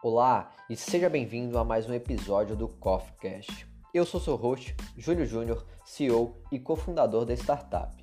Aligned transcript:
Olá 0.00 0.52
e 0.70 0.76
seja 0.76 1.10
bem-vindo 1.10 1.58
a 1.58 1.64
mais 1.64 1.88
um 1.88 1.92
episódio 1.92 2.54
do 2.54 2.68
CoffeeCast. 2.68 3.66
Eu 3.92 4.06
sou 4.06 4.20
seu 4.20 4.36
host, 4.36 4.76
Júlio 4.96 5.26
Júnior, 5.26 5.66
CEO 5.84 6.36
e 6.52 6.58
cofundador 6.60 7.24
da 7.24 7.34
startup. 7.34 7.96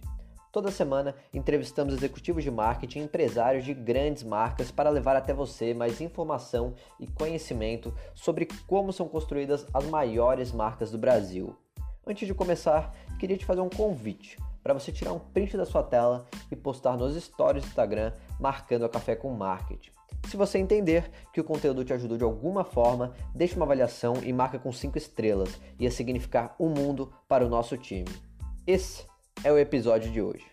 Toda 0.51 0.71
semana 0.71 1.15
entrevistamos 1.33 1.93
executivos 1.93 2.43
de 2.43 2.51
marketing 2.51 2.99
e 2.99 3.03
empresários 3.03 3.63
de 3.63 3.73
grandes 3.73 4.23
marcas 4.23 4.71
para 4.71 4.89
levar 4.89 5.15
até 5.15 5.33
você 5.33 5.73
mais 5.73 6.01
informação 6.01 6.73
e 6.99 7.07
conhecimento 7.07 7.93
sobre 8.13 8.45
como 8.67 8.91
são 8.91 9.07
construídas 9.07 9.65
as 9.73 9.85
maiores 9.85 10.51
marcas 10.51 10.91
do 10.91 10.97
Brasil. 10.97 11.55
Antes 12.05 12.27
de 12.27 12.33
começar, 12.33 12.93
queria 13.17 13.37
te 13.37 13.45
fazer 13.45 13.61
um 13.61 13.69
convite 13.69 14.37
para 14.61 14.73
você 14.73 14.91
tirar 14.91 15.13
um 15.13 15.19
print 15.19 15.55
da 15.55 15.65
sua 15.65 15.81
tela 15.81 16.25
e 16.51 16.57
postar 16.57 16.97
nos 16.97 17.15
stories 17.15 17.63
do 17.63 17.69
Instagram 17.69 18.11
marcando 18.37 18.83
a 18.83 18.89
Café 18.89 19.15
com 19.15 19.31
Marketing. 19.31 19.94
Se 20.27 20.35
você 20.35 20.57
entender 20.57 21.11
que 21.31 21.39
o 21.39 21.43
conteúdo 21.43 21.85
te 21.85 21.93
ajudou 21.93 22.17
de 22.17 22.23
alguma 22.23 22.63
forma, 22.63 23.13
deixe 23.33 23.55
uma 23.55 23.65
avaliação 23.65 24.15
e 24.23 24.33
marca 24.33 24.57
com 24.57 24.71
5 24.71 24.97
estrelas. 24.97 25.49
Ia 25.79 25.91
significar 25.91 26.55
um 26.59 26.67
mundo 26.67 27.13
para 27.27 27.45
o 27.45 27.49
nosso 27.49 27.77
time. 27.77 28.09
Esse 28.65 29.05
é 29.43 29.51
o 29.51 29.57
episódio 29.57 30.11
de 30.11 30.21
hoje. 30.21 30.45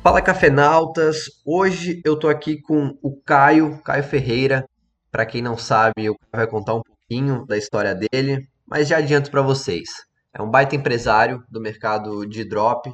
Fala 0.00 0.22
cafenautas! 0.22 1.24
Hoje 1.44 2.00
eu 2.04 2.16
tô 2.16 2.28
aqui 2.28 2.60
com 2.62 2.96
o 3.02 3.20
Caio, 3.20 3.78
Caio 3.82 4.04
Ferreira. 4.04 4.64
Para 5.10 5.26
quem 5.26 5.42
não 5.42 5.58
sabe, 5.58 6.08
o 6.08 6.16
Caio 6.16 6.32
vai 6.32 6.46
contar 6.46 6.76
um 6.76 6.82
pouquinho 6.82 7.44
da 7.46 7.58
história 7.58 7.94
dele, 7.94 8.48
mas 8.64 8.86
já 8.86 8.98
adianto 8.98 9.30
para 9.30 9.42
vocês. 9.42 10.06
É 10.32 10.40
um 10.40 10.48
baita 10.48 10.76
empresário 10.76 11.42
do 11.50 11.60
mercado 11.60 12.24
de 12.24 12.44
drop, 12.44 12.90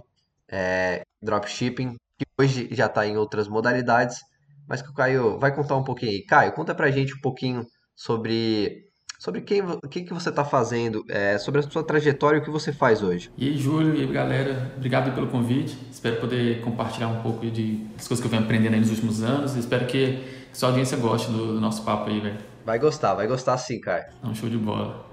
é, 0.49 1.03
dropshipping, 1.23 1.97
hoje 2.39 2.69
já 2.73 2.87
está 2.87 3.07
em 3.07 3.17
outras 3.17 3.49
modalidades, 3.49 4.19
mas 4.69 4.83
que 4.83 4.91
o 4.91 4.95
Caio 4.95 5.39
vai 5.39 5.55
contar 5.55 5.77
um 5.77 5.85
pouquinho 5.85 6.13
aí. 6.13 6.25
Caio, 6.25 6.53
conta 6.53 6.75
pra 6.75 6.91
gente 6.91 7.15
um 7.15 7.21
pouquinho 7.21 7.65
sobre 7.95 8.87
sobre 9.19 9.41
quem, 9.41 9.63
o 9.63 9.81
que, 9.89 10.03
que 10.03 10.13
você 10.13 10.29
está 10.29 10.45
fazendo, 10.45 11.03
é, 11.09 11.39
sobre 11.39 11.61
a 11.61 11.63
sua 11.63 11.83
trajetória 11.83 12.37
e 12.37 12.41
o 12.41 12.45
que 12.45 12.51
você 12.51 12.71
faz 12.71 13.03
hoje. 13.03 13.31
E 13.37 13.49
aí, 13.49 13.57
Júlio, 13.57 13.95
e 13.95 14.03
aí, 14.03 14.07
galera, 14.07 14.73
obrigado 14.77 15.15
pelo 15.15 15.29
convite. 15.29 15.77
Espero 15.91 16.21
poder 16.21 16.61
compartilhar 16.61 17.09
um 17.09 17.23
pouco 17.23 17.45
de, 17.51 17.77
das 17.97 18.07
coisas 18.07 18.21
que 18.21 18.27
eu 18.27 18.31
venho 18.31 18.43
aprendendo 18.43 18.75
aí 18.75 18.81
nos 18.81 18.91
últimos 18.91 19.23
anos. 19.23 19.57
Espero 19.57 19.87
que 19.87 20.23
sua 20.53 20.69
audiência 20.69 20.99
goste 20.99 21.31
do, 21.31 21.55
do 21.55 21.61
nosso 21.61 21.83
papo 21.83 22.11
aí, 22.11 22.21
velho. 22.21 22.39
Vai 22.65 22.79
gostar, 22.79 23.15
vai 23.15 23.27
gostar 23.27 23.57
sim, 23.59 23.81
Caio. 23.81 24.05
É 24.23 24.27
um 24.27 24.35
show 24.35 24.51
de 24.51 24.59
bola. 24.59 25.07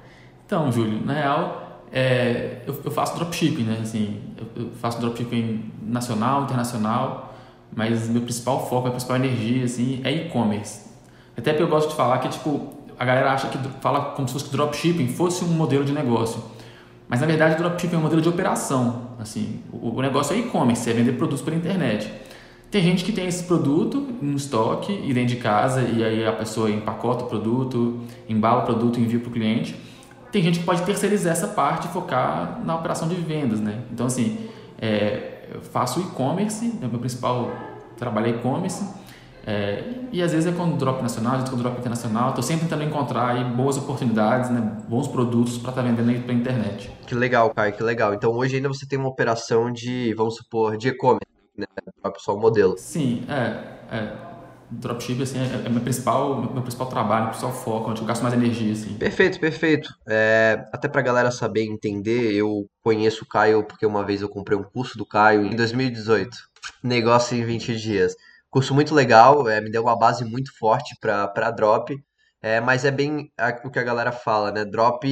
Então, 0.45 0.71
Júlio, 0.71 1.03
na 1.05 1.13
real, 1.13 1.72
é, 1.95 2.63
eu, 2.65 2.75
eu, 2.83 2.89
faço 2.89 3.15
dropshipping, 3.15 3.65
né? 3.65 3.77
Assim, 3.83 4.19
eu, 4.35 4.63
eu, 4.63 4.71
faço 4.71 4.99
dropshipping 4.99 5.71
nacional, 5.83 6.41
internacional, 6.43 7.35
mas 7.71 8.09
meu 8.09 8.23
principal 8.23 8.67
foco, 8.67 8.81
minha 8.81 8.91
principal 8.93 9.17
energia, 9.17 9.63
assim, 9.63 10.01
é 10.03 10.11
e-commerce. 10.11 10.87
Até 11.37 11.51
porque 11.51 11.61
eu 11.61 11.67
gosto 11.67 11.89
de 11.89 11.95
falar 11.95 12.17
que, 12.17 12.29
tipo, 12.29 12.73
a 12.97 13.05
galera 13.05 13.31
acha 13.31 13.47
que 13.47 13.59
fala 13.79 14.05
como 14.15 14.27
se 14.27 14.33
fosse 14.33 14.51
dropshipping 14.51 15.07
fosse 15.09 15.45
um 15.45 15.49
modelo 15.49 15.85
de 15.85 15.93
negócio. 15.93 16.43
Mas 17.07 17.21
na 17.21 17.27
verdade, 17.27 17.57
dropshipping 17.57 17.95
é 17.95 17.99
um 17.99 18.01
modelo 18.01 18.21
de 18.23 18.29
operação. 18.29 19.09
Assim, 19.19 19.59
o, 19.71 19.95
o 19.95 20.01
negócio 20.01 20.35
é 20.35 20.39
e-commerce, 20.39 20.89
é 20.89 20.93
vender 20.93 21.11
produtos 21.11 21.43
pela 21.43 21.55
internet. 21.55 22.11
Tem 22.71 22.81
gente 22.81 23.03
que 23.03 23.11
tem 23.11 23.27
esse 23.27 23.43
produto 23.43 23.99
no 24.19 24.35
estoque 24.35 24.91
e 24.91 25.13
dentro 25.13 25.35
de 25.35 25.41
casa 25.41 25.83
e 25.83 26.03
aí 26.03 26.25
a 26.25 26.31
pessoa 26.31 26.71
empacota 26.71 27.23
o 27.23 27.27
produto, 27.27 27.99
embala 28.27 28.63
o 28.63 28.65
produto 28.65 28.99
e 28.99 29.03
envia 29.03 29.19
para 29.19 29.29
o 29.29 29.31
cliente 29.31 29.75
tem 30.33 30.41
gente 30.41 30.59
que 30.59 30.65
pode 30.65 30.81
terceirizar 30.81 31.31
essa 31.31 31.47
parte 31.47 31.87
e 31.87 31.91
focar 31.91 32.59
na 32.65 32.75
operação 32.75 33.07
de 33.07 33.13
vendas, 33.13 33.61
né? 33.61 33.83
Então, 33.91 34.07
assim, 34.07 34.49
é, 34.81 35.47
eu 35.53 35.61
faço 35.61 35.99
e-commerce, 35.99 36.73
é 36.81 36.87
meu 36.87 36.99
principal 36.99 37.51
trabalho 37.95 38.25
é 38.25 38.29
e-commerce, 38.31 38.83
é, 39.45 39.83
e 40.11 40.23
às 40.23 40.31
vezes 40.31 40.51
é 40.51 40.55
com 40.57 40.75
drop 40.75 41.03
nacional, 41.03 41.33
às 41.33 41.39
vezes 41.41 41.53
com 41.53 41.61
drop 41.61 41.79
internacional. 41.79 42.29
Estou 42.29 42.43
sempre 42.43 42.63
tentando 42.63 42.83
encontrar 42.83 43.35
aí 43.35 43.43
boas 43.43 43.77
oportunidades, 43.77 44.49
né, 44.49 44.77
bons 44.89 45.07
produtos 45.07 45.59
para 45.59 45.69
estar 45.69 45.83
tá 45.83 45.87
vendendo 45.87 46.09
aí 46.09 46.19
para 46.19 46.33
internet. 46.33 46.91
Que 47.05 47.13
legal, 47.13 47.51
Caio, 47.51 47.73
que 47.73 47.83
legal. 47.83 48.15
Então 48.15 48.31
hoje 48.31 48.55
ainda 48.55 48.67
você 48.67 48.87
tem 48.87 48.97
uma 48.97 49.09
operação 49.09 49.71
de, 49.71 50.15
vamos 50.15 50.37
supor, 50.37 50.77
de 50.77 50.87
e-commerce, 50.87 51.27
né? 51.55 51.67
Só 52.17 52.35
o 52.35 52.39
modelo. 52.39 52.75
Sim, 52.75 53.23
é. 53.29 53.95
é 53.95 54.32
dropship 54.79 55.21
assim, 55.21 55.39
é, 55.39 55.65
é 55.65 55.69
meu 55.69 55.81
principal, 55.81 56.41
meu 56.41 56.61
principal 56.61 56.87
trabalho, 56.87 57.23
meu 57.23 57.31
principal 57.31 57.53
foco, 57.53 57.91
onde 57.91 58.01
eu 58.01 58.07
gasto 58.07 58.21
mais 58.21 58.33
energia. 58.33 58.73
Assim. 58.73 58.93
Perfeito, 58.95 59.39
perfeito. 59.39 59.93
É, 60.07 60.65
até 60.71 60.87
pra 60.87 61.01
galera 61.01 61.31
saber 61.31 61.63
entender, 61.63 62.33
eu 62.33 62.67
conheço 62.81 63.23
o 63.23 63.27
Caio 63.27 63.63
porque 63.63 63.85
uma 63.85 64.03
vez 64.03 64.21
eu 64.21 64.29
comprei 64.29 64.57
um 64.57 64.63
curso 64.63 64.97
do 64.97 65.05
Caio 65.05 65.45
em 65.45 65.55
2018. 65.55 66.35
Negócio 66.83 67.37
em 67.37 67.43
20 67.43 67.75
dias. 67.75 68.15
Curso 68.49 68.73
muito 68.73 68.93
legal, 68.93 69.49
é, 69.49 69.59
me 69.59 69.71
deu 69.71 69.83
uma 69.83 69.97
base 69.97 70.23
muito 70.23 70.55
forte 70.57 70.95
para 70.99 71.51
drop, 71.51 71.95
é, 72.41 72.59
mas 72.59 72.85
é 72.85 72.91
bem 72.91 73.31
o 73.63 73.71
que 73.71 73.79
a 73.79 73.83
galera 73.83 74.11
fala, 74.11 74.51
né? 74.51 74.63
Drop 74.63 75.07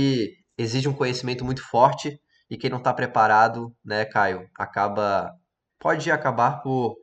exige 0.57 0.87
um 0.87 0.93
conhecimento 0.93 1.43
muito 1.43 1.63
forte 1.63 2.19
e 2.49 2.57
quem 2.57 2.69
não 2.69 2.77
está 2.77 2.93
preparado, 2.93 3.73
né, 3.83 4.05
Caio, 4.05 4.47
acaba 4.57 5.31
pode 5.79 6.11
acabar 6.11 6.61
por 6.61 6.95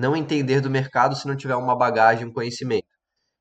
não 0.00 0.16
entender 0.16 0.60
do 0.60 0.70
mercado 0.70 1.14
se 1.14 1.28
não 1.28 1.36
tiver 1.36 1.54
uma 1.54 1.76
bagagem, 1.76 2.26
um 2.26 2.32
conhecimento. 2.32 2.86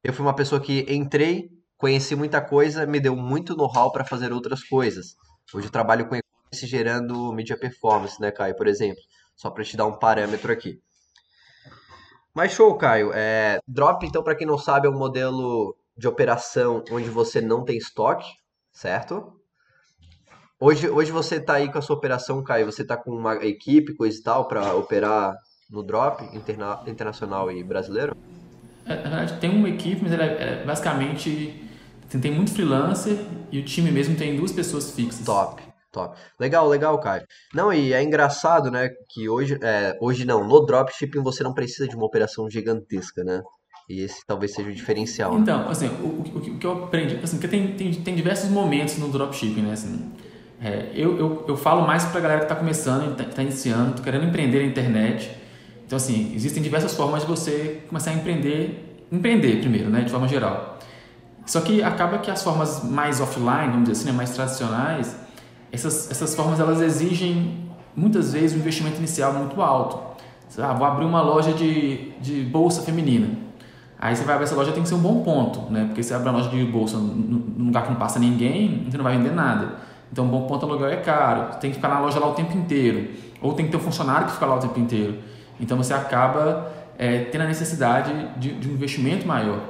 Eu 0.04 0.14
fui 0.14 0.26
uma 0.26 0.36
pessoa 0.36 0.62
que 0.62 0.86
entrei, 0.90 1.50
conheci 1.78 2.16
muita 2.16 2.42
coisa, 2.42 2.86
me 2.86 3.00
deu 3.00 3.16
muito 3.16 3.56
know-how 3.56 3.92
para 3.92 4.06
fazer 4.06 4.32
outras 4.34 4.64
coisas. 4.64 5.16
Hoje 5.54 5.68
eu 5.68 5.72
trabalho 5.72 6.08
com 6.08 6.16
e-commerce 6.16 6.68
gerando 6.68 7.32
media 7.34 7.58
performance, 7.58 8.22
né, 8.22 8.32
Caio, 8.32 8.56
por 8.56 8.68
exemplo. 8.68 9.02
Só 9.36 9.50
para 9.50 9.64
te 9.64 9.78
dar 9.78 9.86
um 9.86 9.98
parâmetro 9.98 10.52
aqui. 10.52 10.80
Mas 12.36 12.52
show, 12.52 12.78
Caio. 12.78 13.12
É, 13.14 13.60
drop, 13.66 14.06
então, 14.06 14.22
para 14.22 14.36
quem 14.36 14.46
não 14.46 14.58
sabe, 14.58 14.88
é 14.88 14.90
um 14.90 14.98
modelo 14.98 15.76
de 15.98 16.08
operação 16.08 16.84
onde 16.92 17.10
você 17.10 17.42
não 17.42 17.64
tem 17.64 17.78
estoque, 17.78 18.28
certo? 18.72 19.34
Hoje, 20.60 20.90
hoje 20.90 21.12
você 21.12 21.38
está 21.38 21.54
aí 21.54 21.72
com 21.72 21.78
a 21.78 21.82
sua 21.82 21.96
operação, 21.96 22.44
Caio. 22.44 22.66
Você 22.66 22.82
está 22.82 22.98
com 22.98 23.12
uma 23.12 23.36
equipe, 23.46 23.96
coisa 23.96 24.20
e 24.20 24.22
tal, 24.24 24.48
para 24.48 24.74
operar 24.76 25.34
no 25.70 25.84
drop 25.84 26.24
interna 26.36 26.82
internacional 26.88 27.52
e 27.52 27.64
brasileiro? 27.64 28.16
É, 28.86 28.96
na 28.96 29.10
verdade, 29.10 29.40
tem 29.40 29.52
uma 29.52 29.70
equipe, 29.70 30.02
mas 30.02 30.12
ela 30.12 30.24
é, 30.24 30.62
é 30.62 30.66
basicamente 30.66 31.64
tem 32.18 32.32
muito 32.32 32.52
freelancer 32.52 33.18
e 33.52 33.60
o 33.60 33.64
time 33.64 33.92
mesmo 33.92 34.16
tem 34.16 34.36
duas 34.36 34.52
pessoas 34.52 34.90
fixas. 34.92 35.24
Top, 35.24 35.62
top. 35.92 36.18
Legal, 36.40 36.68
legal, 36.68 37.00
Caio. 37.00 37.24
Não, 37.54 37.72
e 37.72 37.94
é 37.94 38.02
engraçado, 38.02 38.72
né, 38.72 38.90
que 39.10 39.30
hoje, 39.30 39.60
é, 39.62 39.96
hoje 40.02 40.26
não, 40.26 40.48
no 40.48 40.66
dropshipping 40.66 41.22
você 41.22 41.44
não 41.44 41.54
precisa 41.54 41.88
de 41.88 41.96
uma 41.96 42.06
operação 42.06 42.50
gigantesca, 42.50 43.24
né? 43.24 43.44
E 43.88 44.02
esse 44.02 44.26
talvez 44.26 44.54
seja 44.54 44.70
o 44.70 44.74
diferencial. 44.74 45.34
Né? 45.34 45.40
Então, 45.42 45.70
assim, 45.70 45.88
o, 45.88 46.08
o, 46.08 46.38
o, 46.38 46.58
que 46.60 46.66
eu 46.66 46.84
aprendi, 46.84 47.20
assim, 47.24 47.38
porque 47.38 47.48
tem, 47.48 47.74
tem, 47.74 47.92
tem 47.92 48.16
diversos 48.16 48.50
momentos 48.50 48.98
no 48.98 49.10
dropshipping, 49.10 49.62
né, 49.62 49.74
assim, 49.74 50.12
é, 50.62 50.92
eu, 50.94 51.18
eu, 51.18 51.46
eu 51.48 51.58
falo 51.58 51.86
mais 51.86 52.06
pra 52.06 52.20
galera 52.20 52.40
que 52.40 52.46
está 52.46 52.56
começando, 52.56 53.12
está 53.12 53.24
tá 53.24 53.42
iniciando, 53.42 53.96
tá 53.96 54.04
querendo 54.04 54.26
empreender 54.26 54.60
na 54.60 54.66
internet, 54.66 55.39
então, 55.90 55.98
assim, 55.98 56.32
existem 56.36 56.62
diversas 56.62 56.94
formas 56.94 57.24
de 57.24 57.28
você 57.28 57.82
começar 57.88 58.12
a 58.12 58.14
empreender, 58.14 59.08
empreender 59.12 59.60
primeiro, 59.60 59.90
né, 59.90 60.02
de 60.02 60.12
forma 60.12 60.28
geral. 60.28 60.78
Só 61.48 61.62
que 61.62 61.82
acaba 61.82 62.20
que 62.20 62.30
as 62.30 62.44
formas 62.44 62.84
mais 62.84 63.20
offline, 63.20 63.72
vamos 63.72 63.90
dizer 63.90 63.94
assim, 63.94 64.06
né, 64.06 64.12
mais 64.12 64.30
tradicionais, 64.30 65.18
essas, 65.72 66.12
essas 66.12 66.36
formas 66.36 66.60
elas 66.60 66.80
exigem 66.80 67.72
muitas 67.96 68.34
vezes 68.34 68.56
um 68.56 68.60
investimento 68.60 68.98
inicial 68.98 69.34
muito 69.34 69.60
alto. 69.64 69.98
Ah, 70.60 70.74
vou 70.74 70.86
abrir 70.86 71.06
uma 71.06 71.24
loja 71.24 71.54
de, 71.54 72.12
de 72.22 72.44
bolsa 72.44 72.84
feminina. 72.84 73.28
Aí 73.98 74.16
você 74.16 74.24
vai 74.24 74.36
abrir 74.36 74.46
essa 74.46 74.54
loja, 74.54 74.72
tem 74.72 74.84
que 74.84 74.90
ser 74.90 74.94
um 74.94 75.00
bom 75.00 75.24
ponto, 75.24 75.72
né? 75.72 75.86
Porque 75.86 76.04
você 76.04 76.14
abre 76.14 76.30
uma 76.30 76.38
loja 76.38 76.52
de 76.52 76.64
bolsa 76.66 76.98
num 76.98 77.66
lugar 77.66 77.82
que 77.86 77.90
não 77.90 77.98
passa 77.98 78.20
ninguém, 78.20 78.86
você 78.88 78.96
não 78.96 79.04
vai 79.04 79.18
vender 79.18 79.34
nada. 79.34 79.78
Então, 80.12 80.26
um 80.26 80.28
bom 80.28 80.46
ponto 80.46 80.68
aluguel 80.68 80.90
é 80.90 80.98
caro. 80.98 81.58
Tem 81.60 81.72
que 81.72 81.78
ficar 81.78 81.90
na 81.90 82.00
loja 82.00 82.20
lá 82.20 82.28
o 82.28 82.36
tempo 82.36 82.56
inteiro. 82.56 83.10
Ou 83.42 83.54
tem 83.54 83.66
que 83.66 83.72
ter 83.72 83.78
um 83.78 83.82
funcionário 83.82 84.28
que 84.28 84.34
fica 84.34 84.46
lá 84.46 84.56
o 84.56 84.60
tempo 84.60 84.80
inteiro. 84.80 85.18
Então 85.60 85.78
você 85.78 85.94
acaba 85.94 86.72
é, 86.98 87.26
tendo 87.26 87.42
a 87.42 87.48
necessidade 87.48 88.14
de, 88.38 88.54
de 88.54 88.70
um 88.70 88.74
investimento 88.74 89.28
maior. 89.28 89.62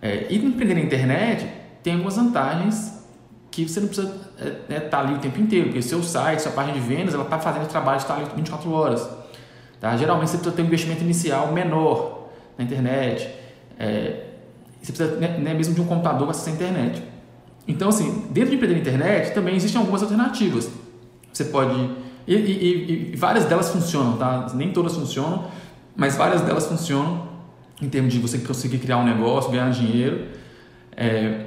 É, 0.00 0.26
e 0.28 0.36
empreender 0.36 0.74
na 0.74 0.80
internet 0.80 1.48
tem 1.82 1.94
algumas 1.94 2.16
vantagens 2.16 3.04
que 3.50 3.68
você 3.68 3.80
não 3.80 3.88
precisa 3.88 4.08
estar 4.08 4.44
é, 4.44 4.56
né, 4.68 4.80
tá 4.80 5.00
ali 5.00 5.14
o 5.14 5.18
tempo 5.18 5.40
inteiro, 5.40 5.66
porque 5.66 5.80
seu 5.80 6.02
site, 6.02 6.42
sua 6.42 6.52
página 6.52 6.74
de 6.74 6.80
vendas, 6.80 7.14
ela 7.14 7.22
está 7.22 7.38
fazendo 7.38 7.64
o 7.64 7.68
trabalho 7.68 7.98
de 7.98 8.04
estar 8.04 8.16
ali 8.16 8.26
24 8.36 8.70
horas. 8.72 9.08
Tá? 9.80 9.96
Geralmente 9.96 10.30
você 10.30 10.38
precisa 10.38 10.56
ter 10.56 10.62
um 10.62 10.66
investimento 10.66 11.02
inicial 11.02 11.52
menor 11.52 12.30
na 12.58 12.64
internet. 12.64 13.28
É, 13.78 14.24
você 14.82 14.92
precisa 14.92 15.16
né, 15.16 15.38
né 15.38 15.54
mesmo 15.54 15.74
de 15.74 15.80
um 15.80 15.86
computador 15.86 16.26
para 16.26 16.30
acessar 16.30 16.52
a 16.52 16.56
internet. 16.56 17.02
Então, 17.66 17.88
assim, 17.88 18.26
dentro 18.30 18.50
de 18.50 18.56
empreender 18.56 18.74
na 18.74 18.80
internet 18.80 19.32
também 19.32 19.56
existem 19.56 19.80
algumas 19.80 20.02
alternativas. 20.02 20.70
Você 21.32 21.44
pode 21.44 21.90
e, 22.26 22.34
e, 22.34 23.12
e, 23.12 23.16
várias 23.16 23.44
delas 23.44 23.70
funcionam, 23.70 24.16
tá? 24.16 24.46
Nem 24.54 24.72
todas 24.72 24.94
funcionam, 24.94 25.44
mas 25.96 26.16
várias 26.16 26.40
delas 26.42 26.66
funcionam 26.66 27.28
em 27.80 27.88
termos 27.88 28.12
de 28.12 28.18
você 28.18 28.38
conseguir 28.38 28.78
criar 28.78 28.98
um 28.98 29.04
negócio, 29.04 29.50
ganhar 29.50 29.70
dinheiro. 29.70 30.26
É, 30.96 31.46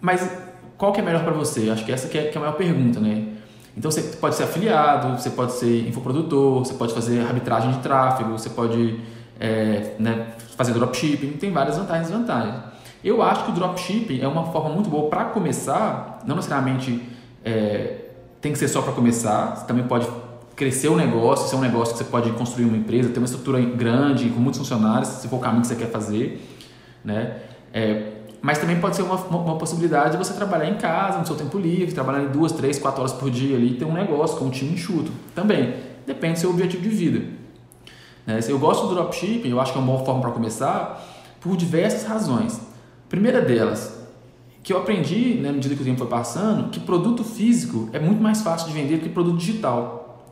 mas 0.00 0.28
qual 0.76 0.92
que 0.92 1.00
é 1.00 1.02
melhor 1.02 1.22
para 1.22 1.32
você? 1.32 1.70
Acho 1.70 1.84
que 1.84 1.92
essa 1.92 2.08
que 2.08 2.18
é, 2.18 2.24
que 2.24 2.36
é 2.36 2.38
a 2.38 2.40
maior 2.40 2.56
pergunta, 2.56 3.00
né? 3.00 3.28
Então 3.76 3.90
você 3.90 4.02
pode 4.02 4.34
ser 4.34 4.44
afiliado, 4.44 5.20
você 5.20 5.30
pode 5.30 5.52
ser 5.52 5.88
infoprodutor, 5.88 6.58
você 6.58 6.74
pode 6.74 6.92
fazer 6.92 7.20
arbitragem 7.20 7.70
de 7.72 7.78
tráfego, 7.78 8.32
você 8.32 8.50
pode 8.50 9.00
é, 9.38 9.94
né, 9.98 10.34
fazer 10.56 10.72
dropshipping, 10.72 11.32
tem 11.32 11.52
várias 11.52 11.78
vantagens 11.78 12.08
e 12.08 12.12
desvantagens. 12.12 12.56
Eu 13.02 13.22
acho 13.22 13.44
que 13.44 13.52
o 13.52 13.54
dropshipping 13.54 14.20
é 14.20 14.28
uma 14.28 14.46
forma 14.46 14.70
muito 14.70 14.90
boa 14.90 15.08
para 15.08 15.24
começar, 15.26 16.20
não 16.26 16.36
necessariamente 16.36 17.02
é, 17.44 17.99
tem 18.40 18.52
que 18.52 18.58
ser 18.58 18.68
só 18.68 18.82
para 18.82 18.92
começar, 18.92 19.56
você 19.56 19.66
também 19.66 19.86
pode 19.86 20.08
crescer 20.56 20.88
o 20.88 20.96
negócio, 20.96 21.48
ser 21.48 21.56
um 21.56 21.60
negócio 21.60 21.94
que 21.94 21.98
você 22.02 22.10
pode 22.10 22.30
construir 22.32 22.66
uma 22.66 22.76
empresa, 22.76 23.08
ter 23.08 23.18
uma 23.18 23.24
estrutura 23.24 23.60
grande, 23.60 24.28
com 24.28 24.40
muitos 24.40 24.58
funcionários, 24.58 25.08
se 25.08 25.28
for 25.28 25.36
o 25.36 25.40
caminho 25.40 25.62
que 25.62 25.68
você 25.68 25.74
quer 25.74 25.90
fazer, 25.90 26.46
né? 27.04 27.38
É, 27.72 28.12
mas 28.42 28.58
também 28.58 28.80
pode 28.80 28.96
ser 28.96 29.02
uma, 29.02 29.16
uma, 29.16 29.56
possibilidade 29.56 30.12
de 30.12 30.16
você 30.16 30.32
trabalhar 30.32 30.66
em 30.66 30.76
casa, 30.76 31.18
no 31.18 31.26
seu 31.26 31.36
tempo 31.36 31.58
livre, 31.58 31.94
trabalhar 31.94 32.22
em 32.22 32.28
duas, 32.28 32.52
três, 32.52 32.78
quatro 32.78 33.00
horas 33.00 33.12
por 33.12 33.30
dia 33.30 33.56
ali, 33.56 33.74
ter 33.74 33.84
um 33.84 33.92
negócio 33.92 34.38
com 34.38 34.46
um 34.46 34.50
time 34.50 34.72
enxuto. 34.72 35.12
Também, 35.34 35.74
depende 36.06 36.34
do 36.34 36.38
seu 36.40 36.50
objetivo 36.50 36.82
de 36.82 36.88
vida. 36.88 37.24
Né? 38.26 38.40
Eu 38.48 38.58
gosto 38.58 38.86
do 38.86 38.94
dropshipping, 38.94 39.50
eu 39.50 39.60
acho 39.60 39.72
que 39.72 39.78
é 39.78 39.80
uma 39.80 39.92
boa 39.92 40.04
forma 40.04 40.22
para 40.22 40.30
começar, 40.30 41.02
por 41.40 41.56
diversas 41.56 42.04
razões. 42.04 42.60
primeira 43.08 43.42
delas, 43.42 43.99
que 44.62 44.72
eu 44.72 44.78
aprendi, 44.78 45.34
né, 45.34 45.48
na 45.48 45.52
medida 45.54 45.74
que 45.74 45.82
o 45.82 45.84
tempo 45.84 45.98
foi 45.98 46.06
passando, 46.06 46.70
que 46.70 46.80
produto 46.80 47.24
físico 47.24 47.88
é 47.92 47.98
muito 47.98 48.22
mais 48.22 48.42
fácil 48.42 48.68
de 48.68 48.74
vender 48.74 48.98
do 48.98 49.02
que 49.04 49.08
produto 49.08 49.38
digital. 49.38 50.26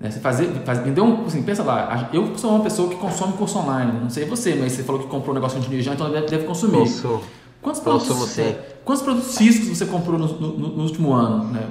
Né, 0.00 0.10
você 0.10 0.20
fazer, 0.20 0.48
fazer, 0.64 0.82
vender 0.82 1.00
um, 1.00 1.24
assim, 1.24 1.42
pensa 1.42 1.62
lá, 1.62 2.10
eu 2.12 2.36
sou 2.36 2.50
uma 2.50 2.62
pessoa 2.62 2.88
que 2.88 2.96
consome 2.96 3.34
curso 3.34 3.58
online, 3.58 4.00
não 4.00 4.10
sei 4.10 4.24
você, 4.24 4.54
mas 4.54 4.72
você 4.72 4.82
falou 4.82 5.02
que 5.02 5.08
comprou 5.08 5.32
um 5.32 5.34
negócio 5.34 5.60
de 5.60 5.82
já, 5.82 5.94
então 5.94 6.10
deve, 6.10 6.26
deve 6.26 6.44
consumir. 6.44 6.78
Consumo. 6.78 7.22
Quantos 7.62 7.80
produtos, 7.80 8.08
você, 8.08 8.42
é, 8.42 8.78
quantos 8.84 9.02
produtos 9.02 9.36
físicos 9.36 9.76
você 9.76 9.86
comprou 9.86 10.18
no, 10.18 10.26
no, 10.26 10.68
no 10.76 10.82
último 10.82 11.12
ano? 11.12 11.44
Né? 11.52 11.66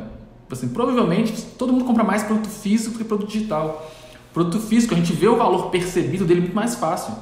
Assim, 0.51 0.67
provavelmente 0.67 1.33
todo 1.57 1.71
mundo 1.71 1.85
compra 1.85 2.03
mais 2.03 2.23
produto 2.23 2.49
físico 2.49 2.93
do 2.93 2.97
que 2.97 3.03
produto 3.03 3.29
digital. 3.29 3.89
Produto 4.33 4.59
físico, 4.59 4.93
a 4.93 4.97
gente 4.97 5.13
vê 5.13 5.27
o 5.27 5.37
valor 5.37 5.69
percebido 5.69 6.25
dele 6.25 6.41
muito 6.41 6.55
mais 6.55 6.75
fácil. 6.75 7.13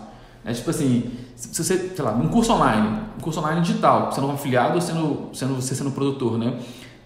É 0.46 0.52
tipo 0.52 0.70
assim, 0.70 1.10
se 1.36 1.64
você, 1.64 1.92
sei 1.96 2.04
lá, 2.04 2.12
um 2.12 2.28
curso 2.28 2.52
online, 2.52 3.00
um 3.18 3.22
curso 3.22 3.40
online 3.40 3.62
digital, 3.62 4.12
sendo 4.12 4.28
um 4.28 4.32
afiliado 4.32 4.76
ou 4.76 4.82
sendo, 4.82 5.30
sendo 5.34 5.56
você 5.56 5.74
sendo 5.74 5.92
produtor, 5.92 6.38
né? 6.38 6.58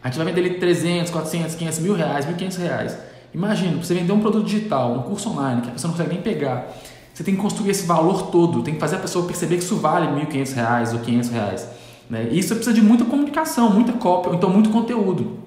A 0.04 0.08
gente 0.08 0.18
vai 0.18 0.26
vender 0.28 0.42
ele 0.42 0.56
300, 0.56 1.12
400, 1.12 1.56
500, 1.56 1.80
mil 1.80 1.94
reais, 1.94 2.26
1.500 2.26 2.58
reais. 2.58 2.98
Imagina, 3.34 3.78
você 3.78 3.94
vender 3.94 4.12
um 4.12 4.20
produto 4.20 4.46
digital, 4.46 4.94
um 4.94 5.04
curso 5.04 5.30
online, 5.30 5.62
que 5.62 5.70
a 5.70 5.72
pessoa 5.72 5.90
não 5.90 5.98
consegue 5.98 6.16
nem 6.16 6.24
pegar, 6.24 6.68
você 7.14 7.24
tem 7.24 7.36
que 7.36 7.42
construir 7.42 7.72
esse 7.72 7.86
valor 7.86 8.28
todo, 8.28 8.62
tem 8.62 8.76
que 8.76 8.80
fazer 8.80 8.98
a 8.98 9.00
pessoa 9.00 9.26
perceber 9.26 9.58
que 9.58 9.64
isso 9.64 9.76
vale 9.76 10.08
1.500 10.08 10.54
reais 10.54 10.94
ou 10.94 11.00
500 11.00 11.30
reais. 11.30 11.68
Né? 12.10 12.30
E 12.32 12.40
isso 12.40 12.56
precisa 12.56 12.74
de 12.74 12.82
muita 12.82 13.06
comunicação, 13.06 13.72
muita 13.72 13.94
cópia, 13.94 14.30
ou 14.30 14.36
então 14.36 14.50
muito 14.50 14.70
conteúdo. 14.70 15.40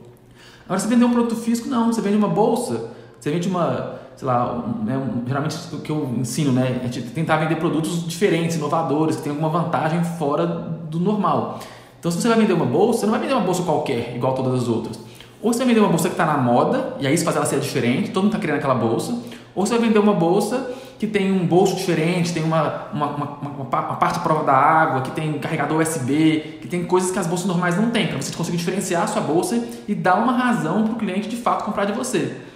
Agora, 0.65 0.79
você 0.79 0.89
vender 0.89 1.05
um 1.05 1.13
produto 1.13 1.37
físico, 1.37 1.69
não, 1.69 1.93
você 1.93 2.01
vende 2.01 2.17
uma 2.17 2.29
bolsa, 2.29 2.91
você 3.19 3.31
vende 3.31 3.49
uma, 3.49 4.00
sei 4.21 4.29
lá, 4.29 4.69
né, 4.85 4.99
um, 4.99 5.27
geralmente 5.27 5.57
o 5.73 5.79
que 5.79 5.91
eu 5.91 6.15
ensino, 6.19 6.53
né, 6.53 6.83
é 6.85 6.89
tentar 7.15 7.39
vender 7.39 7.57
produtos 7.57 8.07
diferentes, 8.07 8.55
inovadores, 8.55 9.17
que 9.17 9.23
tem 9.23 9.31
alguma 9.31 9.49
vantagem 9.49 10.05
fora 10.05 10.47
do 10.47 11.01
normal. 11.01 11.59
Então, 11.99 12.11
se 12.11 12.21
você 12.21 12.29
vai 12.29 12.37
vender 12.37 12.53
uma 12.53 12.67
bolsa, 12.67 13.01
você 13.01 13.07
não 13.07 13.13
vai 13.13 13.21
vender 13.23 13.33
uma 13.33 13.43
bolsa 13.43 13.63
qualquer, 13.63 14.15
igual 14.15 14.35
todas 14.35 14.63
as 14.63 14.69
outras. 14.69 15.01
Ou 15.41 15.51
você 15.51 15.61
vai 15.61 15.69
vender 15.69 15.81
uma 15.81 15.89
bolsa 15.89 16.09
que 16.09 16.13
está 16.13 16.27
na 16.27 16.37
moda, 16.37 16.97
e 17.01 17.07
aí 17.07 17.15
isso 17.15 17.25
faz 17.25 17.35
ela 17.35 17.47
ser 17.47 17.61
diferente, 17.61 18.11
todo 18.11 18.25
mundo 18.25 18.33
está 18.33 18.39
querendo 18.39 18.59
aquela 18.59 18.75
bolsa. 18.75 19.19
Ou 19.55 19.65
você 19.65 19.79
vai 19.79 19.89
vender 19.89 19.99
uma 19.99 20.13
bolsa 20.13 20.71
que 20.99 21.07
tem 21.07 21.33
um 21.33 21.47
bolso 21.47 21.77
diferente, 21.77 22.35
tem 22.35 22.45
uma, 22.45 22.89
uma, 22.93 23.07
uma, 23.07 23.27
uma, 23.41 23.51
uma 23.63 23.97
parte 23.97 24.19
de 24.19 24.21
prova 24.21 24.45
da 24.45 24.53
água, 24.53 25.01
que 25.01 25.13
tem 25.13 25.33
carregador 25.39 25.81
USB, 25.81 26.59
que 26.61 26.69
tem 26.69 26.85
coisas 26.85 27.11
que 27.11 27.19
as 27.19 27.27
bolsas 27.27 27.47
normais 27.47 27.75
não 27.79 27.89
têm, 27.89 28.07
para 28.07 28.21
você 28.21 28.37
conseguir 28.37 28.59
diferenciar 28.59 29.05
a 29.05 29.07
sua 29.07 29.23
bolsa 29.23 29.67
e 29.89 29.95
dar 29.95 30.17
uma 30.17 30.33
razão 30.33 30.85
para 30.85 30.93
o 30.93 30.97
cliente 30.97 31.27
de 31.27 31.37
fato 31.37 31.65
comprar 31.65 31.87
de 31.87 31.93
você. 31.93 32.50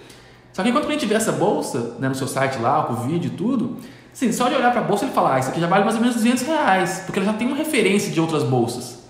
Só 0.55 0.63
que 0.63 0.71
quando 0.71 0.85
o 0.85 0.87
cliente 0.87 1.05
vê 1.05 1.15
essa 1.15 1.33
bolsa 1.33 1.97
né, 1.99 2.07
no 2.07 2.15
seu 2.15 2.29
site 2.29 2.59
lá, 2.59 2.83
com 2.83 2.93
o 2.93 2.95
vídeo 3.07 3.27
e 3.27 3.35
tudo, 3.35 3.75
assim, 4.13 4.31
só 4.31 4.47
de 4.47 4.55
olhar 4.55 4.71
para 4.71 4.79
a 4.79 4.83
bolsa 4.85 5.03
ele 5.03 5.13
fala, 5.13 5.35
ah, 5.35 5.39
isso 5.39 5.49
aqui 5.49 5.59
já 5.59 5.67
vale 5.67 5.83
mais 5.83 5.97
ou 5.97 6.01
menos 6.01 6.15
200 6.15 6.43
reais, 6.43 7.03
porque 7.05 7.19
ele 7.19 7.25
já 7.25 7.33
tem 7.33 7.45
uma 7.45 7.57
referência 7.57 8.09
de 8.09 8.21
outras 8.21 8.41
bolsas. 8.43 9.03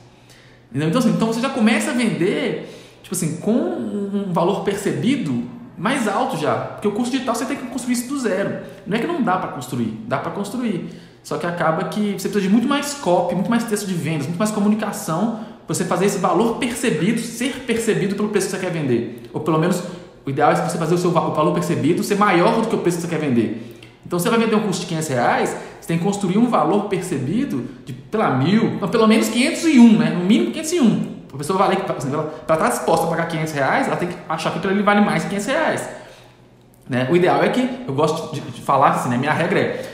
Entendeu? 0.72 0.90
Então, 0.90 1.00
assim, 1.00 1.12
então 1.12 1.28
você 1.28 1.40
já 1.40 1.50
começa 1.50 1.92
a 1.92 1.94
vender 1.94 2.72
tipo 3.06 3.14
assim, 3.14 3.38
com 3.38 3.52
um 3.52 4.34
valor 4.34 4.64
percebido 4.64 5.44
mais 5.78 6.08
alto 6.08 6.38
já. 6.38 6.56
Porque 6.56 6.88
o 6.88 6.92
curso 6.92 7.12
digital 7.12 7.36
você 7.36 7.46
tem 7.46 7.56
que 7.56 7.68
construir 7.68 7.94
isso 7.94 8.08
do 8.08 8.20
zero. 8.20 8.62
Não 8.88 8.98
é 8.98 9.00
que 9.00 9.06
não 9.06 9.22
dá 9.22 9.38
para 9.38 9.52
construir, 9.52 10.00
dá 10.08 10.18
para 10.18 10.32
construir. 10.32 10.90
Só 11.22 11.38
que 11.38 11.46
acaba 11.46 11.84
que 11.86 12.14
você 12.14 12.28
precisa 12.28 12.42
de 12.42 12.50
muito 12.50 12.68
mais 12.68 12.96
copy, 12.96 13.36
muito 13.36 13.50
mais 13.50 13.64
texto 13.64 13.86
de 13.86 13.94
vendas, 13.94 14.26
muito 14.26 14.40
mais 14.40 14.50
comunicação 14.50 15.42
para 15.68 15.76
você 15.76 15.86
fazer 15.86 16.06
esse 16.06 16.18
valor 16.18 16.58
percebido, 16.58 17.22
ser 17.22 17.60
percebido 17.68 18.16
pelo 18.16 18.30
preço 18.30 18.48
que 18.48 18.54
você 18.54 18.60
quer 18.60 18.72
vender. 18.72 19.24
Ou 19.32 19.42
pelo 19.42 19.60
menos, 19.60 19.84
o 20.26 20.30
ideal 20.30 20.52
é 20.52 20.56
você 20.56 20.78
fazer 20.78 20.96
o 20.96 20.98
seu 20.98 21.12
valor 21.12 21.54
percebido 21.54 22.04
ser 22.04 22.18
maior 22.18 22.62
do 22.62 22.68
que 22.68 22.76
o 22.76 22.80
preço 22.80 22.98
que 22.98 23.04
você 23.04 23.10
quer 23.10 23.20
vender. 23.20 23.74
Então, 24.06 24.20
você 24.20 24.30
vai 24.30 24.40
vender 24.40 24.56
um 24.56 24.62
curso 24.62 24.82
de 24.82 24.86
500 24.88 25.08
reais, 25.10 25.58
você 25.82 25.88
tem 25.88 25.98
que 25.98 26.04
construir 26.04 26.38
um 26.38 26.48
valor 26.48 26.86
percebido 26.86 27.66
de, 27.86 27.94
pela 27.94 28.30
mil, 28.32 28.80
pelo 28.92 29.08
menos 29.08 29.30
501, 29.30 29.98
né? 29.98 30.10
No 30.12 30.26
mínimo 30.26 30.52
501. 30.52 31.16
A 31.34 31.38
pessoa 31.38 31.60
vale, 31.60 31.78
assim, 31.98 32.10
para 32.48 32.56
estar 32.56 32.70
disposta 32.70 33.08
a 33.08 33.10
pagar 33.10 33.28
500 33.28 33.54
reais, 33.54 33.88
ela 33.88 33.98
tem 33.98 34.08
que 34.08 34.16
achar 34.30 34.52
que 34.52 34.58
aquilo 34.60 34.74
ali 34.74 34.84
vale 34.84 35.02
mais 35.02 35.24
que 35.24 35.30
500 35.30 35.48
reais. 35.48 35.90
Né? 36.88 37.08
O 37.12 37.16
ideal 37.16 37.44
é 37.44 37.50
que, 37.50 37.84
eu 37.88 37.94
gosto 37.94 38.34
de, 38.34 38.42
de 38.42 38.62
falar 38.62 38.92
assim, 38.92 39.10
né? 39.10 39.18
minha 39.18 39.34
regra 39.34 39.60
é, 39.60 39.92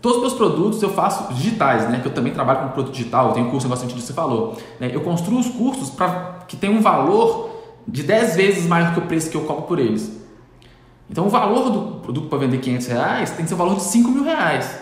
todos 0.00 0.16
os 0.16 0.22
meus 0.22 0.34
produtos 0.34 0.82
eu 0.82 0.90
faço 0.90 1.32
digitais, 1.32 1.88
né? 1.88 2.00
que 2.00 2.08
eu 2.08 2.12
também 2.12 2.32
trabalho 2.32 2.60
com 2.60 2.68
produto 2.70 2.92
digital, 2.92 3.28
eu 3.28 3.32
tenho 3.32 3.48
curso, 3.48 3.66
negócio 3.66 3.88
que 3.88 4.00
você 4.00 4.12
falou. 4.12 4.58
Né? 4.80 4.90
Eu 4.92 5.00
construo 5.00 5.38
os 5.38 5.48
cursos 5.48 5.88
para 5.88 6.40
que 6.46 6.56
tenham 6.56 6.76
um 6.76 6.82
valor 6.82 7.51
de 7.86 8.02
10 8.02 8.36
vezes 8.36 8.66
maior 8.66 8.94
que 8.94 9.00
o 9.00 9.02
preço 9.02 9.30
que 9.30 9.36
eu 9.36 9.42
cobro 9.42 9.62
por 9.62 9.78
eles. 9.78 10.10
Então 11.10 11.26
o 11.26 11.28
valor 11.28 11.70
do 11.70 12.00
produto 12.00 12.28
para 12.28 12.38
vender 12.38 12.58
500 12.58 12.86
reais 12.86 13.30
tem 13.30 13.44
que 13.44 13.48
ser 13.48 13.54
o 13.54 13.58
valor 13.58 13.76
de 13.76 13.82
5 13.82 14.10
mil 14.10 14.24
reais. 14.24 14.78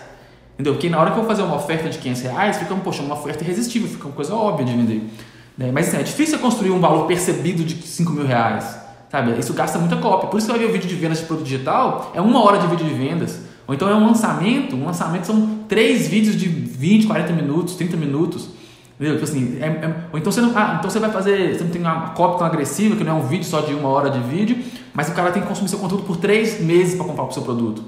Entendeu? 0.54 0.74
Porque 0.74 0.88
na 0.88 1.00
hora 1.00 1.10
que 1.10 1.18
eu 1.18 1.24
fazer 1.24 1.42
uma 1.42 1.56
oferta 1.56 1.88
de 1.88 1.98
500 1.98 2.22
reais, 2.22 2.56
fica, 2.58 2.74
poxa, 2.76 3.02
uma 3.02 3.14
oferta 3.14 3.42
irresistível, 3.42 3.88
fica 3.88 4.06
uma 4.06 4.14
coisa 4.14 4.34
óbvia 4.34 4.66
de 4.66 4.72
vender. 4.72 5.10
Né? 5.56 5.70
Mas 5.72 5.88
assim, 5.88 5.96
é 5.96 6.02
difícil 6.02 6.38
construir 6.38 6.70
um 6.70 6.80
valor 6.80 7.06
percebido 7.06 7.64
de 7.64 7.74
5 7.86 8.12
mil 8.12 8.26
reais. 8.26 8.78
Sabe? 9.10 9.36
Isso 9.38 9.52
gasta 9.54 9.78
muita 9.78 9.96
cópia. 9.96 10.28
Por 10.28 10.38
isso 10.38 10.46
que 10.46 10.52
vai 10.52 10.60
ver 10.60 10.70
o 10.70 10.72
vídeo 10.72 10.88
de 10.88 10.94
vendas 10.94 11.18
de 11.18 11.24
produto 11.24 11.46
digital, 11.46 12.12
é 12.14 12.20
uma 12.20 12.44
hora 12.44 12.58
de 12.58 12.66
vídeo 12.68 12.86
de 12.86 12.94
vendas. 12.94 13.40
Ou 13.66 13.74
então 13.74 13.88
é 13.88 13.94
um 13.94 14.06
lançamento. 14.06 14.76
Um 14.76 14.84
lançamento 14.84 15.26
são 15.26 15.60
três 15.68 16.06
vídeos 16.06 16.36
de 16.36 16.48
20, 16.48 17.06
40 17.06 17.32
minutos, 17.32 17.74
30 17.74 17.96
minutos. 17.96 18.48
Entendeu? 19.00 19.18
Tipo 19.18 19.30
assim, 19.30 19.56
é, 19.62 19.66
é, 19.66 19.94
ou 20.12 20.18
então 20.18 20.30
você, 20.30 20.42
não, 20.42 20.52
ah, 20.54 20.76
então 20.78 20.90
você 20.90 20.98
vai 20.98 21.10
fazer, 21.10 21.56
você 21.56 21.64
não 21.64 21.70
tem 21.70 21.80
uma 21.80 22.10
cópia 22.10 22.40
tão 22.40 22.46
agressiva, 22.46 22.94
que 22.96 23.02
não 23.02 23.12
é 23.12 23.14
um 23.14 23.26
vídeo 23.26 23.46
só 23.46 23.62
de 23.62 23.72
uma 23.72 23.88
hora 23.88 24.10
de 24.10 24.20
vídeo, 24.20 24.58
mas 24.92 25.08
o 25.08 25.14
cara 25.14 25.32
tem 25.32 25.40
que 25.40 25.48
consumir 25.48 25.70
seu 25.70 25.78
conteúdo 25.78 26.02
por 26.02 26.18
três 26.18 26.60
meses 26.60 26.96
para 26.96 27.06
comprar 27.06 27.24
o 27.24 27.32
seu 27.32 27.40
produto. 27.40 27.82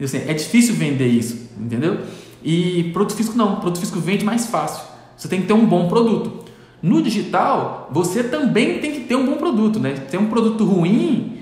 Assim, 0.00 0.18
é 0.18 0.32
difícil 0.32 0.76
vender 0.76 1.08
isso, 1.08 1.50
entendeu? 1.58 1.98
E 2.44 2.90
produto 2.92 3.16
físico 3.16 3.36
não, 3.36 3.56
produto 3.56 3.80
físico 3.80 3.98
vende 3.98 4.24
mais 4.24 4.46
fácil. 4.46 4.84
Você 5.16 5.26
tem 5.26 5.40
que 5.40 5.48
ter 5.48 5.52
um 5.52 5.66
bom 5.66 5.88
produto. 5.88 6.44
No 6.80 7.02
digital, 7.02 7.88
você 7.90 8.22
também 8.22 8.78
tem 8.78 8.92
que 8.92 9.00
ter 9.00 9.16
um 9.16 9.26
bom 9.26 9.36
produto, 9.36 9.80
né? 9.80 9.94
Ter 9.94 10.16
um 10.16 10.26
produto 10.26 10.64
ruim, 10.64 11.39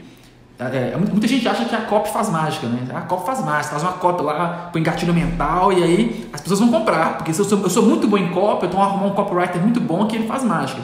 é, 0.59 0.93
é 0.93 0.97
muita 0.97 1.29
gente 1.29 1.47
acha 1.47 1.65
que 1.65 1.75
a 1.75 1.83
copy 1.83 2.11
faz 2.11 2.29
mágica, 2.29 2.67
né? 2.67 2.89
A 2.93 3.03
copy 3.03 3.25
faz 3.25 3.45
mágica, 3.45 3.79
faz 3.79 3.83
uma 3.85 3.93
copy 3.93 4.23
lá, 4.23 4.71
põe 4.73 4.83
gatilho 4.83 5.15
mental 5.15 5.73
e 5.73 5.83
aí 5.83 6.29
as 6.33 6.41
pessoas 6.41 6.59
vão 6.59 6.71
comprar, 6.71 7.17
porque 7.17 7.31
eu 7.31 7.35
sou, 7.35 7.61
eu 7.61 7.71
sou 7.71 7.85
muito 7.85 8.09
bom 8.09 8.19
em 8.19 8.31
copy, 8.31 8.67
então 8.67 8.83
arrumar 8.83 9.07
um 9.07 9.15
copywriter 9.15 9.63
muito 9.63 9.81
bom 9.81 10.07
que 10.07 10.17
ele 10.17 10.27
faz 10.27 10.43
mágica. 10.43 10.81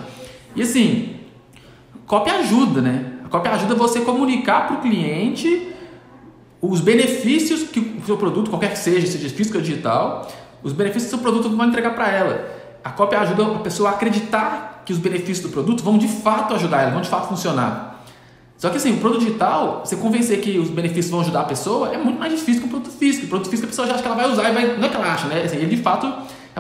E 0.54 0.62
assim, 0.62 1.16
copy 2.06 2.30
ajuda, 2.30 2.80
né? 2.80 3.14
A 3.24 3.28
copy 3.28 3.48
ajuda 3.48 3.74
você 3.74 4.00
comunicar 4.02 4.68
para 4.68 4.76
o 4.76 4.80
cliente 4.80 5.72
os 6.60 6.80
benefícios 6.80 7.64
que 7.64 7.80
o 7.80 8.06
seu 8.06 8.16
produto, 8.16 8.50
qualquer 8.50 8.70
que 8.70 8.78
seja, 8.78 9.06
seja 9.06 9.28
físico 9.28 9.58
ou 9.58 9.62
digital, 9.62 10.30
os 10.62 10.72
benefícios 10.72 11.10
que 11.10 11.16
o 11.16 11.18
seu 11.20 11.32
produto 11.32 11.54
vai 11.56 11.66
entregar 11.66 11.94
para 11.94 12.08
ela. 12.08 12.48
A 12.84 12.90
cópia 12.90 13.18
ajuda 13.18 13.56
a 13.56 13.58
pessoa 13.58 13.90
a 13.90 13.92
acreditar 13.94 14.82
que 14.86 14.92
os 14.92 14.98
benefícios 14.98 15.40
do 15.40 15.48
produto 15.48 15.82
vão 15.82 15.98
de 15.98 16.06
fato 16.06 16.54
ajudar 16.54 16.82
ela, 16.82 16.92
vão 16.92 17.00
de 17.00 17.08
fato 17.08 17.28
funcionar. 17.28 17.93
Só 18.56 18.70
que 18.70 18.76
assim, 18.76 18.94
o 18.94 18.98
produto 18.98 19.20
digital, 19.20 19.82
você 19.84 19.96
convencer 19.96 20.40
que 20.40 20.58
os 20.58 20.70
benefícios 20.70 21.10
vão 21.10 21.20
ajudar 21.20 21.40
a 21.40 21.44
pessoa 21.44 21.92
é 21.92 21.98
muito 21.98 22.18
mais 22.18 22.32
difícil 22.32 22.62
que 22.62 22.68
o 22.68 22.70
produto 22.70 22.92
físico. 22.92 23.26
O 23.26 23.28
produto 23.28 23.50
físico 23.50 23.66
a 23.66 23.70
pessoa 23.70 23.86
já 23.86 23.94
acha 23.94 24.02
que 24.02 24.08
ela 24.08 24.16
vai 24.16 24.30
usar 24.30 24.50
e 24.50 24.52
vai. 24.52 24.76
Não 24.76 24.86
é 24.86 24.88
que 24.88 24.96
ela 24.96 25.12
acha, 25.12 25.26
né? 25.26 25.42
Assim, 25.42 25.56
ele 25.56 25.76
de 25.76 25.82
fato 25.82 26.12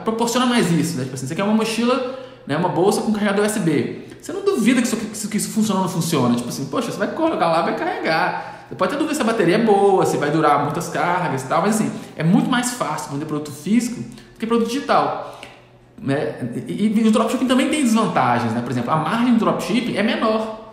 proporciona 0.04 0.46
mais 0.46 0.70
isso. 0.70 0.96
Né? 0.96 1.04
Tipo 1.04 1.14
assim, 1.14 1.26
você 1.26 1.34
quer 1.34 1.42
uma 1.42 1.54
mochila, 1.54 2.18
né, 2.46 2.56
uma 2.56 2.68
bolsa 2.68 3.00
com 3.00 3.12
carregador 3.12 3.44
USB. 3.44 4.04
Você 4.20 4.32
não 4.32 4.44
duvida 4.44 4.80
que 4.80 4.86
isso, 4.86 5.28
que 5.28 5.36
isso 5.36 5.50
funciona 5.50 5.80
ou 5.80 5.86
não 5.86 5.92
funciona. 5.92 6.36
Tipo 6.36 6.48
assim, 6.48 6.66
poxa, 6.66 6.90
você 6.90 6.98
vai 6.98 7.08
colocar 7.08 7.48
lá 7.48 7.62
vai 7.62 7.76
carregar. 7.76 8.66
Você 8.68 8.74
pode 8.76 8.92
ter 8.92 8.98
dúvida 8.98 9.14
se 9.14 9.20
a 9.20 9.24
bateria 9.24 9.56
é 9.56 9.58
boa, 9.58 10.06
se 10.06 10.16
vai 10.16 10.30
durar 10.30 10.62
muitas 10.62 10.88
cargas 10.88 11.42
e 11.42 11.46
tal, 11.46 11.60
mas 11.60 11.76
assim, 11.76 11.92
é 12.16 12.24
muito 12.24 12.48
mais 12.48 12.72
fácil 12.72 13.12
vender 13.12 13.26
produto 13.26 13.52
físico 13.52 14.00
do 14.00 14.38
que 14.38 14.46
produto 14.46 14.68
digital. 14.68 15.40
Né? 16.00 16.36
E, 16.66 16.86
e, 16.86 17.08
o 17.08 17.10
dropshipping 17.10 17.46
também 17.46 17.68
tem 17.68 17.82
desvantagens, 17.82 18.52
né? 18.52 18.62
Por 18.62 18.70
exemplo, 18.70 18.90
a 18.90 18.96
margem 18.96 19.34
do 19.34 19.38
dropshipping 19.38 19.96
é 19.96 20.02
menor. 20.02 20.63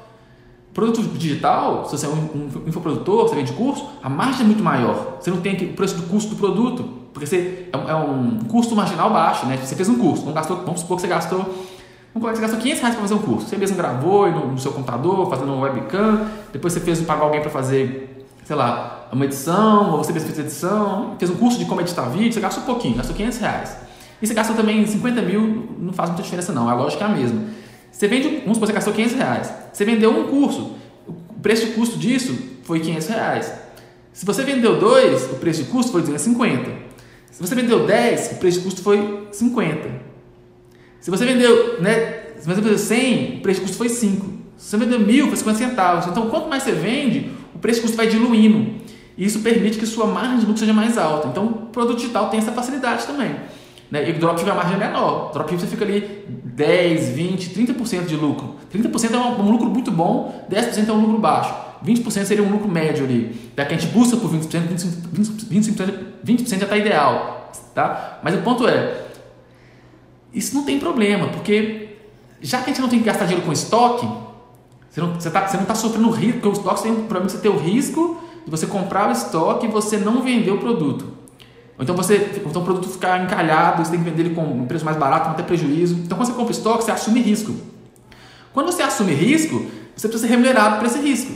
Produto 0.73 1.01
digital, 1.17 1.85
se 1.85 1.97
você 1.97 2.05
é 2.05 2.09
um, 2.09 2.49
infoprodutor, 2.65 3.27
você 3.27 3.35
vende 3.35 3.51
curso, 3.51 3.89
a 4.01 4.09
margem 4.09 4.41
é 4.41 4.45
muito 4.45 4.63
maior. 4.63 5.17
Você 5.19 5.29
não 5.29 5.41
tem 5.41 5.53
o 5.53 5.73
preço 5.73 5.95
do 5.95 6.03
custo 6.03 6.29
do 6.29 6.37
produto, 6.37 6.83
porque 7.11 7.25
você, 7.25 7.67
é, 7.73 7.91
é 7.91 7.95
um 7.95 8.39
custo 8.47 8.73
marginal 8.73 9.09
baixo, 9.09 9.45
né? 9.45 9.57
Você 9.57 9.75
fez 9.75 9.89
um 9.89 9.97
curso, 9.97 10.25
não 10.25 10.31
gastou, 10.31 10.57
vamos 10.57 10.79
supor 10.79 10.95
que 10.95 11.01
você 11.01 11.09
gastou, 11.09 11.39
vamos 12.13 12.29
que 12.29 12.35
você 12.35 12.41
gastou 12.41 12.59
500 12.59 12.79
reais 12.81 12.95
para 12.95 13.01
fazer 13.01 13.13
um 13.15 13.19
curso. 13.19 13.49
Você 13.49 13.57
mesmo 13.57 13.75
gravou 13.75 14.31
no, 14.31 14.51
no 14.53 14.57
seu 14.57 14.71
computador, 14.71 15.29
fazendo 15.29 15.51
um 15.51 15.59
webcam, 15.59 16.25
depois 16.53 16.71
você 16.71 16.79
fez 16.79 17.01
pagar 17.01 17.23
alguém 17.23 17.41
para 17.41 17.49
fazer, 17.49 18.25
sei 18.45 18.55
lá, 18.55 19.09
uma 19.11 19.25
edição, 19.25 19.91
ou 19.91 19.97
você 19.97 20.13
fez 20.13 20.39
edição, 20.39 21.15
fez 21.19 21.29
um 21.29 21.35
curso 21.35 21.59
de 21.59 21.65
como 21.65 21.81
editar 21.81 22.03
vídeo, 22.03 22.31
você 22.31 22.39
gasta 22.39 22.61
um 22.61 22.63
pouquinho, 22.63 22.95
gastou 22.95 23.13
500 23.13 23.37
reais. 23.39 23.77
E 24.21 24.27
você 24.27 24.33
gastou 24.33 24.55
também 24.55 24.85
50 24.85 25.21
mil, 25.21 25.67
não 25.77 25.91
faz 25.91 26.11
muita 26.11 26.23
diferença 26.23 26.53
não, 26.53 26.69
a 26.69 26.73
lógica 26.73 27.03
é 27.03 27.07
a 27.07 27.09
mesma. 27.09 27.41
Você 27.91 28.07
vende, 28.07 28.27
vamos 28.39 28.55
supor, 28.55 28.67
você 28.67 28.74
gastou 28.74 28.93
500 28.93 29.15
reais. 29.15 29.53
Você 29.71 29.86
vendeu 29.86 30.12
um 30.12 30.27
curso, 30.27 30.75
o 31.07 31.39
preço 31.41 31.67
de 31.67 31.74
custo 31.74 31.98
disso 31.98 32.38
foi 32.63 32.79
500 32.79 33.07
reais. 33.07 33.53
Se 34.13 34.25
você 34.25 34.43
vendeu 34.43 34.79
dois, 34.79 35.25
o 35.31 35.36
preço 35.36 35.63
de 35.63 35.69
custo 35.69 35.91
foi 35.91 36.01
250. 36.01 36.71
Se 37.31 37.41
você 37.41 37.55
vendeu 37.55 37.86
10, 37.86 38.33
o 38.33 38.36
preço 38.36 38.60
de 38.60 38.65
custo 38.65 38.81
foi 38.81 39.27
50. 39.31 39.89
Se 41.00 41.10
você 41.10 41.25
vendeu, 41.25 41.81
né, 41.81 42.21
se 42.39 42.48
você 42.48 42.62
vendeu 42.62 42.77
100, 42.77 43.38
o 43.38 43.41
preço 43.41 43.60
de 43.60 43.65
custo 43.65 43.77
foi 43.77 43.89
5. 43.89 44.25
Se 44.57 44.69
você 44.69 44.77
vendeu 44.77 45.00
mil, 45.00 45.27
foi 45.27 45.38
50 45.38 45.57
centavos. 45.57 46.07
Então, 46.07 46.29
quanto 46.29 46.48
mais 46.48 46.63
você 46.63 46.71
vende, 46.71 47.31
o 47.55 47.60
preço 47.60 47.79
de 47.79 47.83
custo 47.83 47.98
vai 47.98 48.07
diluindo. 48.07 48.81
E 49.17 49.25
isso 49.25 49.39
permite 49.39 49.77
que 49.77 49.86
sua 49.86 50.05
margem 50.05 50.39
de 50.39 50.45
lucro 50.45 50.60
seja 50.60 50.74
mais 50.74 50.98
alta. 50.98 51.27
Então, 51.29 51.45
o 51.45 51.53
produto 51.67 51.98
digital 51.98 52.29
tem 52.29 52.39
essa 52.39 52.51
facilidade 52.51 53.05
também. 53.05 53.36
Né? 53.91 54.10
E 54.10 54.13
o 54.13 54.19
dropship 54.19 54.50
a 54.50 54.55
margem 54.55 54.77
menor. 54.77 55.31
Dropship 55.33 55.60
você 55.60 55.67
fica 55.67 55.83
ali 55.83 56.25
10, 56.27 57.10
20, 57.10 57.50
30% 57.50 58.05
de 58.05 58.15
lucro. 58.15 58.55
30% 58.74 59.13
é 59.13 59.17
um, 59.17 59.41
um, 59.41 59.51
lucro 59.51 59.69
muito 59.69 59.91
bom, 59.91 60.48
10% 60.50 60.88
é 60.88 60.91
um 60.91 61.01
lucro 61.01 61.19
baixo. 61.19 61.53
20% 61.86 62.24
seria 62.24 62.43
um 62.43 62.50
lucro 62.50 62.69
médio 62.69 63.03
ali. 63.03 63.51
Da 63.55 63.65
que 63.65 63.74
a 63.74 63.77
gente 63.77 63.91
busca 63.91 64.15
por 64.15 64.31
20%, 64.31 64.48
25%, 65.13 65.50
25%, 65.51 65.93
20 66.24 66.50
já 66.50 66.55
está 66.55 66.77
ideal. 66.77 67.51
Tá? 67.75 68.19
Mas 68.24 68.36
o 68.36 68.38
ponto 68.39 68.67
é, 68.67 69.07
isso 70.33 70.55
não 70.55 70.63
tem 70.63 70.79
problema, 70.79 71.27
porque 71.27 71.98
já 72.41 72.60
que 72.60 72.65
a 72.69 72.74
gente 72.74 72.81
não 72.81 72.89
tem 72.89 73.00
que 73.00 73.05
gastar 73.05 73.25
dinheiro 73.25 73.45
com 73.45 73.51
estoque, 73.51 74.07
você 74.89 75.01
não 75.01 75.17
está 75.17 75.41
tá, 75.41 75.75
sofrendo 75.75 76.10
risco, 76.10 76.39
porque 76.39 76.48
o 76.50 76.53
estoque 76.53 76.83
tem 76.83 76.91
o 76.91 76.95
problema 76.95 77.25
de 77.25 77.31
você 77.31 77.38
ter 77.39 77.50
o 77.50 77.57
risco 77.57 78.21
de 78.45 78.51
você 78.51 78.65
comprar 78.65 79.10
o 79.10 79.12
estoque 79.12 79.67
e 79.67 79.69
você 79.69 79.98
não 79.98 80.21
vender 80.21 80.51
o 80.51 80.57
produto. 80.57 81.20
Ou 81.81 81.83
então 81.83 81.95
você, 81.95 82.43
então 82.45 82.61
o 82.61 82.63
produto 82.65 82.88
ficar 82.88 83.23
encalhado, 83.23 83.83
você 83.83 83.89
tem 83.89 84.03
que 84.03 84.07
vender 84.07 84.21
ele 84.21 84.35
com 84.35 84.43
um 84.43 84.67
preço 84.67 84.85
mais 84.85 84.95
barato, 84.95 85.29
não 85.29 85.35
ter 85.35 85.41
prejuízo. 85.41 85.95
Então 85.95 86.15
quando 86.15 86.27
você 86.27 86.35
compra 86.35 86.51
estoque, 86.51 86.83
você 86.83 86.91
assume 86.91 87.19
risco. 87.19 87.55
Quando 88.53 88.71
você 88.71 88.83
assume 88.83 89.13
risco, 89.13 89.65
você 89.95 90.07
precisa 90.07 90.27
ser 90.27 90.31
remunerado 90.31 90.77
por 90.77 90.85
esse 90.85 91.00
risco. 91.00 91.33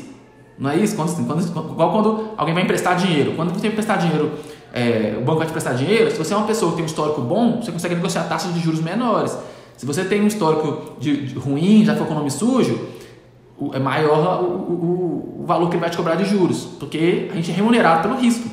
Não 0.59 0.69
é 0.69 0.77
isso? 0.77 0.95
Quando, 0.95 1.25
quando, 1.25 1.71
igual 1.71 1.91
quando 1.91 2.29
alguém 2.37 2.53
vai 2.53 2.61
emprestar 2.61 2.95
dinheiro. 2.95 3.33
Quando 3.35 3.51
você 3.55 3.69
emprestar 3.69 3.97
dinheiro, 3.97 4.33
é, 4.71 5.15
o 5.19 5.21
banco 5.21 5.39
vai 5.39 5.47
te 5.47 5.51
prestar 5.51 5.73
dinheiro, 5.73 6.11
se 6.11 6.17
você 6.17 6.31
é 6.31 6.37
uma 6.37 6.45
pessoa 6.45 6.69
que 6.69 6.75
tem 6.75 6.83
um 6.83 6.87
histórico 6.87 7.21
bom, 7.21 7.59
você 7.59 7.71
consegue 7.71 7.95
negociar 7.95 8.25
taxas 8.25 8.53
de 8.53 8.59
juros 8.59 8.81
menores. 8.81 9.35
Se 9.75 9.83
você 9.83 10.05
tem 10.05 10.21
um 10.21 10.27
histórico 10.27 10.93
de, 10.99 11.25
de 11.25 11.39
ruim, 11.39 11.83
já 11.83 11.95
foi 11.95 12.05
com 12.05 12.13
nome 12.13 12.29
sujo, 12.29 12.87
o, 13.57 13.73
é 13.73 13.79
maior 13.79 14.43
o, 14.43 14.45
o, 14.45 15.39
o 15.41 15.45
valor 15.47 15.69
que 15.69 15.73
ele 15.73 15.81
vai 15.81 15.89
te 15.89 15.97
cobrar 15.97 16.13
de 16.13 16.25
juros, 16.25 16.65
porque 16.79 17.29
a 17.31 17.35
gente 17.35 17.49
é 17.49 17.53
remunerado 17.55 18.03
pelo 18.03 18.21
risco. 18.21 18.47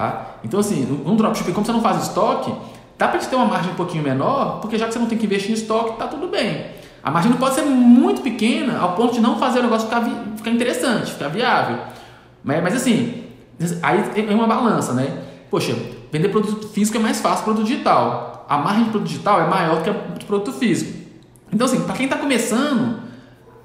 Tá? 0.00 0.36
Então, 0.42 0.58
assim, 0.58 0.80
no 1.04 1.14
dropshipping, 1.14 1.52
como 1.52 1.66
você 1.66 1.72
não 1.72 1.82
faz 1.82 2.04
estoque, 2.04 2.50
dá 2.96 3.06
para 3.06 3.18
te 3.18 3.28
ter 3.28 3.36
uma 3.36 3.44
margem 3.44 3.70
um 3.70 3.74
pouquinho 3.74 4.02
menor, 4.02 4.58
porque 4.62 4.78
já 4.78 4.86
que 4.86 4.94
você 4.94 4.98
não 4.98 5.04
tem 5.04 5.18
que 5.18 5.26
investir 5.26 5.50
em 5.50 5.52
estoque, 5.52 5.98
tá 5.98 6.06
tudo 6.06 6.26
bem. 6.26 6.68
A 7.02 7.10
margem 7.10 7.30
não 7.30 7.36
pode 7.36 7.54
ser 7.54 7.66
muito 7.66 8.22
pequena 8.22 8.78
ao 8.78 8.92
ponto 8.92 9.12
de 9.12 9.20
não 9.20 9.38
fazer 9.38 9.58
o 9.58 9.62
negócio 9.64 9.88
ficar, 9.88 10.02
ficar 10.38 10.50
interessante, 10.52 11.12
ficar 11.12 11.28
viável. 11.28 11.80
Mas, 12.42 12.62
mas 12.62 12.76
assim, 12.76 13.24
aí 13.82 14.26
é 14.26 14.34
uma 14.34 14.46
balança, 14.46 14.94
né? 14.94 15.22
Poxa, 15.50 15.76
vender 16.10 16.30
produto 16.30 16.68
físico 16.68 16.96
é 16.96 17.00
mais 17.00 17.20
fácil 17.20 17.40
que 17.40 17.44
produto 17.44 17.66
digital. 17.66 18.46
A 18.48 18.56
margem 18.56 18.84
de 18.84 18.90
produto 18.90 19.08
digital 19.08 19.42
é 19.42 19.46
maior 19.48 19.82
que 19.82 19.90
a 19.90 19.92
de 19.92 20.24
produto 20.24 20.52
físico. 20.54 20.98
Então, 21.52 21.66
assim, 21.66 21.82
para 21.82 21.94
quem 21.94 22.06
está 22.06 22.16
começando, 22.16 23.00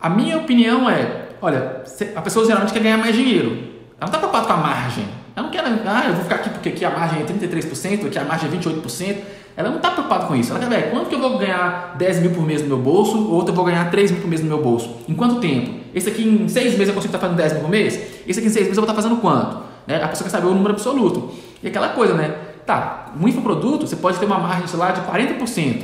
a 0.01 0.09
minha 0.09 0.37
opinião 0.37 0.89
é: 0.89 1.29
olha, 1.41 1.81
a 2.13 2.21
pessoa 2.21 2.45
geralmente 2.45 2.73
quer 2.73 2.83
ganhar 2.83 2.97
mais 2.97 3.15
dinheiro. 3.15 3.51
Ela 3.97 4.01
não 4.01 4.07
está 4.07 4.17
preocupada 4.17 4.47
com 4.47 4.53
a 4.53 4.57
margem. 4.57 5.24
Ela 5.35 5.45
não 5.45 5.51
quer, 5.51 5.63
ah, 5.65 6.05
eu 6.07 6.13
vou 6.13 6.23
ficar 6.23 6.35
aqui 6.35 6.49
porque 6.49 6.69
aqui 6.69 6.85
a 6.85 6.89
margem 6.89 7.21
é 7.21 7.25
33%, 7.25 8.07
aqui 8.07 8.17
a 8.17 8.23
margem 8.23 8.49
é 8.49 8.53
28%. 8.53 9.17
Ela 9.57 9.69
não 9.69 9.77
está 9.77 9.91
preocupada 9.91 10.25
com 10.25 10.35
isso. 10.35 10.51
Ela 10.51 10.59
quer 10.59 10.69
ver 10.69 10.91
quanto 10.91 11.07
que 11.07 11.15
eu 11.15 11.19
vou 11.19 11.37
ganhar 11.37 11.95
10 11.97 12.19
mil 12.19 12.31
por 12.31 12.43
mês 12.45 12.61
no 12.61 12.67
meu 12.67 12.77
bolso, 12.77 13.17
ou 13.17 13.35
outro 13.35 13.51
eu 13.51 13.55
vou 13.55 13.65
ganhar 13.65 13.89
3 13.89 14.11
mil 14.11 14.21
por 14.21 14.27
mês 14.27 14.41
no 14.41 14.47
meu 14.47 14.61
bolso. 14.61 14.97
Em 15.07 15.13
quanto 15.13 15.39
tempo? 15.39 15.79
Esse 15.93 16.09
aqui 16.09 16.23
em 16.23 16.47
6 16.47 16.73
meses 16.73 16.89
eu 16.89 16.93
consigo 16.93 17.13
estar 17.13 17.19
fazendo 17.19 17.37
10 17.37 17.53
mil 17.53 17.61
por 17.61 17.69
mês? 17.69 17.95
Esse 18.27 18.39
aqui 18.39 18.49
em 18.49 18.51
6 18.51 18.53
meses 18.53 18.77
eu 18.77 18.83
vou 18.83 18.83
estar 18.83 18.95
fazendo 18.95 19.19
quanto? 19.21 19.57
Né? 19.87 20.01
A 20.01 20.07
pessoa 20.07 20.25
quer 20.25 20.31
saber 20.31 20.47
o 20.47 20.53
número 20.53 20.73
absoluto. 20.73 21.33
E 21.61 21.67
aquela 21.67 21.89
coisa, 21.89 22.13
né? 22.13 22.35
Tá, 22.65 23.13
um 23.19 23.27
infoproduto 23.27 23.87
você 23.87 23.95
pode 23.95 24.17
ter 24.17 24.25
uma 24.25 24.39
margem, 24.39 24.67
sei 24.67 24.79
lá, 24.79 24.91
de 24.91 25.01
40%. 25.01 25.83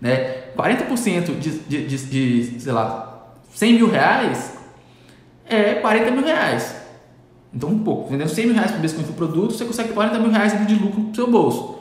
Né? 0.00 0.44
40% 0.56 1.38
de, 1.38 1.50
de, 1.50 1.86
de, 1.86 1.96
de, 1.98 2.60
sei 2.60 2.72
lá, 2.72 3.32
100 3.54 3.72
mil 3.74 3.90
reais 3.90 4.54
é 5.48 5.74
40 5.74 6.10
mil 6.10 6.24
reais. 6.24 6.85
Então, 7.52 7.70
um 7.70 7.78
pouco. 7.78 8.10
Vendendo 8.10 8.28
100 8.28 8.46
mil 8.46 8.54
reais 8.54 8.70
por 8.70 8.80
mês 8.80 8.92
com 8.92 9.00
infoproduto, 9.00 9.54
você 9.54 9.64
consegue 9.64 9.92
40 9.92 10.18
mil 10.18 10.30
reais 10.30 10.66
de 10.66 10.74
lucro 10.74 11.00
no 11.00 11.14
seu 11.14 11.30
bolso. 11.30 11.76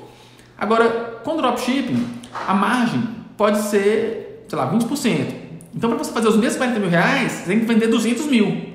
Agora, 0.57 0.89
com 1.23 1.35
dropshipping, 1.35 2.07
a 2.47 2.53
margem 2.53 3.03
pode 3.35 3.59
ser, 3.63 4.45
sei 4.47 4.57
lá, 4.57 4.71
20%. 4.71 5.33
Então, 5.75 5.89
para 5.89 5.99
você 5.99 6.11
fazer 6.11 6.29
os 6.29 6.37
mesmos 6.37 6.57
40 6.57 6.79
mil 6.79 6.89
reais, 6.89 7.31
você 7.31 7.45
tem 7.45 7.59
que 7.59 7.65
vender 7.65 7.87
200 7.87 8.27
mil. 8.27 8.73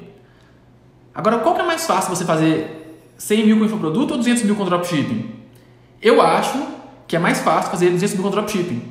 Agora, 1.15 1.39
qual 1.39 1.55
que 1.55 1.61
é 1.63 1.65
mais 1.65 1.87
fácil 1.87 2.15
você 2.15 2.25
fazer 2.25 2.99
100 3.17 3.47
mil 3.47 3.59
com 3.59 3.65
infoproduto 3.65 4.13
ou 4.13 4.19
200 4.19 4.43
mil 4.45 4.55
com 4.55 4.65
dropshipping? 4.65 5.31
Eu 6.03 6.21
acho 6.21 6.59
que 7.07 7.17
é 7.17 7.19
mais 7.19 7.41
fácil 7.41 7.71
fazer 7.71 7.91
200 7.91 8.15
mil 8.15 8.25
com 8.25 8.31
dropshipping. 8.31 8.83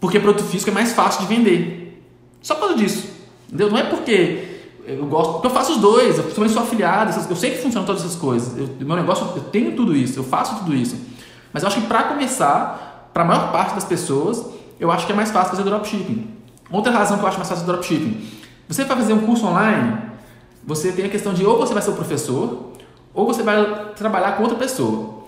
Porque 0.00 0.18
produto 0.18 0.44
físico 0.44 0.70
é 0.70 0.74
mais 0.74 0.92
fácil 0.92 1.26
de 1.26 1.34
vender. 1.34 2.02
Só 2.40 2.54
por 2.54 2.62
causa 2.62 2.76
disso. 2.76 3.08
Entendeu? 3.48 3.70
Não 3.70 3.78
é 3.78 3.84
porque 3.84 4.51
eu 4.86 5.06
gosto, 5.06 5.44
eu 5.44 5.50
faço 5.50 5.72
os 5.72 5.78
dois, 5.78 6.18
eu 6.18 6.34
também 6.34 6.48
sou 6.48 6.62
afiliado, 6.62 7.12
eu 7.30 7.36
sei 7.36 7.52
que 7.52 7.58
funcionam 7.58 7.86
todas 7.86 8.02
essas 8.02 8.16
coisas. 8.16 8.58
Eu, 8.58 8.86
meu 8.86 8.96
negócio, 8.96 9.26
eu 9.36 9.42
tenho 9.44 9.76
tudo 9.76 9.96
isso, 9.96 10.18
eu 10.18 10.24
faço 10.24 10.56
tudo 10.56 10.74
isso. 10.74 10.96
Mas 11.52 11.62
eu 11.62 11.68
acho 11.68 11.80
que 11.80 11.86
para 11.86 12.04
começar, 12.04 13.10
para 13.12 13.22
a 13.22 13.26
maior 13.26 13.52
parte 13.52 13.74
das 13.74 13.84
pessoas, 13.84 14.44
eu 14.80 14.90
acho 14.90 15.06
que 15.06 15.12
é 15.12 15.14
mais 15.14 15.30
fácil 15.30 15.50
fazer 15.50 15.62
dropshipping. 15.62 16.28
Outra 16.70 16.90
razão 16.90 17.18
que 17.18 17.24
eu 17.24 17.28
acho 17.28 17.36
mais 17.36 17.48
fácil 17.48 17.66
dropshipping. 17.66 18.26
Você 18.68 18.84
vai 18.84 18.96
fazer 18.96 19.12
um 19.12 19.20
curso 19.20 19.46
online, 19.46 19.98
você 20.64 20.90
tem 20.92 21.04
a 21.04 21.08
questão 21.08 21.32
de 21.34 21.44
ou 21.44 21.58
você 21.58 21.74
vai 21.74 21.82
ser 21.82 21.90
o 21.90 21.94
professor, 21.94 22.72
ou 23.14 23.26
você 23.26 23.42
vai 23.42 23.92
trabalhar 23.94 24.32
com 24.32 24.42
outra 24.42 24.58
pessoa. 24.58 25.22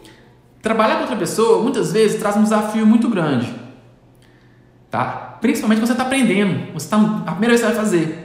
Trabalhar 0.62 0.96
com 0.96 1.02
outra 1.02 1.16
pessoa, 1.16 1.62
muitas 1.62 1.92
vezes, 1.92 2.18
traz 2.18 2.36
um 2.36 2.42
desafio 2.42 2.86
muito 2.86 3.08
grande. 3.08 3.54
Tá? 4.90 5.36
Principalmente 5.40 5.78
quando 5.78 5.88
você 5.88 5.92
está 5.92 6.04
aprendendo. 6.04 6.72
Você 6.72 6.88
tá, 6.88 6.96
a 6.96 7.32
primeira 7.32 7.54
vez 7.54 7.60
que 7.60 7.66
você 7.66 7.72
vai 7.72 7.74
fazer. 7.74 8.23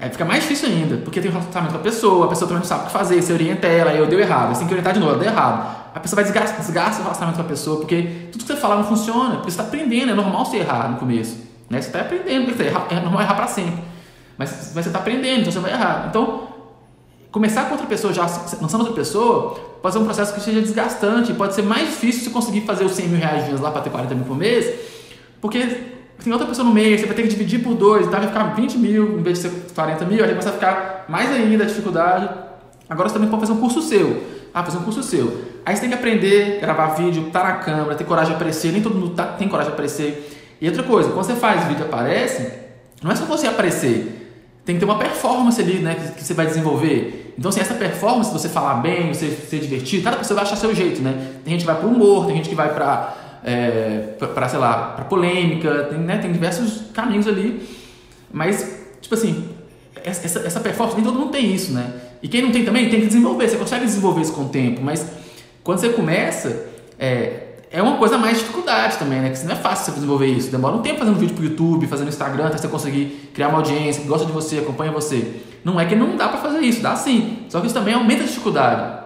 É, 0.00 0.08
fica 0.08 0.24
mais 0.24 0.42
difícil 0.42 0.68
ainda, 0.68 0.98
porque 0.98 1.20
tem 1.20 1.28
um 1.28 1.34
relacionamento 1.34 1.74
com 1.74 1.80
a 1.80 1.82
pessoa, 1.82 2.26
a 2.26 2.28
pessoa 2.28 2.48
também 2.48 2.60
não 2.60 2.68
sabe 2.68 2.82
o 2.82 2.86
que 2.86 2.92
fazer, 2.92 3.20
você 3.20 3.32
orienta 3.32 3.66
ela, 3.66 3.90
aí 3.90 3.98
eu 3.98 4.06
deu 4.06 4.20
errado, 4.20 4.54
você 4.54 4.60
tem 4.60 4.68
que 4.68 4.74
orientar 4.74 4.94
de 4.94 5.00
novo, 5.00 5.18
deu 5.18 5.28
errado. 5.28 5.82
A 5.92 5.98
pessoa 5.98 6.22
vai 6.22 6.24
desgastar, 6.24 6.60
desgasta 6.60 7.00
o 7.00 7.02
relacionamento 7.02 7.40
com 7.40 7.46
a 7.46 7.48
pessoa, 7.48 7.80
porque 7.80 8.28
tudo 8.30 8.42
que 8.42 8.46
você 8.46 8.56
fala 8.56 8.76
não 8.76 8.84
funciona, 8.84 9.36
porque 9.36 9.50
você 9.50 9.60
está 9.60 9.64
aprendendo, 9.64 10.12
é 10.12 10.14
normal 10.14 10.44
você 10.44 10.58
errar 10.58 10.88
no 10.88 10.98
começo. 10.98 11.36
Né? 11.68 11.80
Você 11.80 11.88
está 11.88 12.00
aprendendo, 12.00 12.46
porque 12.46 12.62
é 12.62 13.00
normal 13.00 13.22
errar 13.22 13.34
para 13.34 13.48
sempre. 13.48 13.82
Mas, 14.38 14.72
mas 14.74 14.84
você 14.84 14.88
está 14.88 15.00
aprendendo, 15.00 15.40
então 15.40 15.52
você 15.52 15.58
vai 15.58 15.72
errar. 15.72 16.06
Então, 16.08 16.48
começar 17.32 17.64
com 17.64 17.72
outra 17.72 17.86
pessoa, 17.86 18.12
já 18.12 18.22
lançando 18.22 18.80
outra 18.80 18.94
pessoa, 18.94 19.54
pode 19.82 19.94
ser 19.94 20.00
um 20.00 20.04
processo 20.04 20.32
que 20.32 20.40
seja 20.40 20.60
desgastante, 20.60 21.32
pode 21.34 21.54
ser 21.54 21.62
mais 21.62 21.88
difícil 21.88 22.24
você 22.24 22.30
conseguir 22.30 22.60
fazer 22.60 22.84
os 22.84 22.92
100 22.92 23.08
mil 23.08 23.18
reais 23.18 23.60
lá 23.60 23.70
para 23.72 23.82
ter 23.82 23.90
40 23.90 24.14
mil 24.14 24.24
por 24.24 24.36
mês, 24.36 24.72
porque 25.40 26.01
tem 26.24 26.32
outra 26.32 26.46
pessoa 26.46 26.66
no 26.66 26.74
meio, 26.74 26.98
você 26.98 27.06
vai 27.06 27.14
ter 27.14 27.22
que 27.22 27.28
dividir 27.28 27.62
por 27.62 27.74
dois, 27.74 28.06
então 28.06 28.18
vai 28.18 28.28
ficar 28.28 28.54
20 28.54 28.78
mil 28.78 29.18
em 29.18 29.22
vez 29.22 29.40
de 29.40 29.48
ser 29.48 29.74
40 29.74 30.04
mil, 30.04 30.22
aí 30.22 30.30
começa 30.30 30.50
a 30.50 30.52
ficar 30.52 31.04
mais 31.08 31.30
ainda 31.30 31.64
a 31.64 31.66
dificuldade. 31.66 32.28
Agora 32.88 33.08
você 33.08 33.14
também 33.14 33.28
pode 33.28 33.40
fazer 33.40 33.52
um 33.52 33.60
curso 33.60 33.80
seu. 33.82 34.22
Ah, 34.52 34.62
fazer 34.62 34.78
um 34.78 34.82
curso 34.82 35.02
seu. 35.02 35.42
Aí 35.64 35.74
você 35.74 35.80
tem 35.80 35.90
que 35.90 35.96
aprender, 35.96 36.60
gravar 36.60 36.88
vídeo, 36.88 37.30
tá 37.32 37.42
na 37.42 37.52
câmera, 37.52 37.94
ter 37.94 38.04
coragem 38.04 38.30
de 38.30 38.36
aparecer, 38.36 38.72
nem 38.72 38.82
todo 38.82 38.94
mundo 38.94 39.14
tá, 39.14 39.24
tem 39.24 39.48
coragem 39.48 39.70
de 39.70 39.74
aparecer. 39.74 40.56
E 40.60 40.66
outra 40.66 40.82
coisa, 40.82 41.10
quando 41.10 41.24
você 41.24 41.34
faz 41.34 41.64
vídeo 41.64 41.84
aparece, 41.84 42.52
não 43.02 43.10
é 43.10 43.16
só 43.16 43.24
você 43.24 43.46
aparecer, 43.46 44.22
tem 44.64 44.76
que 44.76 44.80
ter 44.80 44.84
uma 44.84 44.98
performance 44.98 45.60
ali, 45.60 45.78
né, 45.78 45.94
que, 45.94 46.12
que 46.12 46.24
você 46.24 46.34
vai 46.34 46.46
desenvolver. 46.46 47.34
Então, 47.36 47.50
se 47.50 47.60
assim, 47.60 47.70
essa 47.70 47.78
performance, 47.78 48.32
você 48.32 48.48
falar 48.48 48.74
bem, 48.74 49.12
você 49.12 49.30
ser 49.30 49.58
divertido, 49.58 50.04
cada 50.04 50.16
pessoa 50.16 50.36
vai 50.36 50.44
achar 50.44 50.56
seu 50.56 50.74
jeito, 50.74 51.00
né? 51.00 51.32
Tem 51.44 51.52
gente 51.52 51.62
que 51.62 51.66
vai 51.66 51.76
para 51.76 51.88
humor, 51.88 52.26
tem 52.26 52.36
gente 52.36 52.48
que 52.48 52.54
vai 52.54 52.72
para 52.72 53.16
é, 53.44 54.14
para 54.34 54.48
sei 54.48 54.58
lá, 54.58 54.92
para 54.96 55.04
polêmica, 55.04 55.88
tem, 55.90 55.98
né, 55.98 56.18
tem 56.18 56.32
diversos 56.32 56.90
caminhos 56.92 57.26
ali, 57.26 57.66
mas 58.32 58.80
tipo 59.00 59.14
assim, 59.14 59.48
essa, 60.04 60.38
essa 60.40 60.60
performance 60.60 60.96
nem 60.96 61.04
todo 61.04 61.18
mundo 61.18 61.32
tem 61.32 61.52
isso, 61.52 61.72
né? 61.72 61.92
E 62.22 62.28
quem 62.28 62.42
não 62.42 62.52
tem 62.52 62.64
também 62.64 62.88
tem 62.88 63.00
que 63.00 63.06
desenvolver, 63.06 63.48
você 63.48 63.56
consegue 63.56 63.84
desenvolver 63.84 64.22
isso 64.22 64.32
com 64.32 64.42
o 64.42 64.48
tempo, 64.48 64.80
mas 64.80 65.06
quando 65.64 65.78
você 65.78 65.88
começa, 65.90 66.66
é, 66.98 67.52
é 67.70 67.82
uma 67.82 67.96
coisa 67.96 68.18
mais 68.18 68.38
dificuldade 68.38 68.98
também, 68.98 69.20
né? 69.20 69.30
Que 69.30 69.44
não 69.44 69.52
é 69.52 69.56
fácil 69.56 69.86
você 69.86 69.92
desenvolver 69.92 70.26
isso. 70.26 70.50
Demora 70.50 70.76
um 70.76 70.82
tempo 70.82 70.98
fazendo 70.98 71.18
vídeo 71.18 71.34
pro 71.34 71.44
YouTube, 71.44 71.86
fazendo 71.86 72.08
Instagram, 72.08 72.46
até 72.46 72.58
você 72.58 72.68
conseguir 72.68 73.30
criar 73.32 73.48
uma 73.48 73.58
audiência 73.58 74.02
que 74.02 74.08
gosta 74.08 74.26
de 74.26 74.32
você, 74.32 74.58
acompanha 74.58 74.92
você. 74.92 75.40
Não 75.64 75.80
é 75.80 75.86
que 75.86 75.94
não 75.94 76.16
dá 76.16 76.28
para 76.28 76.38
fazer 76.38 76.60
isso, 76.60 76.82
dá 76.82 76.94
sim. 76.94 77.38
Só 77.48 77.60
que 77.60 77.66
isso 77.66 77.74
também 77.74 77.94
aumenta 77.94 78.24
a 78.24 78.26
dificuldade. 78.26 79.02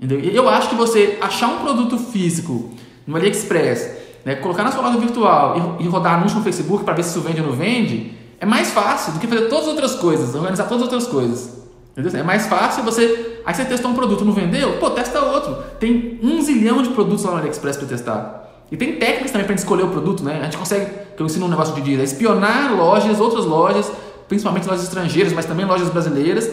Entendeu? 0.00 0.20
Eu 0.32 0.48
acho 0.48 0.70
que 0.70 0.74
você 0.74 1.18
achar 1.20 1.48
um 1.48 1.58
produto 1.58 1.98
físico 1.98 2.70
no 3.10 3.16
AliExpress, 3.16 3.90
né, 4.24 4.36
colocar 4.36 4.62
na 4.62 4.70
sua 4.70 4.82
loja 4.82 4.98
virtual 4.98 5.76
e, 5.80 5.84
e 5.84 5.88
rodar 5.88 6.14
anúncio 6.14 6.38
no 6.38 6.44
Facebook 6.44 6.84
para 6.84 6.94
ver 6.94 7.02
se 7.02 7.10
isso 7.10 7.20
vende 7.20 7.40
ou 7.40 7.48
não 7.48 7.54
vende, 7.54 8.12
é 8.38 8.46
mais 8.46 8.70
fácil 8.70 9.12
do 9.12 9.18
que 9.18 9.26
fazer 9.26 9.48
todas 9.48 9.64
as 9.64 9.70
outras 9.70 9.94
coisas, 9.96 10.34
organizar 10.34 10.64
todas 10.64 10.84
as 10.86 10.92
outras 10.92 11.06
coisas. 11.06 11.60
Entendeu? 11.96 12.20
É 12.20 12.22
mais 12.22 12.46
fácil 12.46 12.84
você. 12.84 13.40
Aí 13.44 13.52
você 13.52 13.64
testou 13.64 13.90
um 13.90 13.94
produto, 13.94 14.24
não 14.24 14.32
vendeu? 14.32 14.78
Pô, 14.78 14.90
testa 14.90 15.20
outro. 15.20 15.56
Tem 15.78 16.18
um 16.22 16.40
zilhão 16.40 16.82
de 16.82 16.90
produtos 16.90 17.24
lá 17.24 17.32
no 17.32 17.38
AliExpress 17.38 17.76
para 17.76 17.88
testar. 17.88 18.40
E 18.70 18.76
tem 18.76 18.92
técnicas 18.96 19.32
também 19.32 19.46
para 19.46 19.56
escolher 19.56 19.82
o 19.82 19.88
produto, 19.88 20.22
né? 20.22 20.38
A 20.40 20.44
gente 20.44 20.56
consegue, 20.56 20.86
que 21.16 21.20
eu 21.20 21.26
ensino 21.26 21.46
um 21.46 21.48
negócio 21.48 21.74
de 21.74 21.80
dias, 21.80 22.00
é 22.00 22.04
espionar 22.04 22.74
lojas, 22.76 23.18
outras 23.18 23.44
lojas, 23.44 23.90
principalmente 24.28 24.68
lojas 24.68 24.84
estrangeiras, 24.84 25.32
mas 25.32 25.44
também 25.44 25.66
lojas 25.66 25.88
brasileiras, 25.88 26.48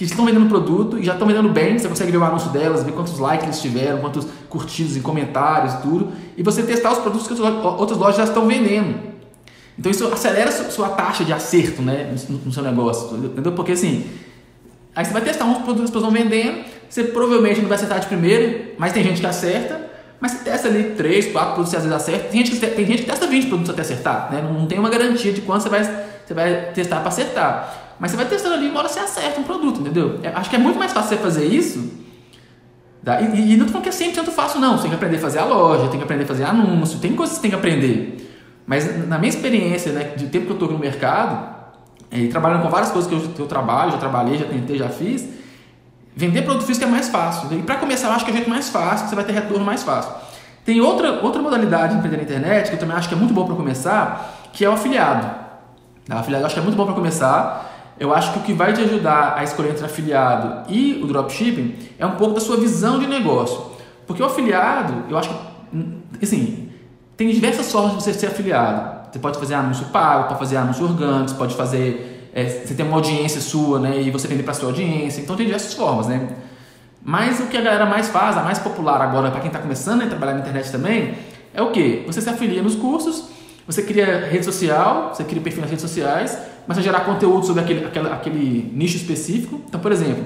que 0.00 0.04
estão 0.06 0.24
vendendo 0.24 0.48
produto 0.48 0.98
e 0.98 1.04
já 1.04 1.12
estão 1.12 1.28
vendendo 1.28 1.50
bem. 1.50 1.78
Você 1.78 1.86
consegue 1.86 2.10
ver 2.10 2.16
o 2.16 2.24
anúncio 2.24 2.48
delas, 2.48 2.82
ver 2.82 2.92
quantos 2.92 3.18
likes 3.18 3.44
eles 3.44 3.60
tiveram, 3.60 3.98
quantos 3.98 4.26
curtidos 4.48 4.96
em 4.96 5.02
comentários, 5.02 5.74
tudo. 5.82 6.10
E 6.38 6.42
você 6.42 6.62
testar 6.62 6.92
os 6.92 7.00
produtos 7.00 7.28
que 7.28 7.34
outras 7.34 7.98
lojas 7.98 8.16
já 8.16 8.24
estão 8.24 8.48
vendendo. 8.48 8.98
Então 9.78 9.92
isso 9.92 10.06
acelera 10.06 10.48
a 10.48 10.52
sua 10.70 10.88
taxa 10.88 11.22
de 11.22 11.34
acerto 11.34 11.82
né, 11.82 12.14
no 12.46 12.50
seu 12.50 12.62
negócio, 12.62 13.14
entendeu? 13.14 13.52
Porque 13.52 13.72
assim, 13.72 14.06
aí 14.96 15.04
você 15.04 15.12
vai 15.12 15.20
testar 15.20 15.44
uns 15.44 15.58
produtos 15.58 15.76
que 15.76 15.84
as 15.84 15.90
pessoas 15.90 16.04
vão 16.04 16.12
vendendo, 16.12 16.64
você 16.88 17.04
provavelmente 17.04 17.60
não 17.60 17.68
vai 17.68 17.76
acertar 17.76 18.00
de 18.00 18.06
primeiro, 18.06 18.72
mas 18.78 18.94
tem 18.94 19.04
gente 19.04 19.20
que 19.20 19.26
acerta, 19.26 19.86
mas 20.18 20.32
você 20.32 20.44
testa 20.44 20.68
ali 20.68 20.94
3, 20.96 21.26
4 21.26 21.52
produtos 21.52 21.74
às 21.74 21.82
vezes 21.82 21.94
acerta. 21.94 22.28
Tem 22.28 22.42
gente 22.42 22.58
que, 22.58 22.66
tem 22.66 22.86
gente 22.86 23.02
que 23.02 23.10
testa 23.10 23.26
20 23.26 23.48
produtos 23.48 23.70
até 23.70 23.82
acertar, 23.82 24.32
né? 24.32 24.40
Não, 24.40 24.60
não 24.60 24.66
tem 24.66 24.78
uma 24.78 24.88
garantia 24.88 25.30
de 25.30 25.42
quanto 25.42 25.64
você 25.64 25.68
vai, 25.68 25.84
você 26.26 26.32
vai 26.32 26.72
testar 26.72 27.00
para 27.00 27.08
acertar. 27.08 27.89
Mas 28.00 28.10
você 28.10 28.16
vai 28.16 28.26
testando 28.26 28.54
ali 28.54 28.66
e 28.66 28.70
uma 28.70 28.80
hora 28.80 28.88
você 28.88 28.98
acerta 28.98 29.38
um 29.38 29.44
produto, 29.44 29.80
entendeu? 29.80 30.18
Eu 30.22 30.36
acho 30.36 30.48
que 30.48 30.56
é 30.56 30.58
muito 30.58 30.78
mais 30.78 30.92
fácil 30.92 31.10
você 31.10 31.22
fazer 31.22 31.44
isso. 31.44 32.00
Tá? 33.04 33.20
E, 33.20 33.52
e, 33.52 33.56
não 33.56 33.66
tô 33.66 33.72
falando 33.72 33.84
que 33.84 33.90
é 33.90 33.92
100% 33.92 34.24
fácil, 34.30 34.60
não. 34.60 34.76
Você 34.76 34.82
tem 34.82 34.90
que 34.90 34.96
aprender 34.96 35.16
a 35.16 35.20
fazer 35.20 35.38
a 35.38 35.44
loja, 35.44 35.88
tem 35.88 35.98
que 35.98 36.04
aprender 36.04 36.24
a 36.24 36.26
fazer 36.26 36.44
anúncio, 36.44 36.98
tem 36.98 37.14
coisas 37.14 37.36
que 37.36 37.40
você 37.40 37.42
tem 37.42 37.50
que 37.50 37.56
aprender. 37.56 38.26
Mas 38.66 39.06
na 39.06 39.18
minha 39.18 39.28
experiência, 39.28 39.92
né, 39.92 40.14
de 40.16 40.26
tempo 40.26 40.46
que 40.46 40.52
eu 40.52 40.56
estou 40.56 40.72
no 40.72 40.78
mercado, 40.78 41.60
e 42.10 42.28
trabalhando 42.28 42.62
com 42.62 42.68
várias 42.68 42.90
coisas 42.90 43.08
que 43.08 43.14
eu, 43.14 43.20
que 43.32 43.40
eu 43.40 43.46
trabalho, 43.46 43.92
já 43.92 43.98
trabalhei, 43.98 44.38
já 44.38 44.46
tentei, 44.46 44.76
já 44.76 44.88
fiz, 44.88 45.28
Vender 46.14 46.42
produto 46.42 46.66
físico 46.66 46.84
é 46.84 46.88
mais 46.88 47.08
fácil. 47.08 47.48
E 47.58 47.62
para 47.62 47.76
começar, 47.76 48.08
eu 48.08 48.12
acho 48.12 48.24
que 48.24 48.30
é 48.30 48.34
o 48.34 48.36
jeito 48.36 48.50
mais 48.50 48.68
fácil, 48.68 49.08
você 49.08 49.14
vai 49.14 49.24
ter 49.24 49.32
retorno 49.32 49.64
mais 49.64 49.82
fácil. 49.82 50.12
Tem 50.64 50.80
outra, 50.80 51.22
outra 51.22 51.40
modalidade 51.40 51.92
de 51.92 51.98
empreender 51.98 52.18
na 52.18 52.22
internet 52.24 52.68
que 52.68 52.74
eu 52.74 52.78
também 52.78 52.96
acho 52.96 53.08
que 53.08 53.14
é 53.14 53.16
muito 53.16 53.32
bom 53.32 53.46
para 53.46 53.54
começar, 53.54 54.50
que 54.52 54.64
é 54.64 54.68
o 54.68 54.72
afiliado. 54.72 55.26
O 56.10 56.14
afiliado 56.14 56.42
eu 56.42 56.46
acho 56.46 56.54
que 56.54 56.60
é 56.60 56.62
muito 56.62 56.76
bom 56.76 56.84
para 56.84 56.94
começar. 56.94 57.69
Eu 58.00 58.12
acho 58.12 58.32
que 58.32 58.38
o 58.38 58.42
que 58.42 58.52
vai 58.52 58.72
te 58.72 58.80
ajudar 58.80 59.34
a 59.36 59.44
escolher 59.44 59.70
entre 59.70 59.84
afiliado 59.84 60.72
e 60.72 61.00
o 61.02 61.06
dropshipping 61.06 61.76
é 61.98 62.06
um 62.06 62.16
pouco 62.16 62.34
da 62.34 62.40
sua 62.40 62.56
visão 62.56 62.98
de 62.98 63.06
negócio. 63.06 63.60
Porque 64.06 64.22
o 64.22 64.26
afiliado, 64.26 65.04
eu 65.08 65.18
acho 65.18 65.28
que, 65.28 66.24
assim, 66.24 66.70
tem 67.16 67.30
diversas 67.30 67.70
formas 67.70 67.92
de 67.92 68.02
você 68.02 68.14
ser 68.14 68.28
afiliado. 68.28 69.12
Você 69.12 69.18
pode 69.18 69.38
fazer 69.38 69.54
anúncio 69.54 69.84
pago, 69.86 70.28
pode 70.28 70.38
fazer 70.38 70.56
anúncio 70.56 70.84
orgânico, 70.84 71.34
pode 71.36 71.54
fazer 71.54 72.10
é, 72.32 72.44
você 72.44 72.74
tem 72.74 72.86
uma 72.86 72.96
audiência 72.96 73.40
sua, 73.40 73.78
né? 73.78 74.00
E 74.00 74.10
você 74.10 74.28
vende 74.28 74.42
para 74.42 74.54
sua 74.54 74.68
audiência. 74.68 75.20
Então 75.20 75.36
tem 75.36 75.46
diversas 75.46 75.74
formas, 75.74 76.06
né? 76.06 76.28
Mas 77.02 77.40
o 77.40 77.46
que 77.46 77.56
a 77.56 77.60
galera 77.60 77.86
mais 77.86 78.08
faz, 78.08 78.36
a 78.36 78.42
mais 78.42 78.58
popular 78.58 79.00
agora 79.00 79.30
para 79.30 79.40
quem 79.40 79.48
está 79.48 79.58
começando 79.58 80.02
a 80.02 80.06
trabalhar 80.06 80.34
na 80.34 80.40
internet 80.40 80.70
também, 80.70 81.14
é 81.52 81.62
o 81.62 81.70
que? 81.70 82.04
Você 82.06 82.20
se 82.20 82.28
afilia 82.28 82.62
nos 82.62 82.76
cursos, 82.76 83.28
você 83.66 83.82
cria 83.82 84.26
rede 84.26 84.44
social, 84.44 85.12
você 85.12 85.24
cria 85.24 85.40
perfil 85.40 85.62
nas 85.62 85.70
redes 85.70 85.82
sociais, 85.82 86.38
começa 86.70 86.80
a 86.82 86.84
gerar 86.84 87.00
conteúdo 87.00 87.44
sobre 87.44 87.62
aquele, 87.62 87.84
aquele, 87.84 88.08
aquele 88.08 88.70
nicho 88.72 88.96
específico. 88.96 89.60
Então, 89.68 89.80
por 89.80 89.90
exemplo, 89.90 90.22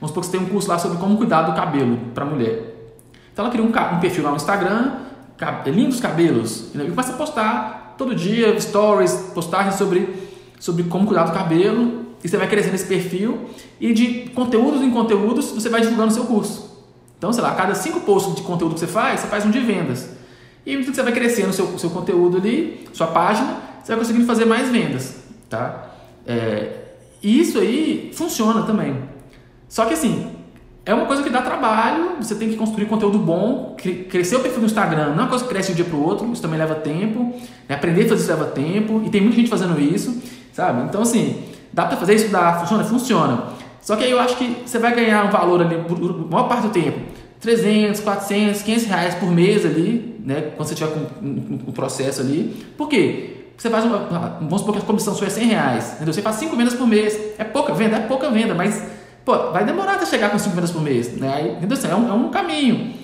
vamos 0.00 0.10
supor 0.10 0.20
que 0.20 0.26
você 0.26 0.38
tem 0.38 0.40
um 0.40 0.48
curso 0.48 0.68
lá 0.68 0.78
sobre 0.78 0.98
como 0.98 1.16
cuidar 1.16 1.42
do 1.42 1.52
cabelo 1.52 1.98
para 2.14 2.24
mulher. 2.24 2.76
Então 3.32 3.44
ela 3.44 3.52
cria 3.52 3.64
um, 3.64 3.96
um, 3.96 4.00
perfil 4.00 4.22
lá 4.22 4.30
no 4.30 4.36
Instagram, 4.36 4.92
lindos 5.66 5.98
cabelos, 5.98 6.72
e 6.76 6.78
começa 6.78 7.12
a 7.12 7.16
postar 7.16 7.96
todo 7.98 8.14
dia 8.14 8.58
stories, 8.60 9.32
postagens 9.34 9.74
sobre 9.74 10.30
sobre 10.60 10.84
como 10.84 11.06
cuidar 11.06 11.24
do 11.24 11.32
cabelo, 11.32 12.06
e 12.22 12.28
você 12.28 12.36
vai 12.36 12.46
crescendo 12.46 12.74
esse 12.74 12.86
perfil, 12.86 13.48
e 13.80 13.92
de 13.92 14.30
conteúdos 14.32 14.82
em 14.82 14.90
conteúdos 14.92 15.46
você 15.46 15.68
vai 15.68 15.80
divulgando 15.80 16.12
o 16.12 16.14
seu 16.14 16.24
curso. 16.24 16.86
Então, 17.18 17.32
sei 17.32 17.42
lá, 17.42 17.50
a 17.50 17.54
cada 17.54 17.74
cinco 17.74 18.00
posts 18.02 18.36
de 18.36 18.42
conteúdo 18.42 18.74
que 18.74 18.80
você 18.80 18.86
faz, 18.86 19.20
você 19.20 19.26
faz 19.26 19.44
um 19.44 19.50
de 19.50 19.58
vendas. 19.58 20.08
E 20.64 20.76
você 20.76 21.02
vai 21.02 21.12
crescendo 21.12 21.48
o 21.48 21.52
seu, 21.52 21.76
seu 21.78 21.90
conteúdo 21.90 22.36
ali, 22.36 22.86
sua 22.92 23.08
página, 23.08 23.56
você 23.82 23.90
vai 23.92 23.98
conseguindo 23.98 24.26
fazer 24.26 24.44
mais 24.44 24.68
vendas. 24.68 25.19
Tá? 25.50 25.90
É, 26.26 26.70
e 27.22 27.40
isso 27.40 27.58
aí 27.58 28.10
funciona 28.14 28.62
também. 28.62 28.96
Só 29.68 29.84
que 29.84 29.92
assim, 29.92 30.30
é 30.86 30.94
uma 30.94 31.04
coisa 31.04 31.22
que 31.22 31.28
dá 31.28 31.42
trabalho, 31.42 32.16
você 32.20 32.34
tem 32.34 32.48
que 32.48 32.56
construir 32.56 32.86
conteúdo 32.86 33.18
bom, 33.18 33.76
crescer 34.08 34.36
o 34.36 34.40
perfil 34.40 34.60
no 34.60 34.66
Instagram 34.66 35.10
não 35.10 35.18
é 35.18 35.20
uma 35.20 35.28
coisa 35.28 35.44
que 35.44 35.50
cresce 35.50 35.68
de 35.68 35.72
um 35.72 35.76
dia 35.76 35.84
para 35.84 35.96
o 35.96 36.02
outro, 36.02 36.32
isso 36.32 36.40
também 36.40 36.58
leva 36.58 36.74
tempo, 36.74 37.34
né? 37.68 37.74
aprender 37.74 38.06
a 38.06 38.08
fazer 38.08 38.22
isso 38.22 38.30
leva 38.30 38.46
tempo, 38.46 39.02
e 39.04 39.10
tem 39.10 39.20
muita 39.20 39.36
gente 39.36 39.50
fazendo 39.50 39.78
isso, 39.78 40.22
sabe? 40.52 40.82
Então, 40.84 41.02
assim, 41.02 41.42
dá 41.72 41.84
para 41.84 41.96
fazer 41.96 42.14
isso? 42.14 42.28
Dá. 42.28 42.54
Funciona? 42.54 42.84
Funciona. 42.84 43.44
Só 43.82 43.96
que 43.96 44.04
aí 44.04 44.10
eu 44.10 44.18
acho 44.18 44.36
que 44.36 44.62
você 44.64 44.78
vai 44.78 44.94
ganhar 44.94 45.24
um 45.24 45.30
valor 45.30 45.60
ali, 45.62 45.76
por, 45.76 46.30
maior 46.30 46.48
parte 46.48 46.66
do 46.66 46.70
tempo, 46.70 47.00
300, 47.40 48.00
400, 48.00 48.62
500 48.62 48.86
reais 48.86 49.14
por 49.14 49.30
mês 49.30 49.64
ali, 49.64 50.20
né? 50.24 50.52
Quando 50.56 50.68
você 50.68 50.74
tiver 50.74 50.90
com 50.90 51.70
o 51.70 51.72
processo 51.72 52.20
ali. 52.20 52.54
Por 52.76 52.88
quê? 52.88 53.39
Você 53.60 53.68
faz 53.68 53.84
uma, 53.84 53.98
vamos 54.40 54.60
supor 54.60 54.74
que 54.74 54.80
a 54.80 54.86
comissão 54.86 55.14
sua 55.14 55.26
é 55.26 55.30
100 55.30 55.48
reais, 55.48 55.92
entendeu? 55.96 56.14
Você 56.14 56.22
faz 56.22 56.36
5 56.36 56.56
vendas 56.56 56.72
por 56.72 56.86
mês. 56.86 57.14
É 57.36 57.44
pouca 57.44 57.74
venda? 57.74 57.98
É 57.98 58.00
pouca 58.00 58.30
venda, 58.30 58.54
mas 58.54 58.82
pô, 59.22 59.50
vai 59.52 59.66
demorar 59.66 59.96
até 59.96 60.06
chegar 60.06 60.30
com 60.30 60.38
5 60.38 60.54
vendas 60.54 60.70
por 60.70 60.80
mês, 60.80 61.14
né? 61.14 61.58
Entendeu? 61.58 61.76
É 61.90 61.94
um, 61.94 62.08
é 62.08 62.12
um 62.14 62.30
caminho. 62.30 62.94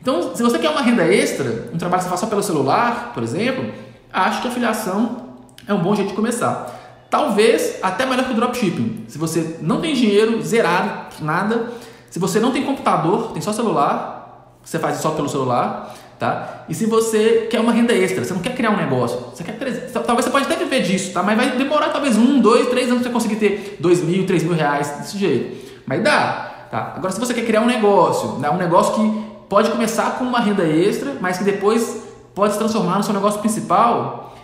Então, 0.00 0.34
se 0.34 0.42
você 0.42 0.58
quer 0.58 0.70
uma 0.70 0.80
renda 0.80 1.04
extra, 1.04 1.68
um 1.70 1.76
trabalho 1.76 1.98
que 1.98 2.04
você 2.04 2.08
faz 2.08 2.20
só 2.20 2.26
pelo 2.28 2.42
celular, 2.42 3.10
por 3.12 3.22
exemplo, 3.22 3.70
acho 4.10 4.40
que 4.40 4.48
a 4.48 4.50
afiliação 4.50 5.34
é 5.68 5.74
um 5.74 5.82
bom 5.82 5.94
jeito 5.94 6.08
de 6.08 6.14
começar. 6.14 7.06
Talvez 7.10 7.78
até 7.82 8.06
melhor 8.06 8.24
que 8.24 8.32
o 8.32 8.36
dropshipping. 8.36 9.04
Se 9.08 9.18
você 9.18 9.58
não 9.60 9.82
tem 9.82 9.92
dinheiro, 9.92 10.40
zerado, 10.40 11.14
nada. 11.20 11.72
Se 12.08 12.18
você 12.18 12.40
não 12.40 12.52
tem 12.52 12.64
computador, 12.64 13.32
tem 13.32 13.42
só 13.42 13.52
celular, 13.52 14.56
você 14.64 14.78
faz 14.78 14.96
só 14.96 15.10
pelo 15.10 15.28
celular, 15.28 15.94
tá? 16.18 16.64
E 16.68 16.74
se 16.74 16.86
você 16.86 17.46
quer 17.50 17.60
uma 17.60 17.72
renda 17.72 17.92
extra, 17.92 18.24
você 18.24 18.32
não 18.32 18.40
quer 18.40 18.54
criar 18.54 18.70
um 18.70 18.76
negócio, 18.76 19.18
você 19.34 19.44
quer 19.44 19.56
talvez 19.92 20.24
você 20.24 20.30
pode 20.30 20.46
até 20.46 20.56
viver 20.56 20.82
disso, 20.82 21.12
tá? 21.12 21.22
Mas 21.22 21.36
vai 21.36 21.50
demorar 21.50 21.90
talvez 21.90 22.16
um, 22.16 22.40
dois, 22.40 22.68
três 22.68 22.88
anos 22.88 23.02
para 23.02 23.10
você 23.10 23.28
conseguir 23.28 23.36
ter 23.36 23.76
dois 23.80 24.02
mil, 24.02 24.26
três 24.26 24.42
mil 24.42 24.54
reais 24.54 24.88
desse 24.98 25.18
jeito. 25.18 25.66
Mas 25.86 26.02
dá, 26.02 26.66
tá? 26.70 26.94
Agora 26.96 27.12
se 27.12 27.20
você 27.20 27.34
quer 27.34 27.44
criar 27.44 27.60
um 27.60 27.66
negócio, 27.66 28.38
né? 28.38 28.50
um 28.50 28.56
negócio 28.56 28.94
que 28.94 29.26
pode 29.48 29.70
começar 29.70 30.18
com 30.18 30.24
uma 30.24 30.40
renda 30.40 30.64
extra, 30.64 31.16
mas 31.20 31.38
que 31.38 31.44
depois 31.44 32.04
pode 32.34 32.52
se 32.52 32.58
transformar 32.58 32.98
no 32.98 33.02
seu 33.02 33.14
negócio 33.14 33.40
principal, 33.40 34.34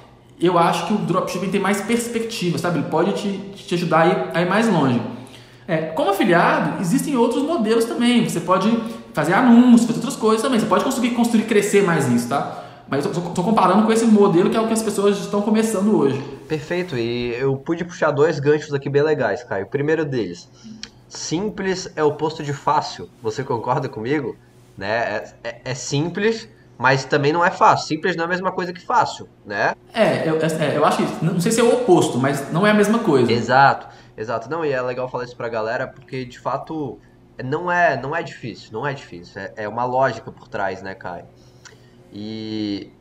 eu 0.41 0.59
acho 0.59 0.87
que 0.87 0.95
o 0.95 0.99
dropshipping 0.99 1.51
tem 1.51 1.61
mais 1.61 1.81
perspectiva, 1.81 2.59
sabe? 2.59 2.79
Ele 2.79 2.89
pode 2.89 3.13
te, 3.13 3.39
te 3.55 3.75
ajudar 3.75 4.01
a 4.01 4.07
ir, 4.07 4.17
a 4.35 4.43
ir 4.43 4.49
mais 4.49 4.69
longe. 4.69 5.01
É, 5.67 5.77
como 5.79 6.11
afiliado, 6.11 6.81
existem 6.81 7.17
outros 7.17 7.43
modelos 7.43 7.85
também. 7.85 8.29
Você 8.29 8.41
pode 8.41 8.69
fazer 9.13 9.35
anúncios, 9.35 9.85
fazer 9.85 9.99
outras 9.99 10.17
coisas 10.17 10.43
também. 10.43 10.59
Você 10.59 10.67
pode 10.67 10.85
conseguir 10.85 11.11
construir 11.11 11.45
crescer 11.45 11.83
mais 11.83 12.09
isso, 12.09 12.29
tá? 12.29 12.63
Mas 12.89 13.05
eu 13.05 13.11
estou 13.11 13.45
comparando 13.45 13.85
com 13.85 13.93
esse 13.93 14.05
modelo 14.05 14.51
que 14.51 14.57
é 14.57 14.61
o 14.61 14.67
que 14.67 14.73
as 14.73 14.83
pessoas 14.83 15.19
estão 15.19 15.41
começando 15.41 15.97
hoje. 15.97 16.23
Perfeito. 16.49 16.97
E 16.97 17.35
eu 17.35 17.57
pude 17.57 17.85
puxar 17.85 18.11
dois 18.11 18.39
ganchos 18.39 18.75
aqui 18.75 18.91
bem 18.91 19.03
legais, 19.03 19.43
Caio. 19.43 19.65
O 19.65 19.69
primeiro 19.69 20.05
deles, 20.05 20.49
simples 21.09 21.91
é 21.97 22.05
o 22.05 22.09
oposto 22.09 22.43
de 22.43 22.53
fácil. 22.53 23.09
Você 23.23 23.43
concorda 23.43 23.89
comigo? 23.89 24.37
Né? 24.77 24.89
É, 24.89 25.35
é, 25.45 25.61
é 25.65 25.75
simples, 25.75 26.49
mas 26.77 27.05
também 27.05 27.33
não 27.33 27.45
é 27.45 27.51
fácil. 27.51 27.87
Simples 27.87 28.17
não 28.17 28.25
é 28.25 28.27
a 28.27 28.31
mesma 28.31 28.53
coisa 28.53 28.73
que 28.73 28.81
fácil, 28.81 29.29
né? 29.47 29.75
É, 29.95 30.29
eu, 30.29 30.39
é, 30.39 30.77
eu 30.77 30.85
acho 30.85 30.99
que, 30.99 31.25
não 31.25 31.41
sei 31.41 31.53
se 31.53 31.61
é 31.61 31.63
o 31.63 31.73
oposto, 31.73 32.19
mas 32.19 32.53
não 32.53 32.67
é 32.67 32.71
a 32.73 32.75
mesma 32.75 32.99
coisa. 32.99 33.33
Exato, 33.33 33.87
exato. 34.17 34.49
Não, 34.51 34.65
e 34.65 34.73
é 34.73 34.81
legal 34.81 35.09
falar 35.09 35.25
isso 35.25 35.37
pra 35.37 35.49
galera, 35.49 35.87
porque 35.87 36.25
de 36.25 36.39
fato 36.39 36.99
não 37.45 37.71
é, 37.71 38.01
não 38.01 38.15
é 38.15 38.23
difícil, 38.23 38.73
não 38.73 38.87
é 38.87 38.93
difícil. 38.93 39.41
É, 39.41 39.53
é 39.57 39.69
uma 39.69 39.85
lógica 39.85 40.31
por 40.31 40.49
trás, 40.49 40.83
né, 40.83 40.95
Caio? 40.95 41.27
E, 42.13 42.93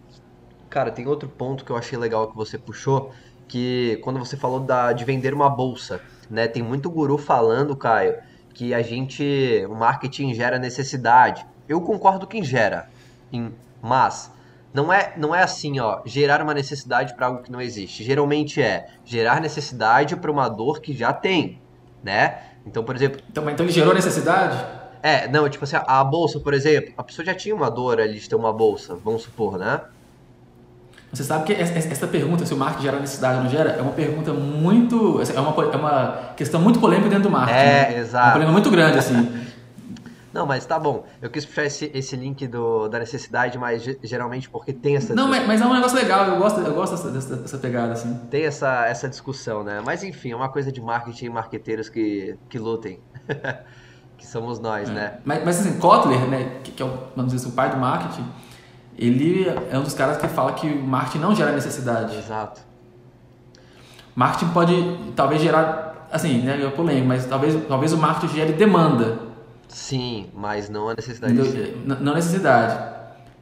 cara, 0.70 0.92
tem 0.92 1.08
outro 1.08 1.28
ponto 1.28 1.66
que 1.66 1.72
eu 1.72 1.78
achei 1.78 1.98
legal 1.98 2.30
que 2.30 2.36
você 2.36 2.58
puxou, 2.58 3.12
que 3.48 4.00
quando 4.04 4.20
você 4.20 4.38
falou 4.38 4.60
da, 4.62 4.94
de 4.94 5.04
vender 5.04 5.34
uma 5.34 5.50
bolsa, 5.50 6.02
né? 6.30 6.48
Tem 6.48 6.64
muito 6.64 6.90
guru 6.90 7.18
falando, 7.18 7.76
Caio, 7.76 8.18
que 8.54 8.74
a 8.74 8.82
gente, 8.82 9.66
o 9.70 9.76
marketing 9.76 10.34
gera 10.34 10.58
necessidade. 10.58 11.46
Eu 11.68 11.82
concordo 11.82 12.26
que 12.26 12.44
gera, 12.44 12.90
em 13.32 13.54
mas 13.82 14.32
não 14.74 14.92
é, 14.92 15.14
não 15.18 15.36
é 15.36 15.44
assim, 15.44 15.80
ó, 15.80 16.02
gerar 16.06 16.42
uma 16.42 16.54
necessidade 16.54 17.14
para 17.16 17.28
algo 17.28 17.44
que 17.44 17.52
não 17.52 17.62
existe. 17.62 18.04
Geralmente 18.04 18.62
é 18.62 18.88
gerar 19.04 19.42
necessidade 19.42 20.16
para 20.16 20.32
uma 20.32 20.48
dor 20.48 20.80
que 20.80 20.94
já 20.94 21.12
tem, 21.12 21.60
né? 22.04 22.40
Então, 22.66 22.84
por 22.84 22.96
exemplo. 22.96 23.22
Então, 23.30 23.50
então 23.50 23.66
ele 23.66 23.74
gerou 23.74 23.94
necessidade? 23.94 24.58
É, 25.04 25.28
não, 25.28 25.50
tipo 25.50 25.64
assim, 25.64 25.76
a 25.76 26.04
bolsa, 26.04 26.40
por 26.40 26.54
exemplo, 26.54 26.94
a 26.96 27.04
pessoa 27.04 27.26
já 27.26 27.34
tinha 27.34 27.56
uma 27.56 27.70
dor 27.70 28.00
ali 28.00 28.20
de 28.20 28.30
ter 28.30 28.36
uma 28.36 28.54
bolsa, 28.54 28.96
vamos 28.96 29.24
supor, 29.24 29.58
né? 29.58 29.82
Você 31.12 31.26
sabe 31.26 31.44
que 31.44 31.54
essa 31.54 32.08
pergunta, 32.08 32.46
se 32.46 32.54
o 32.54 32.58
marketing 32.58 32.84
gera 32.84 33.00
necessidade 33.00 33.38
ou 33.40 33.44
não 33.44 33.50
gera, 33.50 33.72
é 33.72 33.82
uma 33.82 33.92
pergunta 33.92 34.32
muito. 34.32 35.22
É 35.22 35.40
uma, 35.42 35.64
é 35.64 35.76
uma 35.76 36.34
questão 36.38 36.62
muito 36.62 36.80
polêmica 36.80 37.10
dentro 37.10 37.24
do 37.24 37.30
marketing. 37.30 37.60
É, 37.60 37.90
né? 37.90 38.00
exato. 38.00 38.16
É 38.16 38.28
uma 38.28 38.32
polêmica 38.32 38.52
muito 38.54 38.72
grande, 38.72 38.98
assim. 38.98 39.30
Não, 40.34 40.46
mas 40.46 40.66
tá 40.66 40.80
bom. 40.80 41.06
Eu 41.22 41.30
quis 41.30 41.46
puxar 41.46 41.66
esse, 41.66 41.92
esse 41.94 42.16
link 42.16 42.48
do, 42.48 42.88
da 42.88 43.00
necessidade, 43.00 43.58
mas 43.58 43.84
geralmente 44.02 44.50
porque 44.50 44.72
tem 44.72 44.96
essa. 44.96 45.14
Não, 45.14 45.28
mas, 45.28 45.46
mas 45.46 45.62
é 45.62 45.66
um 45.66 45.74
negócio 45.74 45.98
legal, 45.98 46.26
eu 46.26 46.38
gosto, 46.38 46.62
eu 46.62 46.74
gosto 46.74 46.96
dessa, 46.96 47.12
dessa, 47.12 47.36
dessa, 47.36 47.58
pegada, 47.58 47.94
assim. 47.94 48.14
Tem 48.30 48.46
essa, 48.46 48.86
essa 48.86 49.10
discussão, 49.10 49.64
né? 49.64 49.82
Mas 49.86 50.04
enfim, 50.04 50.32
é 50.32 50.36
uma 50.36 50.50
coisa 50.50 50.72
de 50.72 50.82
marketing 50.82 51.26
e 51.26 51.30
marqueteiros 51.30 51.90
que, 51.90 52.38
que 52.50 52.58
lutem. 52.58 53.00
que 54.22 54.28
somos 54.28 54.60
nós, 54.60 54.88
é. 54.88 54.94
né? 54.94 55.14
Mas, 55.26 55.44
mas 55.44 55.60
assim, 55.60 55.80
Kotler, 55.80 56.28
né, 56.28 56.60
que, 56.64 56.72
que 56.72 56.84
é 56.84 56.86
o, 56.86 56.90
vamos 57.16 57.34
dizer, 57.34 57.44
assim, 57.44 57.50
o 57.50 57.56
pai 57.56 57.72
do 57.72 57.78
marketing, 57.78 58.26
ele 58.98 59.48
é 59.50 59.78
um 59.78 59.82
dos 59.82 59.96
caras 59.96 60.18
que 60.18 60.28
fala 60.28 60.54
que 60.54 60.68
o 60.68 60.84
marketing 60.84 61.18
não 61.18 61.36
gera 61.36 61.52
necessidade. 61.52 62.16
Exato. 62.16 62.62
Marketing 64.16 64.52
pode 64.52 65.14
talvez 65.16 65.42
gerar, 65.42 66.08
assim, 66.12 66.42
né, 66.44 66.64
é 66.64 66.70
polêmico, 66.70 67.08
mas 67.08 67.26
talvez, 67.26 67.56
talvez 67.68 67.94
o 67.94 67.98
marketing 67.98 68.34
gere 68.36 68.54
demanda. 68.54 69.31
Sim, 69.72 70.30
mas 70.34 70.70
não 70.70 70.90
a 70.90 70.96
necessidade. 70.96 71.34
Não, 71.86 72.00
não 72.00 72.12
a 72.12 72.16
necessidade. 72.16 72.92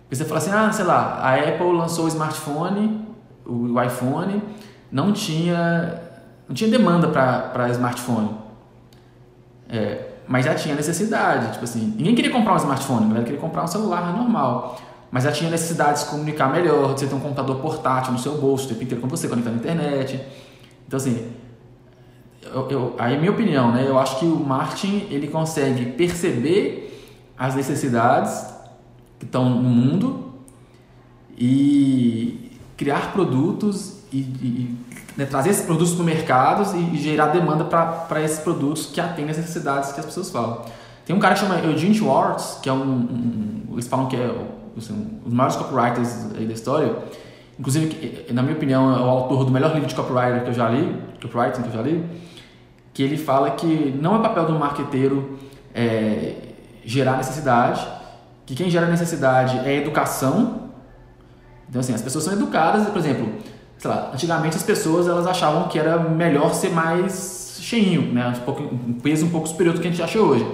Você 0.10 0.26
fala 0.26 0.38
assim, 0.40 0.52
ah, 0.52 0.72
sei 0.72 0.86
lá, 0.86 1.20
a 1.22 1.36
Apple 1.36 1.72
lançou 1.72 2.06
o 2.06 2.08
smartphone, 2.08 3.08
o 3.46 3.82
iPhone, 3.82 4.42
não 4.92 5.12
tinha, 5.12 6.02
não 6.48 6.56
tinha 6.56 6.70
demanda 6.70 7.08
para 7.08 7.70
smartphone. 7.70 8.36
É, 9.68 10.08
mas 10.28 10.46
já 10.46 10.56
tinha 10.56 10.76
necessidade, 10.76 11.54
tipo 11.54 11.64
assim, 11.64 11.94
ninguém 11.96 12.16
queria 12.16 12.32
comprar 12.32 12.54
um 12.54 12.58
smartphone, 12.58 13.06
a 13.06 13.08
galera 13.08 13.26
queria 13.26 13.40
comprar 13.40 13.64
um 13.64 13.68
celular 13.68 14.16
normal. 14.16 14.80
Mas 15.12 15.24
já 15.24 15.32
tinha 15.32 15.50
necessidade 15.50 15.94
de 15.94 16.00
se 16.00 16.06
comunicar 16.06 16.52
melhor, 16.52 16.94
de 16.94 17.00
você 17.00 17.08
ter 17.08 17.16
um 17.16 17.20
computador 17.20 17.56
portátil 17.58 18.14
no 18.14 18.20
seu 18.20 18.38
bolso 18.38 18.66
o 18.66 18.68
tempo 18.70 18.84
inteiro 18.84 19.02
com 19.02 19.08
você, 19.08 19.28
conectado 19.28 19.54
na 19.54 19.60
internet. 19.60 20.24
Então, 20.88 20.98
assim, 20.98 21.32
eu, 22.42 22.70
eu, 22.70 22.96
aí 22.98 23.18
minha 23.18 23.32
opinião, 23.32 23.72
né? 23.72 23.86
Eu 23.88 23.98
acho 24.00 24.20
que 24.20 24.26
o 24.26 24.36
marketing 24.38 25.08
ele 25.10 25.28
consegue 25.28 25.86
perceber 25.92 27.10
as 27.38 27.56
necessidades 27.56 28.46
que 29.18 29.26
estão 29.26 29.50
no 29.50 29.58
mundo 29.58 30.34
e 31.38 32.52
criar 32.76 33.12
produtos 33.12 34.00
e, 34.12 34.18
e 34.20 34.78
né, 35.16 35.26
trazer 35.26 35.50
esses 35.50 35.66
produtos 35.66 35.94
para 35.94 36.02
o 36.02 36.06
mercado 36.06 36.78
e, 36.78 36.96
e, 36.96 36.98
gerar 36.98 37.28
demanda 37.28 37.66
para 37.66 38.22
esses 38.22 38.40
produtos 38.40 38.88
que 38.88 39.00
atendem 39.00 39.32
as 39.32 39.38
necessidades 39.38 39.92
que 39.92 40.00
as 40.00 40.06
pessoas 40.06 40.30
falam. 40.32 40.66
Tem 41.06 41.16
um 41.16 41.20
cara 41.20 41.34
que 41.34 41.42
chama 41.42 41.60
Eugene 41.60 41.94
Schwartz, 41.94 42.60
que 42.62 42.70
é 42.70 42.74
um, 42.74 42.84
um 42.84 43.74
eles 43.74 43.88
falam 43.88 44.08
que 44.08 44.16
é 44.16 44.34
assim, 44.78 44.94
um 44.94 45.26
dos 45.26 45.34
maiores 45.34 45.56
copywriters 45.56 46.24
da 46.34 46.54
história, 46.54 46.96
inclusive, 47.60 48.26
na 48.32 48.42
minha 48.42 48.56
opinião, 48.56 48.96
é 48.96 49.00
o 49.00 49.10
autor 49.10 49.46
do 49.46 49.52
melhor 49.52 49.74
livro 49.74 49.88
de 49.88 49.96
copywriter 49.96 50.44
que 50.44 50.50
eu 50.50 50.54
já 50.54 50.70
li, 50.70 50.96
copywriting 51.22 51.62
que 51.62 51.68
eu 51.68 51.74
já 51.74 51.82
li, 51.82 52.06
que 52.94 53.04
ele 53.04 53.18
fala 53.18 53.52
que 53.52 53.96
não 54.02 54.16
é 54.16 54.20
papel 54.20 54.46
do 54.46 54.54
marqueteiro 54.54 55.38
é, 55.74 56.36
gerar 56.84 57.18
necessidade, 57.18 57.86
que 58.46 58.56
quem 58.56 58.70
gera 58.70 58.88
necessidade 58.88 59.60
é 59.60 59.76
educação. 59.76 60.70
Então, 61.70 61.80
assim, 61.80 61.94
as 61.94 62.02
pessoas 62.02 62.24
são 62.24 62.34
educadas, 62.34 62.88
por 62.88 62.98
exemplo, 62.98 63.32
sei 63.78 63.90
lá, 63.90 64.12
antigamente 64.14 64.58
as 64.58 64.64
pessoas 64.64 65.08
elas 65.08 65.28
achavam 65.28 65.68
que 65.68 65.78
era 65.78 66.00
melhor 66.00 66.54
ser 66.54 66.72
mais 66.72 67.60
cheinho, 67.62 68.14
né? 68.14 68.28
um, 68.28 68.46
pouco, 68.46 68.64
um 68.64 68.94
peso 68.94 69.26
um 69.26 69.30
pouco 69.30 69.48
superior 69.48 69.76
do 69.76 69.82
que 69.82 69.88
a 69.88 69.92
gente 69.92 70.02
acha 70.02 70.20
hoje. 70.20 70.46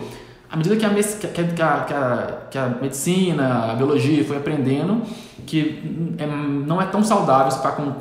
À 0.49 0.57
medida 0.57 0.75
que 0.75 0.85
a, 0.85 0.89
que 0.89 1.41
a, 1.41 1.83
que 1.83 1.93
a, 1.93 2.37
que 2.51 2.57
a 2.57 2.69
medicina, 2.81 3.71
a 3.71 3.75
biologia 3.75 4.23
foi 4.23 4.37
aprendendo 4.37 5.01
que 5.45 6.15
é, 6.17 6.25
não 6.25 6.81
é 6.81 6.85
tão 6.85 7.03
saudável 7.03 7.47
estar 7.47 7.71
com 7.71 7.93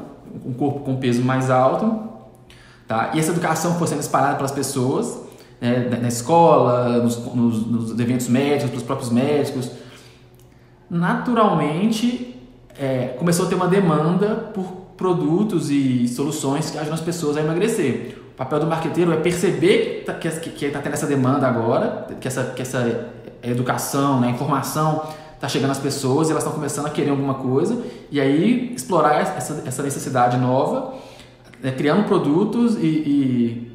um 0.45 0.53
corpo 0.53 0.81
com 0.81 0.97
peso 0.97 1.23
mais 1.23 1.51
alto, 1.51 2.14
tá? 2.87 3.11
E 3.15 3.19
essa 3.19 3.31
educação 3.31 3.75
foi 3.79 3.87
sendo 3.87 4.01
espalhada 4.01 4.37
pelas 4.37 4.53
pessoas, 4.53 5.21
né, 5.61 5.89
na 6.01 6.09
escola, 6.09 6.99
nos, 7.03 7.17
nos, 7.35 7.67
nos, 7.67 8.01
eventos 8.01 8.29
médicos, 8.29 8.71
pelos 8.71 8.85
próprios 8.85 9.11
médicos. 9.11 9.71
Naturalmente, 10.91 12.37
é, 12.79 13.09
começou 13.19 13.47
a 13.47 13.49
ter 13.49 13.55
uma 13.55 13.69
demanda 13.69 14.51
por 14.53 14.85
produtos 14.97 15.71
e 15.71 16.07
soluções 16.09 16.71
que 16.71 16.79
ajudam 16.79 16.95
as 16.95 17.01
pessoas 17.01 17.37
a 17.37 17.41
emagrecer. 17.41 18.19
O 18.35 18.37
papel 18.37 18.61
do 18.61 18.67
marqueteiro 18.67 19.13
é 19.13 19.17
perceber 19.17 20.05
que 20.41 20.65
está 20.67 20.81
tendo 20.81 20.93
essa 20.93 21.07
demanda 21.07 21.47
agora, 21.47 22.07
que 22.21 22.29
essa, 22.29 22.45
que 22.45 22.63
essa 22.63 23.11
educação, 23.43 24.21
né, 24.21 24.31
informação 24.31 25.03
está 25.35 25.49
chegando 25.49 25.71
às 25.73 25.79
pessoas 25.79 26.29
e 26.29 26.31
elas 26.31 26.43
estão 26.43 26.55
começando 26.55 26.87
a 26.87 26.91
querer 26.91 27.11
alguma 27.11 27.35
coisa, 27.35 27.85
e 28.11 28.21
aí 28.21 28.73
explorar 28.75 29.21
essa, 29.21 29.63
essa 29.67 29.83
necessidade 29.83 30.37
nova, 30.37 30.95
né, 31.65 31.73
criando 31.73 32.05
produtos 32.05 32.77
e, 32.77 32.87
e, 32.87 33.73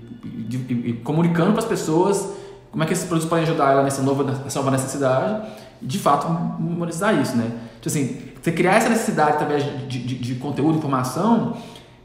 e, 0.47 0.89
e 0.89 0.93
comunicando 1.03 1.53
para 1.53 1.59
as 1.59 1.65
pessoas 1.65 2.35
como 2.69 2.83
é 2.83 2.85
que 2.85 2.93
esses 2.93 3.05
produtos 3.05 3.27
podem 3.27 3.45
ajudar 3.45 3.71
ela 3.71 3.81
nessa 3.81 4.03
nova, 4.03 4.23
nessa 4.23 4.59
nova 4.59 4.69
necessidade 4.69 5.49
e 5.81 5.87
de 5.87 5.97
fato 5.97 6.29
monetizar 6.29 7.19
isso, 7.19 7.35
né? 7.35 7.51
Tipo 7.81 7.87
assim, 7.87 8.21
você 8.39 8.51
criar 8.51 8.75
essa 8.75 8.89
necessidade 8.89 9.31
através 9.31 9.63
de, 9.87 10.03
de, 10.03 10.15
de 10.15 10.35
conteúdo, 10.35 10.77
informação, 10.77 11.57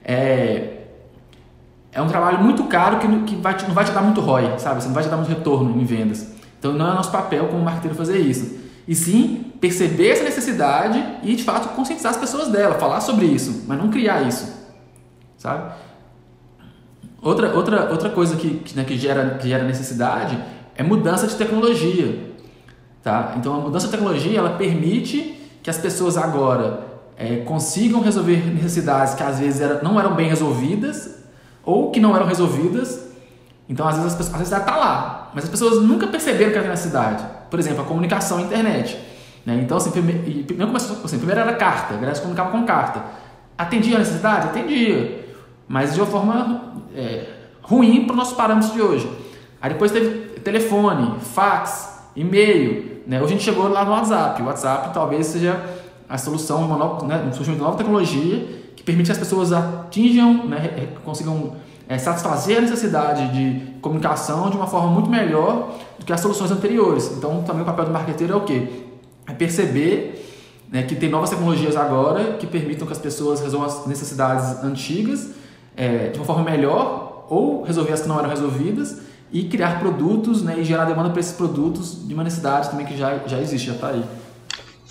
é, 0.02 0.84
é 1.92 2.00
um 2.00 2.08
trabalho 2.08 2.42
muito 2.42 2.64
caro 2.64 2.98
que, 2.98 3.06
que 3.24 3.36
vai 3.36 3.54
te, 3.54 3.66
não 3.66 3.74
vai 3.74 3.84
te 3.84 3.92
dar 3.92 4.00
muito 4.00 4.22
ROI, 4.22 4.58
sabe? 4.58 4.80
Você 4.80 4.86
não 4.86 4.94
vai 4.94 5.02
te 5.02 5.10
dar 5.10 5.18
muito 5.18 5.28
retorno 5.28 5.78
em 5.78 5.84
vendas. 5.84 6.28
Então 6.58 6.72
não 6.72 6.90
é 6.90 6.94
nosso 6.94 7.10
papel 7.12 7.48
como 7.48 7.62
marketeiro 7.62 7.94
fazer 7.94 8.16
isso. 8.16 8.58
E 8.88 8.94
sim 8.94 9.52
perceber 9.60 10.12
essa 10.12 10.24
necessidade 10.24 11.04
e 11.22 11.36
de 11.36 11.44
fato 11.44 11.74
conscientizar 11.74 12.12
as 12.12 12.18
pessoas 12.18 12.48
dela, 12.48 12.76
falar 12.76 13.02
sobre 13.02 13.26
isso, 13.26 13.64
mas 13.68 13.76
não 13.76 13.90
criar 13.90 14.22
isso, 14.22 14.63
sabe? 15.44 15.74
Outra, 17.20 17.54
outra, 17.54 17.90
outra 17.90 18.08
coisa 18.08 18.34
que, 18.36 18.62
né, 18.74 18.82
que, 18.84 18.96
gera, 18.96 19.36
que 19.38 19.46
gera 19.46 19.62
necessidade 19.62 20.38
é 20.74 20.82
mudança 20.82 21.26
de 21.26 21.34
tecnologia. 21.34 22.32
Tá? 23.02 23.34
Então 23.36 23.54
a 23.54 23.58
mudança 23.58 23.86
de 23.86 23.92
tecnologia 23.92 24.38
ela 24.38 24.56
permite 24.56 25.38
que 25.62 25.68
as 25.68 25.76
pessoas 25.76 26.16
agora 26.16 26.80
é, 27.18 27.36
consigam 27.36 28.00
resolver 28.00 28.38
necessidades 28.54 29.14
que 29.14 29.22
às 29.22 29.38
vezes 29.38 29.60
era, 29.60 29.82
não 29.82 30.00
eram 30.00 30.14
bem 30.14 30.28
resolvidas 30.28 31.22
ou 31.62 31.90
que 31.90 32.00
não 32.00 32.16
eram 32.16 32.26
resolvidas. 32.26 33.08
Então 33.68 33.86
às 33.86 33.98
vezes 33.98 34.14
a 34.14 34.38
necessidade 34.38 34.62
está 34.62 34.76
lá, 34.76 35.30
mas 35.34 35.44
as 35.44 35.50
pessoas 35.50 35.82
nunca 35.82 36.06
perceberam 36.06 36.52
que 36.52 36.58
era 36.58 36.68
necessidade. 36.68 37.22
Por 37.50 37.58
exemplo, 37.58 37.82
a 37.82 37.84
comunicação, 37.84 38.38
a 38.38 38.42
internet. 38.42 38.98
Né? 39.44 39.60
Então, 39.62 39.76
assim, 39.76 39.90
primeiro, 39.90 40.22
assim, 41.04 41.18
primeiro 41.18 41.40
era 41.40 41.52
carta, 41.52 41.92
a 41.92 41.96
galera 41.96 42.14
se 42.14 42.22
comunicava 42.22 42.50
com 42.50 42.64
carta. 42.64 43.04
Atendia 43.58 43.96
a 43.96 43.98
necessidade? 43.98 44.48
Atendia. 44.48 45.23
Mas 45.68 45.94
de 45.94 46.00
uma 46.00 46.06
forma 46.06 46.74
é, 46.94 47.26
ruim 47.62 48.04
para 48.04 48.12
os 48.12 48.18
nossos 48.18 48.34
parâmetros 48.34 48.72
de 48.72 48.80
hoje. 48.80 49.10
Aí 49.60 49.72
depois 49.72 49.90
teve 49.90 50.40
telefone, 50.40 51.18
fax, 51.20 52.02
e-mail. 52.14 53.02
Né? 53.06 53.18
Hoje 53.18 53.34
a 53.34 53.36
gente 53.36 53.44
chegou 53.44 53.68
lá 53.68 53.84
no 53.84 53.92
WhatsApp. 53.92 54.42
O 54.42 54.46
WhatsApp 54.46 54.92
talvez 54.92 55.26
seja 55.26 55.60
a 56.08 56.18
solução, 56.18 56.64
uma 56.64 56.76
nova, 56.76 57.06
né, 57.06 57.30
surgimento 57.32 57.60
de 57.60 57.64
nova 57.64 57.76
tecnologia 57.76 58.46
que 58.76 58.82
permite 58.82 59.06
que 59.06 59.12
as 59.12 59.18
pessoas 59.18 59.52
atinjam, 59.52 60.46
né, 60.46 60.88
consigam 61.04 61.54
é, 61.88 61.96
satisfazer 61.96 62.58
a 62.58 62.60
necessidade 62.60 63.32
de 63.32 63.80
comunicação 63.80 64.50
de 64.50 64.56
uma 64.56 64.66
forma 64.66 64.88
muito 64.88 65.08
melhor 65.08 65.74
do 65.98 66.04
que 66.04 66.12
as 66.12 66.20
soluções 66.20 66.50
anteriores. 66.50 67.10
Então, 67.16 67.42
também 67.42 67.62
o 67.62 67.64
papel 67.64 67.86
do 67.86 67.90
marqueteiro 67.90 68.34
é 68.34 68.36
o 68.36 68.42
quê? 68.42 68.68
É 69.26 69.32
perceber 69.32 70.30
né, 70.70 70.82
que 70.82 70.94
tem 70.94 71.08
novas 71.08 71.30
tecnologias 71.30 71.76
agora 71.76 72.34
que 72.34 72.46
permitam 72.46 72.86
que 72.86 72.92
as 72.92 72.98
pessoas 72.98 73.40
resolvam 73.40 73.68
as 73.68 73.86
necessidades 73.86 74.62
antigas 74.62 75.30
é, 75.76 76.08
de 76.08 76.18
uma 76.18 76.24
forma 76.24 76.42
melhor 76.42 77.26
ou 77.28 77.62
resolver 77.62 77.92
as 77.92 78.02
que 78.02 78.08
não 78.08 78.18
eram 78.18 78.28
resolvidas 78.28 79.02
e 79.32 79.48
criar 79.48 79.80
produtos 79.80 80.42
né, 80.42 80.58
e 80.58 80.64
gerar 80.64 80.84
demanda 80.84 81.10
para 81.10 81.20
esses 81.20 81.32
produtos 81.32 82.06
de 82.06 82.14
uma 82.14 82.22
necessidade 82.22 82.70
também 82.70 82.86
que 82.86 82.96
já, 82.96 83.18
já 83.26 83.40
existe, 83.40 83.66
já 83.66 83.74
está 83.74 83.88
aí. 83.88 84.04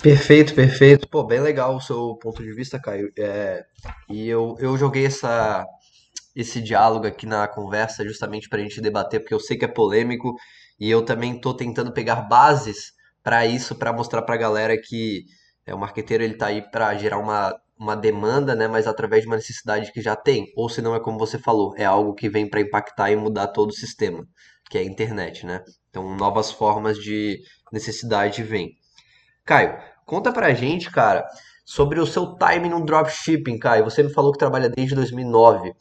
Perfeito, 0.02 0.54
perfeito. 0.54 1.08
Pô, 1.08 1.24
bem 1.24 1.40
legal 1.40 1.76
o 1.76 1.80
seu 1.80 2.14
ponto 2.16 2.42
de 2.42 2.52
vista, 2.52 2.78
Caio. 2.78 3.10
É, 3.18 3.64
e 4.10 4.28
eu, 4.28 4.54
eu 4.58 4.76
joguei 4.76 5.06
essa, 5.06 5.64
esse 6.36 6.60
diálogo 6.60 7.06
aqui 7.06 7.24
na 7.24 7.48
conversa 7.48 8.04
justamente 8.04 8.48
para 8.48 8.58
a 8.58 8.62
gente 8.62 8.82
debater, 8.82 9.20
porque 9.20 9.32
eu 9.32 9.40
sei 9.40 9.56
que 9.56 9.64
é 9.64 9.68
polêmico 9.68 10.34
e 10.78 10.90
eu 10.90 11.02
também 11.02 11.36
estou 11.36 11.54
tentando 11.54 11.90
pegar 11.90 12.16
bases 12.16 12.92
para 13.22 13.46
isso, 13.46 13.74
para 13.74 13.94
mostrar 13.94 14.20
para 14.20 14.34
a 14.34 14.38
galera 14.38 14.76
que 14.76 15.24
é, 15.66 15.74
o 15.74 15.78
marqueteiro 15.78 16.22
ele 16.22 16.34
está 16.34 16.48
aí 16.48 16.60
para 16.60 16.94
gerar 16.96 17.18
uma, 17.18 17.58
uma 17.84 17.96
demanda, 17.96 18.54
né, 18.54 18.66
mas 18.66 18.86
através 18.86 19.22
de 19.22 19.28
uma 19.28 19.36
necessidade 19.36 19.92
que 19.92 20.00
já 20.00 20.16
tem, 20.16 20.46
ou 20.56 20.68
se 20.68 20.82
não 20.82 20.94
é 20.94 21.00
como 21.00 21.18
você 21.18 21.38
falou, 21.38 21.74
é 21.76 21.84
algo 21.84 22.14
que 22.14 22.28
vem 22.28 22.48
para 22.48 22.60
impactar 22.60 23.10
e 23.10 23.16
mudar 23.16 23.48
todo 23.48 23.70
o 23.70 23.74
sistema, 23.74 24.26
que 24.70 24.78
é 24.78 24.80
a 24.80 24.84
internet, 24.84 25.46
né? 25.46 25.62
Então 25.90 26.16
novas 26.16 26.50
formas 26.50 26.96
de 26.98 27.38
necessidade 27.70 28.42
vêm. 28.42 28.72
Caio, 29.44 29.78
conta 30.06 30.32
pra 30.32 30.54
gente, 30.54 30.90
cara, 30.90 31.28
sobre 31.64 32.00
o 32.00 32.06
seu 32.06 32.36
time 32.36 32.68
no 32.68 32.84
dropshipping, 32.84 33.58
Caio. 33.58 33.84
Você 33.84 34.02
me 34.02 34.12
falou 34.12 34.32
que 34.32 34.38
trabalha 34.38 34.70
desde 34.70 34.94
2009. 34.94 35.72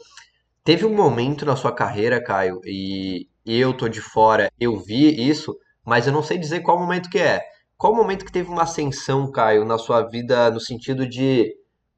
Teve 0.63 0.86
um 0.86 0.94
momento 0.94 1.46
na 1.46 1.56
sua 1.56 1.74
carreira, 1.74 2.24
Caio, 2.24 2.60
e 2.66 3.28
eu 3.46 3.74
tô 3.76 3.88
de 3.88 4.02
fora, 4.02 4.52
eu 4.60 4.78
vi 4.78 5.28
isso, 5.30 5.56
mas 5.86 6.08
eu 6.08 6.13
não 6.13 6.24
sei 6.24 6.38
dizer 6.38 6.62
qual 6.62 6.78
momento 6.78 7.10
que 7.10 7.20
é. 7.20 7.42
Qual 7.78 7.96
momento 7.96 8.26
que 8.26 8.32
teve 8.32 8.50
uma 8.50 8.63
ascensão, 8.63 9.30
Caio, 9.32 9.66
na 9.66 9.78
sua 9.78 10.02
vida 10.04 10.50
no 10.52 10.60
sentido 10.60 11.08
de 11.08 11.54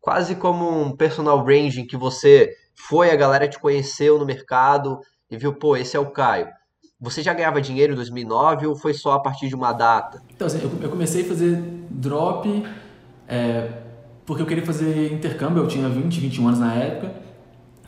quase 0.06 0.36
como 0.36 0.84
um 0.84 0.96
personal 0.96 1.44
branding 1.44 1.88
que 1.88 1.98
você 1.98 2.54
foi, 2.76 3.10
a 3.10 3.16
galera 3.16 3.48
te 3.48 3.60
conheceu 3.60 4.20
no 4.20 4.26
mercado 4.26 5.00
e 5.32 5.36
viu, 5.36 5.52
pô, 5.52 5.76
esse 5.76 5.98
é 5.98 6.00
o 6.00 6.12
Caio. 6.12 6.48
Você 7.02 7.24
já 7.24 7.34
ganhava 7.34 7.60
dinheiro 7.60 7.94
em 7.94 7.96
2009 7.96 8.68
ou 8.68 8.76
foi 8.76 8.94
só 8.94 9.14
a 9.14 9.20
partir 9.20 9.48
de 9.48 9.56
uma 9.56 9.74
data? 9.74 10.22
Então, 10.30 10.46
assim, 10.46 10.62
eu 10.80 10.90
comecei 10.90 11.24
a 11.24 11.26
fazer 11.26 11.56
drop 11.90 12.64
é, 13.28 13.68
porque 14.28 14.44
eu 14.44 14.46
queria 14.46 14.64
fazer 14.64 15.12
intercâmbio, 15.12 15.64
eu 15.64 15.68
tinha 15.68 15.90
20, 15.90 16.20
21 16.20 16.48
anos 16.50 16.60
na 16.60 16.76
época. 16.76 17.12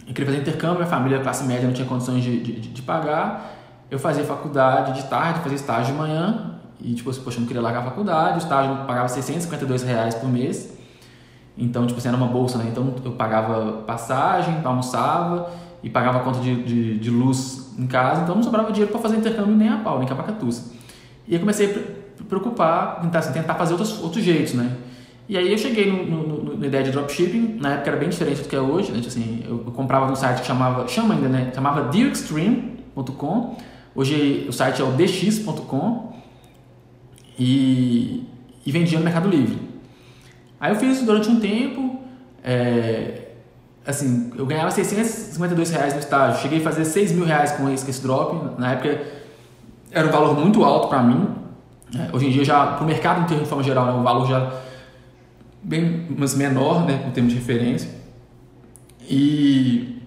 Eu 0.08 0.14
queria 0.16 0.26
fazer 0.26 0.42
intercâmbio, 0.42 0.78
minha 0.78 0.88
família, 0.88 1.20
classe 1.20 1.44
média, 1.44 1.68
não 1.68 1.74
tinha 1.74 1.88
condições 1.88 2.24
de, 2.24 2.42
de, 2.42 2.54
de 2.62 2.82
pagar. 2.82 3.54
eu 3.92 4.00
fazia 4.00 4.24
faculdade 4.24 5.00
de 5.00 5.08
tarde, 5.08 5.42
fazia 5.42 5.56
estágio 5.56 5.94
de 5.94 6.00
manhã, 6.00 6.60
e 6.82 6.96
tipo 6.96 7.14
poxa, 7.22 7.38
eu 7.38 7.42
não 7.42 7.48
queria 7.48 7.62
largar 7.62 7.82
a 7.82 7.84
faculdade, 7.84 8.38
o 8.38 8.40
estágio 8.40 8.88
pagava 8.88 9.08
652 9.08 9.84
reais 9.84 10.16
por 10.16 10.28
mês, 10.28 10.77
então 11.58 11.86
tipo 11.88 12.00
assim, 12.00 12.08
era 12.08 12.18
uma 12.18 12.28
bolsa, 12.28 12.58
né? 12.58 12.66
Então 12.72 12.94
eu 13.04 13.12
pagava 13.12 13.84
passagem, 13.84 14.60
almoçava 14.64 15.50
e 15.82 15.90
pagava 15.90 16.20
conta 16.20 16.40
de, 16.40 16.64
de, 16.64 17.00
de 17.00 17.10
luz 17.10 17.74
em 17.78 17.88
casa, 17.88 18.24
então 18.24 18.36
não 18.36 18.44
sobrava 18.44 18.72
dinheiro 18.72 18.92
para 18.92 19.02
fazer 19.02 19.18
intercâmbio 19.18 19.56
nem 19.56 19.70
a 19.70 19.78
pau, 19.78 20.00
nem 20.00 20.08
capacatuça. 20.08 20.72
E 21.28 21.34
aí 21.34 21.40
comecei 21.40 21.94
a 22.20 22.24
preocupar, 22.24 23.02
tentar, 23.02 23.20
assim, 23.20 23.34
tentar 23.34 23.56
fazer 23.56 23.74
outros, 23.74 24.02
outros 24.02 24.24
jeitos, 24.24 24.54
né? 24.54 24.76
E 25.30 25.38
aí 25.38 25.52
eu 25.52 25.58
cheguei 25.58 25.92
no, 25.92 26.06
no, 26.06 26.44
no, 26.44 26.58
na 26.58 26.68
ideia 26.68 26.84
de 26.84 26.92
dropshipping, 26.92 27.58
na 27.60 27.74
época 27.74 27.90
era 27.90 28.00
bem 28.00 28.10
diferente 28.10 28.42
do 28.42 28.48
que 28.48 28.56
é 28.56 28.62
hoje, 28.62 28.92
né? 28.92 28.98
Tipo 28.98 29.10
assim, 29.10 29.44
eu, 29.46 29.64
eu 29.66 29.72
comprava 29.72 30.08
num 30.08 30.16
site 30.16 30.42
que 30.42 30.48
chamava, 30.48 30.88
chama 30.88 31.16
ainda, 31.16 31.28
né? 31.28 31.52
Chamava 31.54 31.90
dealextreme.com, 31.90 33.58
hoje 33.94 34.46
o 34.48 34.54
site 34.54 34.82
é 34.82 34.86
o 34.86 34.92
dx.com 34.92 36.14
e, 37.38 38.26
e 38.66 38.72
vendia 38.72 38.98
no 38.98 39.04
Mercado 39.04 39.28
Livre. 39.28 39.67
Aí 40.60 40.72
eu 40.72 40.76
fiz 40.76 40.98
isso 40.98 41.06
durante 41.06 41.30
um 41.30 41.40
tempo, 41.40 42.00
é, 42.44 43.28
assim, 43.86 44.32
eu 44.36 44.46
ganhava 44.46 44.72
652 44.72 45.72
reais 45.72 45.94
no 45.94 46.00
estágio, 46.00 46.42
cheguei 46.42 46.60
a 46.60 46.62
fazer 46.62 46.84
6 46.84 47.12
mil 47.12 47.26
reais 47.26 47.52
com 47.52 47.70
esse, 47.70 47.84
com 47.84 47.92
esse 47.92 48.02
drop, 48.02 48.60
na 48.60 48.74
época 48.74 49.02
era 49.92 50.08
um 50.08 50.12
valor 50.12 50.38
muito 50.38 50.64
alto 50.64 50.88
para 50.88 51.04
mim, 51.04 51.28
é, 51.96 52.16
hoje 52.16 52.28
em 52.28 52.32
dia 52.32 52.44
já, 52.44 52.66
para 52.68 52.84
o 52.84 52.88
mercado 52.88 53.22
inteiro 53.22 53.44
de 53.44 53.50
forma 53.50 53.64
geral, 53.64 53.88
é 53.88 53.92
um 53.92 54.04
valor 54.04 54.28
já 54.28 54.52
bem 55.62 56.08
mas 56.18 56.34
menor, 56.34 56.86
né, 56.86 57.06
em 57.08 57.12
termos 57.12 57.32
de 57.32 57.40
referência, 57.40 57.90
e, 59.08 60.02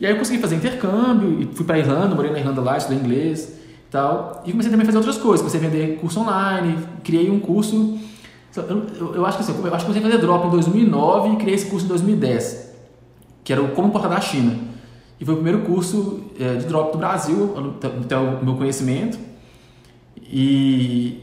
e 0.00 0.06
aí 0.06 0.12
eu 0.12 0.18
consegui 0.18 0.40
fazer 0.40 0.56
intercâmbio, 0.56 1.42
e 1.42 1.54
fui 1.54 1.64
para 1.64 1.78
Irlanda, 1.78 2.14
morei 2.14 2.32
na 2.32 2.38
Irlanda 2.38 2.60
lá, 2.60 2.76
estudei 2.76 2.98
inglês 2.98 3.54
tal, 3.88 4.42
e 4.44 4.50
comecei 4.50 4.70
também 4.70 4.82
a 4.82 4.86
fazer 4.86 4.98
outras 4.98 5.16
coisas, 5.16 5.40
comecei 5.40 5.60
a 5.60 5.70
vender 5.70 5.98
curso 5.98 6.20
online, 6.20 6.76
criei 7.04 7.30
um 7.30 7.38
curso, 7.38 7.98
eu, 8.56 8.86
eu, 8.98 9.14
eu 9.16 9.26
acho 9.26 9.38
que 9.38 9.42
assim, 9.44 9.52
eu 9.52 9.74
acho 9.74 9.84
que 9.84 9.92
comecei 9.92 10.02
a 10.02 10.10
fazer 10.10 10.18
drop 10.18 10.46
em 10.46 10.50
2009 10.50 11.28
e 11.30 11.36
criei 11.36 11.54
esse 11.54 11.66
curso 11.66 11.86
em 11.86 11.88
2010, 11.88 12.72
que 13.44 13.52
era 13.52 13.62
o 13.62 13.68
Como 13.68 13.88
Importar 13.88 14.08
da 14.08 14.20
China. 14.20 14.58
E 15.20 15.24
foi 15.24 15.34
o 15.34 15.38
primeiro 15.38 15.62
curso 15.62 16.24
é, 16.38 16.56
de 16.56 16.66
drop 16.66 16.92
do 16.92 16.98
Brasil, 16.98 17.54
até 18.02 18.16
o 18.16 18.44
meu 18.44 18.54
conhecimento. 18.54 19.18
E, 20.22 21.22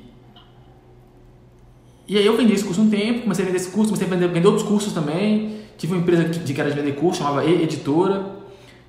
e 2.08 2.18
aí 2.18 2.26
eu 2.26 2.36
vendi 2.36 2.54
esse 2.54 2.64
curso 2.64 2.82
um 2.82 2.90
tempo, 2.90 3.22
comecei 3.22 3.44
a 3.44 3.48
vender 3.48 3.58
esse 3.58 3.70
curso, 3.70 3.92
comecei 3.92 4.08
a 4.08 4.10
vender, 4.10 4.34
vender 4.34 4.48
outros 4.48 4.68
cursos 4.68 4.94
também. 4.94 5.58
Tive 5.78 5.94
uma 5.94 6.02
empresa 6.02 6.24
de 6.26 6.54
que 6.54 6.60
era 6.60 6.70
de 6.70 6.76
vender 6.76 6.94
curso, 6.94 7.20
chamava 7.20 7.46
e 7.46 7.64
Editora. 7.64 8.26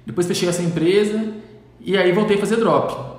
Depois 0.07 0.27
fechei 0.27 0.49
essa 0.49 0.63
empresa 0.63 1.33
e 1.81 1.97
aí 1.97 2.13
voltei 2.13 2.37
a 2.37 2.41
fazer 2.41 2.57
drop. 2.57 3.14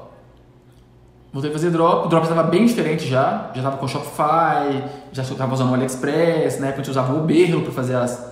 Voltei 1.36 1.52
a 1.52 1.54
fazer 1.54 1.70
drop, 1.70 2.06
o 2.06 2.08
drop 2.08 2.24
estava 2.24 2.44
bem 2.44 2.66
diferente 2.66 3.06
já, 3.06 3.52
já 3.54 3.58
estava 3.58 3.76
com 3.76 3.86
Shopify, 3.90 4.82
já 5.12 5.22
estava 5.22 5.54
usando 5.54 5.70
o 5.70 5.74
AliExpress, 5.74 6.62
né? 6.62 6.70
A 6.72 6.78
gente 6.78 6.90
usava 6.90 7.14
o 7.14 7.26
Berro 7.26 7.62
para 7.62 7.74
fazer 7.74 7.94
as, 7.98 8.26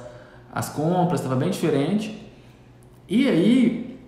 as 0.55 0.69
compras, 0.69 1.19
estava 1.19 1.35
bem 1.35 1.49
diferente. 1.49 2.17
E 3.09 3.27
aí, 3.27 3.99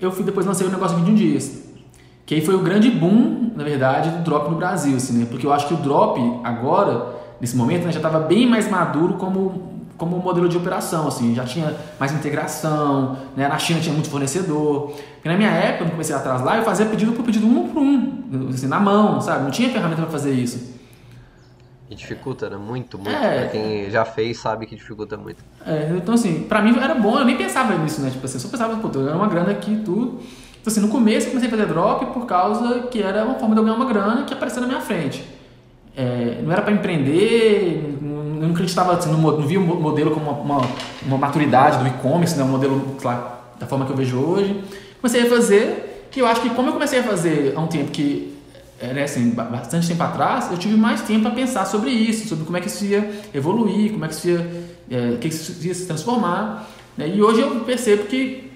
eu 0.00 0.10
fui 0.10 0.24
depois 0.24 0.46
lancei 0.46 0.66
o 0.66 0.70
negócio 0.70 0.96
de 0.96 1.02
21 1.02 1.14
dias. 1.14 1.62
Que 2.24 2.36
aí 2.36 2.40
foi 2.40 2.54
o 2.54 2.60
grande 2.60 2.90
boom, 2.90 3.50
na 3.54 3.64
verdade, 3.64 4.08
do 4.08 4.22
drop 4.22 4.50
no 4.50 4.56
Brasil, 4.56 4.96
assim, 4.96 5.18
né? 5.18 5.26
Porque 5.30 5.46
eu 5.46 5.52
acho 5.52 5.68
que 5.68 5.74
o 5.74 5.76
drop 5.76 6.18
agora, 6.42 7.16
nesse 7.38 7.54
momento, 7.54 7.84
né, 7.84 7.92
já 7.92 7.98
estava 7.98 8.18
bem 8.18 8.46
mais 8.46 8.66
maduro 8.70 9.18
como 9.18 9.67
como 9.98 10.16
modelo 10.18 10.48
de 10.48 10.56
operação, 10.56 11.08
assim, 11.08 11.34
já 11.34 11.44
tinha 11.44 11.74
mais 11.98 12.12
integração, 12.12 13.18
né? 13.36 13.48
na 13.48 13.58
China 13.58 13.80
tinha 13.80 13.92
muito 13.92 14.08
fornecedor. 14.08 14.92
Porque 15.14 15.28
na 15.28 15.36
minha 15.36 15.50
época, 15.50 15.84
quando 15.84 15.90
comecei 15.90 16.14
atrás 16.14 16.40
lá, 16.40 16.56
eu 16.56 16.62
fazia 16.62 16.86
pedido 16.86 17.12
por 17.12 17.24
pedido 17.24 17.46
um 17.46 17.68
por 17.68 17.82
um, 17.82 18.48
assim, 18.48 18.68
na 18.68 18.78
mão, 18.78 19.20
sabe? 19.20 19.42
Não 19.42 19.50
tinha 19.50 19.68
ferramenta 19.68 20.02
para 20.02 20.10
fazer 20.10 20.32
isso. 20.32 20.78
E 21.90 21.94
dificulta, 21.94 22.48
né? 22.48 22.56
Muito, 22.56 22.98
muito. 22.98 23.10
É, 23.10 23.48
quem 23.48 23.90
já 23.90 24.04
fez 24.04 24.38
sabe 24.38 24.66
que 24.66 24.76
dificulta 24.76 25.16
muito. 25.16 25.42
É, 25.66 25.90
então 25.96 26.14
assim, 26.14 26.44
pra 26.44 26.62
mim 26.62 26.78
era 26.78 26.94
bom, 26.94 27.18
eu 27.18 27.24
nem 27.24 27.36
pensava 27.36 27.76
nisso, 27.76 28.00
né? 28.00 28.10
Tipo 28.10 28.24
assim, 28.24 28.36
eu 28.36 28.40
só 28.40 28.48
pensava, 28.48 28.76
pô, 28.76 28.88
tô 28.88 29.00
ganhando 29.00 29.16
uma 29.16 29.28
grana 29.28 29.50
aqui 29.50 29.72
e 29.72 29.78
tudo. 29.78 30.20
Então 30.60 30.70
assim, 30.70 30.80
no 30.80 30.88
começo 30.88 31.26
eu 31.26 31.30
comecei 31.30 31.48
a 31.48 31.50
fazer 31.50 31.66
drop 31.66 32.06
por 32.06 32.26
causa 32.26 32.82
que 32.82 33.02
era 33.02 33.24
uma 33.24 33.34
forma 33.34 33.54
de 33.54 33.60
eu 33.60 33.64
ganhar 33.64 33.76
uma 33.76 33.86
grana 33.86 34.24
que 34.24 34.34
aparecia 34.34 34.60
na 34.60 34.66
minha 34.66 34.80
frente. 34.80 35.24
É, 35.96 36.40
não 36.44 36.52
era 36.52 36.62
para 36.62 36.72
empreender, 36.72 37.98
eu 38.00 38.17
não 38.38 38.50
acreditava, 38.50 38.94
assim, 38.94 39.10
não, 39.10 39.18
não 39.18 39.46
via 39.46 39.60
o 39.60 39.62
modelo 39.62 40.10
como 40.10 40.30
uma, 40.30 40.58
uma, 40.58 40.68
uma 41.06 41.18
maturidade 41.18 41.78
do 41.78 41.86
e-commerce, 41.86 42.36
né? 42.36 42.44
Um 42.44 42.48
modelo, 42.48 42.96
lá, 43.02 43.40
da 43.58 43.66
forma 43.66 43.84
que 43.84 43.92
eu 43.92 43.96
vejo 43.96 44.18
hoje. 44.18 44.62
Comecei 45.00 45.22
a 45.22 45.30
fazer, 45.30 46.08
que 46.10 46.20
eu 46.20 46.26
acho 46.26 46.40
que 46.40 46.50
como 46.50 46.68
eu 46.68 46.72
comecei 46.72 47.00
a 47.00 47.02
fazer 47.02 47.54
há 47.56 47.60
um 47.60 47.66
tempo 47.66 47.90
que 47.90 48.36
é, 48.80 48.92
né, 48.92 49.02
assim, 49.02 49.30
bastante 49.30 49.88
tempo 49.88 50.02
atrás, 50.02 50.50
eu 50.52 50.56
tive 50.56 50.76
mais 50.76 51.02
tempo 51.02 51.22
para 51.22 51.32
pensar 51.32 51.66
sobre 51.66 51.90
isso, 51.90 52.28
sobre 52.28 52.44
como 52.44 52.56
é 52.56 52.60
que 52.60 52.68
isso 52.68 52.84
ia 52.84 53.10
evoluir, 53.34 53.92
como 53.92 54.04
é 54.04 54.08
que 54.08 54.14
isso 54.14 54.28
ia, 54.28 54.66
é, 54.90 55.16
que 55.16 55.28
isso 55.28 55.66
ia 55.66 55.74
se 55.74 55.86
transformar. 55.86 56.68
Né? 56.96 57.08
E 57.08 57.20
hoje 57.20 57.40
eu 57.40 57.60
percebo 57.60 58.04
que 58.04 58.52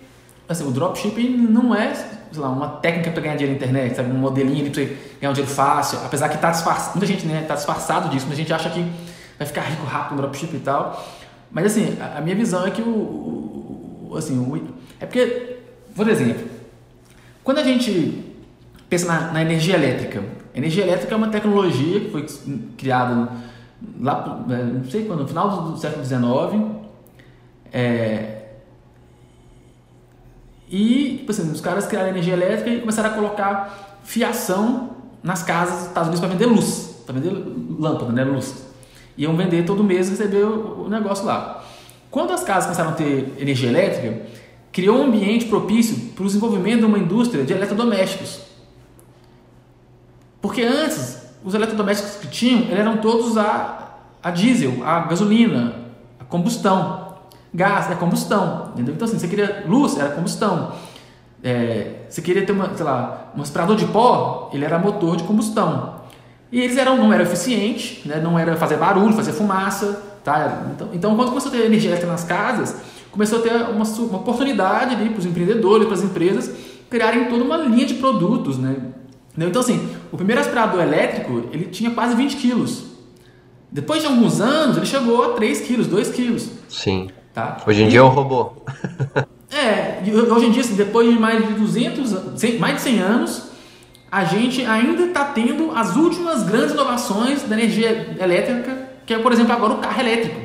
assim, 0.49 0.67
o 0.67 0.71
dropshipping 0.71 1.29
não 1.37 1.75
é 1.75 1.93
lá, 2.37 2.49
uma 2.49 2.69
técnica 2.69 3.11
para 3.11 3.23
ganhar 3.23 3.37
dinheiro 3.37 3.59
na 3.59 3.65
internet, 3.65 3.97
sabe? 3.97 4.11
um 4.11 4.19
modelinho 4.19 4.71
para 4.71 4.85
ganhar 4.85 5.31
um 5.31 5.33
dinheiro 5.33 5.53
fácil, 5.53 5.99
apesar 6.05 6.29
que 6.29 6.37
está 6.37 6.51
disfarçado, 6.51 6.93
muita 6.93 7.07
gente 7.07 7.25
está 7.25 7.33
né, 7.33 7.45
tá 7.47 7.55
disfarçado 7.55 8.09
disso, 8.09 8.27
muita 8.27 8.41
gente 8.41 8.53
acha 8.53 8.71
que 8.71 8.85
vai 9.39 9.47
ficar 9.47 9.63
rico 9.63 9.85
rápido 9.85 10.17
no 10.17 10.23
dropshipping 10.23 10.57
e 10.57 10.61
tal. 10.61 11.05
Mas 11.51 11.67
assim, 11.67 11.97
a, 12.01 12.21
minha 12.21 12.37
visão 12.37 12.67
é 12.67 12.71
que 12.71 12.83
o, 12.83 14.09
o 14.11 14.17
assim, 14.17 14.39
o, 14.39 14.57
é 15.01 15.07
porque, 15.07 15.59
por 15.95 16.09
exemplo, 16.09 16.47
quando 17.43 17.59
a 17.59 17.65
gente 17.65 18.33
pensa 18.93 19.07
na, 19.07 19.33
na, 19.33 19.41
energia 19.41 19.75
elétrica. 19.75 20.23
Energia 20.55 20.85
elétrica 20.85 21.15
é 21.15 21.17
uma 21.17 21.29
tecnologia 21.29 21.99
que 21.99 22.11
foi 22.11 22.27
criada 22.77 23.33
lá, 23.99 24.45
é, 24.51 24.65
não 24.65 24.85
sei 24.85 25.07
quando, 25.07 25.21
no 25.21 25.29
final 25.29 25.63
do, 25.63 25.79
século 25.79 26.05
XIX. 26.05 26.21
É, 27.73 28.43
e, 30.69 31.17
tipo 31.19 31.31
assim, 31.31 31.51
os 31.51 31.61
caras 31.63 31.87
criaram 31.87 32.11
energia 32.11 32.35
elétrica 32.35 32.69
e 32.69 32.81
começaram 32.81 33.09
a 33.09 33.13
colocar 33.15 33.99
fiação 34.05 34.91
nas 35.23 35.43
casas 35.43 35.75
dos 35.75 35.87
Estados 35.87 36.09
Unidos 36.09 36.21
para 36.21 36.29
vender 36.29 36.47
luz, 36.47 37.03
para 37.07 37.15
vender 37.15 37.31
lâmpada, 37.79 38.13
né, 38.13 38.25
luz. 38.25 38.72
Iam 39.17 39.37
vender 39.37 39.65
todo 39.65 39.85
mês 39.85 40.09
e 40.09 40.11
receber 40.11 40.45
o, 40.45 40.89
negócio 40.89 41.25
lá. 41.25 41.65
Quando 42.11 42.33
as 42.33 42.43
casas 42.43 42.65
começaram 42.65 42.91
a 42.91 42.95
ter 42.95 43.35
energia 43.39 43.69
elétrica, 43.69 44.23
criou 44.71 44.99
um 44.99 45.05
ambiente 45.05 45.47
propício 45.47 45.97
para 46.15 46.23
o 46.23 46.27
desenvolvimento 46.27 46.81
de 46.81 46.87
uma 46.87 46.99
indústria 46.99 47.45
de 47.45 47.53
eletrodomésticos. 47.53 48.41
Porque 50.41 50.63
antes, 50.63 51.23
os 51.45 51.55
eletrodomésticos 51.55 52.17
que 52.17 52.29
tinham 52.29 52.71
eram 52.71 52.99
todos 52.99 53.37
a, 53.37 53.97
a 54.23 54.31
diesel, 54.31 54.85
a 54.85 55.01
gasolina, 55.01 55.75
a 56.19 56.25
combustão. 56.25 57.03
Gás 57.55 57.91
é 57.91 57.95
combustão, 57.95 58.71
entendeu? 58.73 58.95
Então, 58.95 59.07
assim, 59.07 59.19
você 59.19 59.29
queria 59.29 59.65
luz, 59.69 59.99
era 59.99 60.11
combustão. 60.11 60.73
É, 61.45 62.07
você 62.09 62.23
queria 62.23 62.47
ter 62.47 62.53
uma, 62.53 62.75
sei 62.75 62.85
lá, 62.85 63.33
um 63.37 63.43
aspirador 63.43 63.77
de 63.77 63.85
pó, 63.87 64.49
ele 64.53 64.65
era 64.65 64.79
motor 64.79 65.17
de 65.17 65.25
combustão. 65.25 66.02
E 66.53 66.61
eles 66.61 66.77
eram, 66.77 66.99
não 66.99 67.11
eram 67.11 67.25
eficientes, 67.25 68.05
né? 68.05 68.21
não 68.23 68.39
era 68.39 68.55
fazer 68.57 68.77
barulho, 68.77 69.15
fazer 69.15 69.33
fumaça. 69.33 70.03
Tá? 70.23 70.67
Então, 70.75 70.89
então, 70.93 71.17
quando 71.17 71.31
começou 71.31 71.51
a 71.51 71.55
ter 71.55 71.65
energia 71.65 71.89
elétrica 71.89 72.13
nas 72.13 72.25
casas, 72.25 72.77
começou 73.11 73.39
a 73.39 73.43
ter 73.43 73.55
uma, 73.71 73.85
uma 73.85 74.19
oportunidade 74.19 74.95
para 74.95 75.19
os 75.19 75.25
empreendedores, 75.25 75.87
para 75.87 75.95
as 75.95 76.03
empresas, 76.03 76.55
criarem 76.91 77.25
toda 77.25 77.43
uma 77.43 77.57
linha 77.57 77.87
de 77.87 77.95
produtos, 77.95 78.59
né? 78.59 78.77
Então, 79.37 79.63
assim, 79.63 79.89
o 80.13 80.17
primeiro 80.17 80.43
aspirador 80.43 80.83
elétrico, 80.83 81.49
ele 81.53 81.65
tinha 81.65 81.91
quase 81.91 82.15
20 82.15 82.37
quilos. 82.37 82.85
Depois 83.71 84.03
de 84.03 84.07
alguns 84.07 84.39
anos, 84.39 84.77
ele 84.77 84.85
chegou 84.85 85.25
a 85.25 85.29
3 85.31 85.63
quilos, 85.63 85.87
2 85.87 86.11
quilos. 86.11 86.51
Sim. 86.69 87.09
Tá? 87.33 87.57
Hoje 87.67 87.83
em 87.83 87.87
e, 87.87 87.89
dia 87.89 88.01
é 88.01 88.03
um 88.03 88.09
robô. 88.09 88.53
é, 89.51 90.03
hoje 90.31 90.47
em 90.47 90.51
dia, 90.51 90.61
assim, 90.61 90.75
depois 90.75 91.11
de 91.11 91.19
mais 91.19 91.49
de 91.49 91.55
200, 91.55 92.59
mais 92.59 92.77
de 92.77 92.83
100 92.83 92.99
anos, 93.01 93.52
a 94.13 94.25
gente 94.25 94.63
ainda 94.67 95.05
está 95.05 95.25
tendo 95.25 95.73
as 95.75 95.97
últimas 95.97 96.43
grandes 96.43 96.73
inovações 96.73 97.45
da 97.45 97.57
energia 97.57 98.15
elétrica, 98.21 98.91
que 99.07 99.15
é, 99.15 99.19
por 99.19 99.33
exemplo, 99.33 99.55
agora 99.55 99.73
o 99.73 99.79
carro 99.79 100.01
elétrico. 100.03 100.39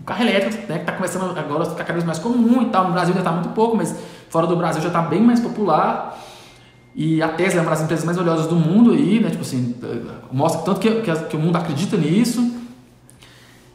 O 0.00 0.04
carro 0.04 0.24
elétrico, 0.24 0.56
né, 0.68 0.78
que 0.78 0.82
está 0.82 0.92
começando 0.92 1.38
agora 1.38 1.62
a 1.62 1.66
ficar 1.66 1.84
cada 1.84 1.92
vez 1.92 2.04
mais 2.04 2.18
comum 2.18 2.62
e 2.62 2.66
tal. 2.66 2.88
No 2.88 2.92
Brasil 2.92 3.14
ainda 3.14 3.20
está 3.20 3.30
muito 3.30 3.50
pouco, 3.50 3.76
mas 3.76 3.94
fora 4.28 4.48
do 4.48 4.56
Brasil 4.56 4.82
já 4.82 4.88
está 4.88 5.02
bem 5.02 5.20
mais 5.20 5.38
popular. 5.38 6.18
E 6.96 7.22
a 7.22 7.28
Tesla 7.28 7.60
é 7.60 7.62
uma 7.62 7.70
das 7.70 7.82
empresas 7.82 8.04
mais 8.04 8.16
valiosas 8.16 8.48
do 8.48 8.56
mundo 8.56 8.90
aí, 8.90 9.20
né? 9.20 9.30
Tipo 9.30 9.42
assim, 9.42 9.76
mostra 10.32 10.62
tanto 10.62 10.80
que, 10.80 10.90
que, 11.02 11.14
que 11.14 11.36
o 11.36 11.38
mundo 11.38 11.54
acredita 11.54 11.96
nisso. 11.96 12.56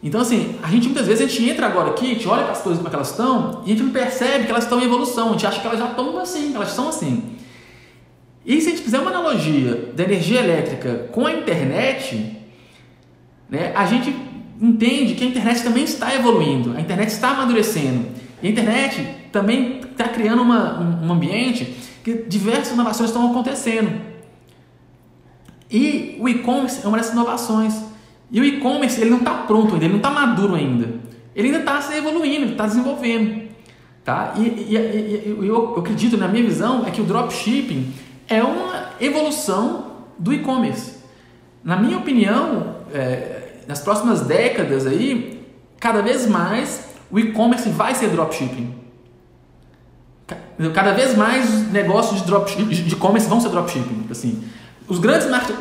Então, 0.04 0.20
assim, 0.20 0.60
a 0.62 0.68
gente 0.68 0.88
muitas 0.88 1.08
vezes 1.08 1.26
a 1.26 1.30
gente 1.30 1.50
entra 1.50 1.68
agora 1.68 1.92
aqui, 1.92 2.12
a 2.12 2.14
gente 2.16 2.28
olha 2.28 2.44
para 2.44 2.52
as 2.52 2.62
coisas 2.62 2.84
como 2.84 2.94
é 2.94 2.96
elas 2.98 3.12
estão, 3.12 3.62
e 3.66 3.72
a 3.72 3.76
gente 3.76 3.84
não 3.84 3.92
percebe 3.92 4.44
que 4.44 4.52
elas 4.52 4.66
estão 4.66 4.82
em 4.82 4.84
evolução, 4.84 5.30
a 5.30 5.32
gente 5.34 5.48
acha 5.48 5.62
que 5.62 5.68
elas 5.68 5.80
já 5.80 5.88
estão 5.88 6.20
assim, 6.20 6.50
que 6.50 6.56
elas 6.58 6.72
são 6.72 6.90
assim. 6.90 7.38
E 8.46 8.60
se 8.60 8.68
a 8.68 8.72
gente 8.72 8.84
fizer 8.84 9.00
uma 9.00 9.12
analogia 9.12 9.92
da 9.94 10.04
energia 10.04 10.40
elétrica 10.40 11.10
com 11.12 11.28
a 11.28 11.34
internet, 11.34 12.38
né, 13.50 13.72
a 13.76 13.86
gente 13.86 14.16
entende 14.60 15.14
que 15.14 15.24
a 15.24 15.28
internet 15.28 15.64
também 15.64 15.84
está 15.84 16.14
evoluindo, 16.16 16.76
a 16.76 16.82
internet 16.82 17.10
está 17.10 17.30
amadurecendo. 17.32 18.08
E 18.42 18.48
a 18.48 18.50
internet 18.50 19.08
também 19.32 19.80
está 19.80 20.08
criando 20.08 20.42
uma, 20.42 20.80
um, 20.80 21.12
ambiente 21.12 21.76
que 22.04 22.14
diversas 22.28 22.74
inovações 22.74 23.10
estão 23.10 23.30
acontecendo. 23.30 23.92
E 25.70 26.18
o 26.20 26.28
e-commerce 26.28 26.84
é 26.84 26.88
uma 26.88 26.98
dessas 26.98 27.14
inovações. 27.14 27.76
E 28.32 28.40
o 28.40 28.46
e-commerce 28.46 29.00
ele 29.00 29.10
não 29.10 29.20
está 29.20 29.34
pronto 29.34 29.74
ainda, 29.74 29.86
ele 29.86 29.94
não 29.94 30.00
está 30.00 30.10
maduro 30.10 30.56
ainda. 30.56 30.90
Ele 31.36 31.48
ainda 31.48 31.60
está 31.60 31.82
se 31.82 31.96
evoluindo, 31.96 32.52
está 32.52 32.66
desenvolvendo. 32.66 33.50
Tá? 34.04 34.34
E, 34.38 34.42
e, 34.42 34.74
e 34.74 35.48
eu, 35.48 35.48
eu 35.48 35.76
acredito, 35.78 36.18
na 36.18 36.28
minha 36.28 36.44
visão, 36.44 36.86
é 36.88 36.92
que 36.92 37.02
o 37.02 37.06
dropshipping 37.06 37.94
é 38.32 38.44
uma 38.44 38.92
evolução 39.00 39.92
do 40.18 40.34
e-commerce. 40.34 40.94
Na 41.64 41.76
minha 41.76 41.98
opinião, 41.98 42.78
é, 42.94 43.60
nas 43.68 43.82
próximas 43.82 44.22
décadas 44.22 44.88
aí, 44.88 45.46
cada 45.80 46.02
vez 46.02 46.26
mais 46.28 46.86
o 47.12 47.20
e-commerce 47.20 47.70
vai 47.70 47.94
ser 47.94 48.10
dropshipping. 48.10 48.76
Cada 50.74 50.94
vez 50.94 51.16
mais 51.18 51.72
negócios 51.72 52.22
de 52.22 52.28
dropshipping, 52.28 52.68
de 52.70 52.94
e-commerce 52.94 53.28
vão 53.28 53.42
ser 53.42 53.50
dropshipping. 53.50 54.08
Assim, 54.10 54.44
os 54.88 55.00
grandes 55.00 55.30
market... 55.30 55.56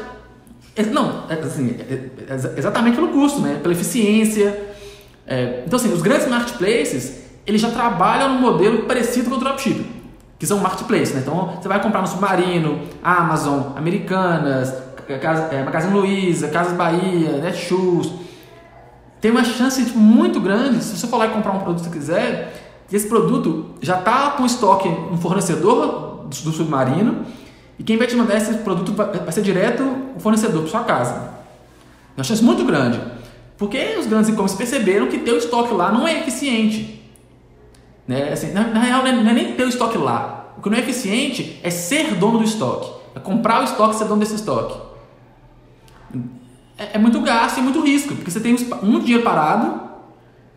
É, 0.76 0.84
não, 0.84 1.24
é, 1.28 1.34
assim, 1.34 1.76
é, 1.78 2.58
exatamente 2.58 2.94
pelo 2.94 3.08
custo, 3.08 3.40
né? 3.40 3.58
pela 3.60 3.74
eficiência. 3.74 4.74
É, 5.26 5.64
então, 5.66 5.78
assim, 5.78 5.92
os 5.92 6.02
grandes 6.02 6.28
marketplaces 6.28 7.20
eles 7.46 7.60
já 7.60 7.70
trabalham 7.70 8.34
no 8.34 8.40
modelo 8.40 8.84
parecido 8.84 9.30
com 9.30 9.36
o 9.36 9.38
dropshipping, 9.38 9.99
que 10.40 10.46
são 10.46 10.58
marketplaces. 10.58 11.14
Né? 11.14 11.20
Então, 11.20 11.58
você 11.60 11.68
vai 11.68 11.80
comprar 11.82 12.00
no 12.00 12.08
Submarino, 12.08 12.80
Amazon, 13.04 13.76
Americanas, 13.76 14.74
é, 15.06 15.62
Magazine 15.62 15.92
Luiza, 15.92 16.48
Casas 16.48 16.72
Bahia, 16.72 17.32
Netshoes. 17.32 18.10
Tem 19.20 19.30
uma 19.30 19.44
chance 19.44 19.84
tipo, 19.84 19.98
muito 19.98 20.40
grande, 20.40 20.82
se 20.82 20.96
você 20.96 21.06
for 21.06 21.18
lá 21.18 21.26
e 21.26 21.30
comprar 21.30 21.52
um 21.52 21.58
produto 21.58 21.84
que 21.84 21.98
quiser, 21.98 22.54
que 22.88 22.96
esse 22.96 23.06
produto 23.06 23.74
já 23.82 23.98
está 23.98 24.30
com 24.30 24.46
estoque 24.46 24.88
no 24.88 25.18
fornecedor 25.18 26.22
do, 26.22 26.28
do 26.28 26.52
Submarino 26.52 27.26
e 27.78 27.84
quem 27.84 27.98
vai 27.98 28.06
te 28.06 28.16
mandar 28.16 28.38
esse 28.38 28.54
produto 28.54 28.92
vai 28.94 29.30
ser 29.32 29.42
direto 29.42 29.82
o 30.16 30.20
fornecedor 30.20 30.62
para 30.62 30.70
sua 30.70 30.84
casa. 30.84 31.14
É 32.16 32.18
uma 32.20 32.24
chance 32.24 32.42
muito 32.42 32.64
grande. 32.64 32.98
Porque 33.58 33.96
os 33.98 34.06
grandes 34.06 34.30
e-commerce 34.30 34.56
perceberam 34.56 35.06
que 35.06 35.18
ter 35.18 35.32
o 35.32 35.36
estoque 35.36 35.74
lá 35.74 35.92
não 35.92 36.08
é 36.08 36.18
eficiente. 36.20 36.99
Né? 38.10 38.32
Assim, 38.32 38.50
na, 38.50 38.66
na, 38.66 38.80
real, 38.80 39.04
não 39.04 39.30
é 39.30 39.32
nem 39.32 39.52
ter 39.52 39.62
o 39.62 39.68
estoque 39.68 39.96
lá. 39.96 40.52
O 40.58 40.60
que 40.60 40.68
não 40.68 40.76
é 40.76 40.80
eficiente 40.80 41.60
é 41.62 41.70
ser 41.70 42.16
dono 42.16 42.38
do 42.38 42.44
estoque. 42.44 42.90
É 43.14 43.20
comprar 43.20 43.60
o 43.60 43.64
estoque 43.64 43.94
e 43.94 43.98
ser 43.98 44.06
dono 44.06 44.18
desse 44.18 44.34
estoque. 44.34 44.76
É, 46.76 46.88
é 46.94 46.98
muito 46.98 47.20
gasto 47.20 47.58
e 47.58 47.62
muito 47.62 47.80
risco. 47.80 48.16
Porque 48.16 48.28
você 48.28 48.40
tem 48.40 48.56
muito 48.82 49.04
dinheiro 49.04 49.22
parado, 49.22 49.80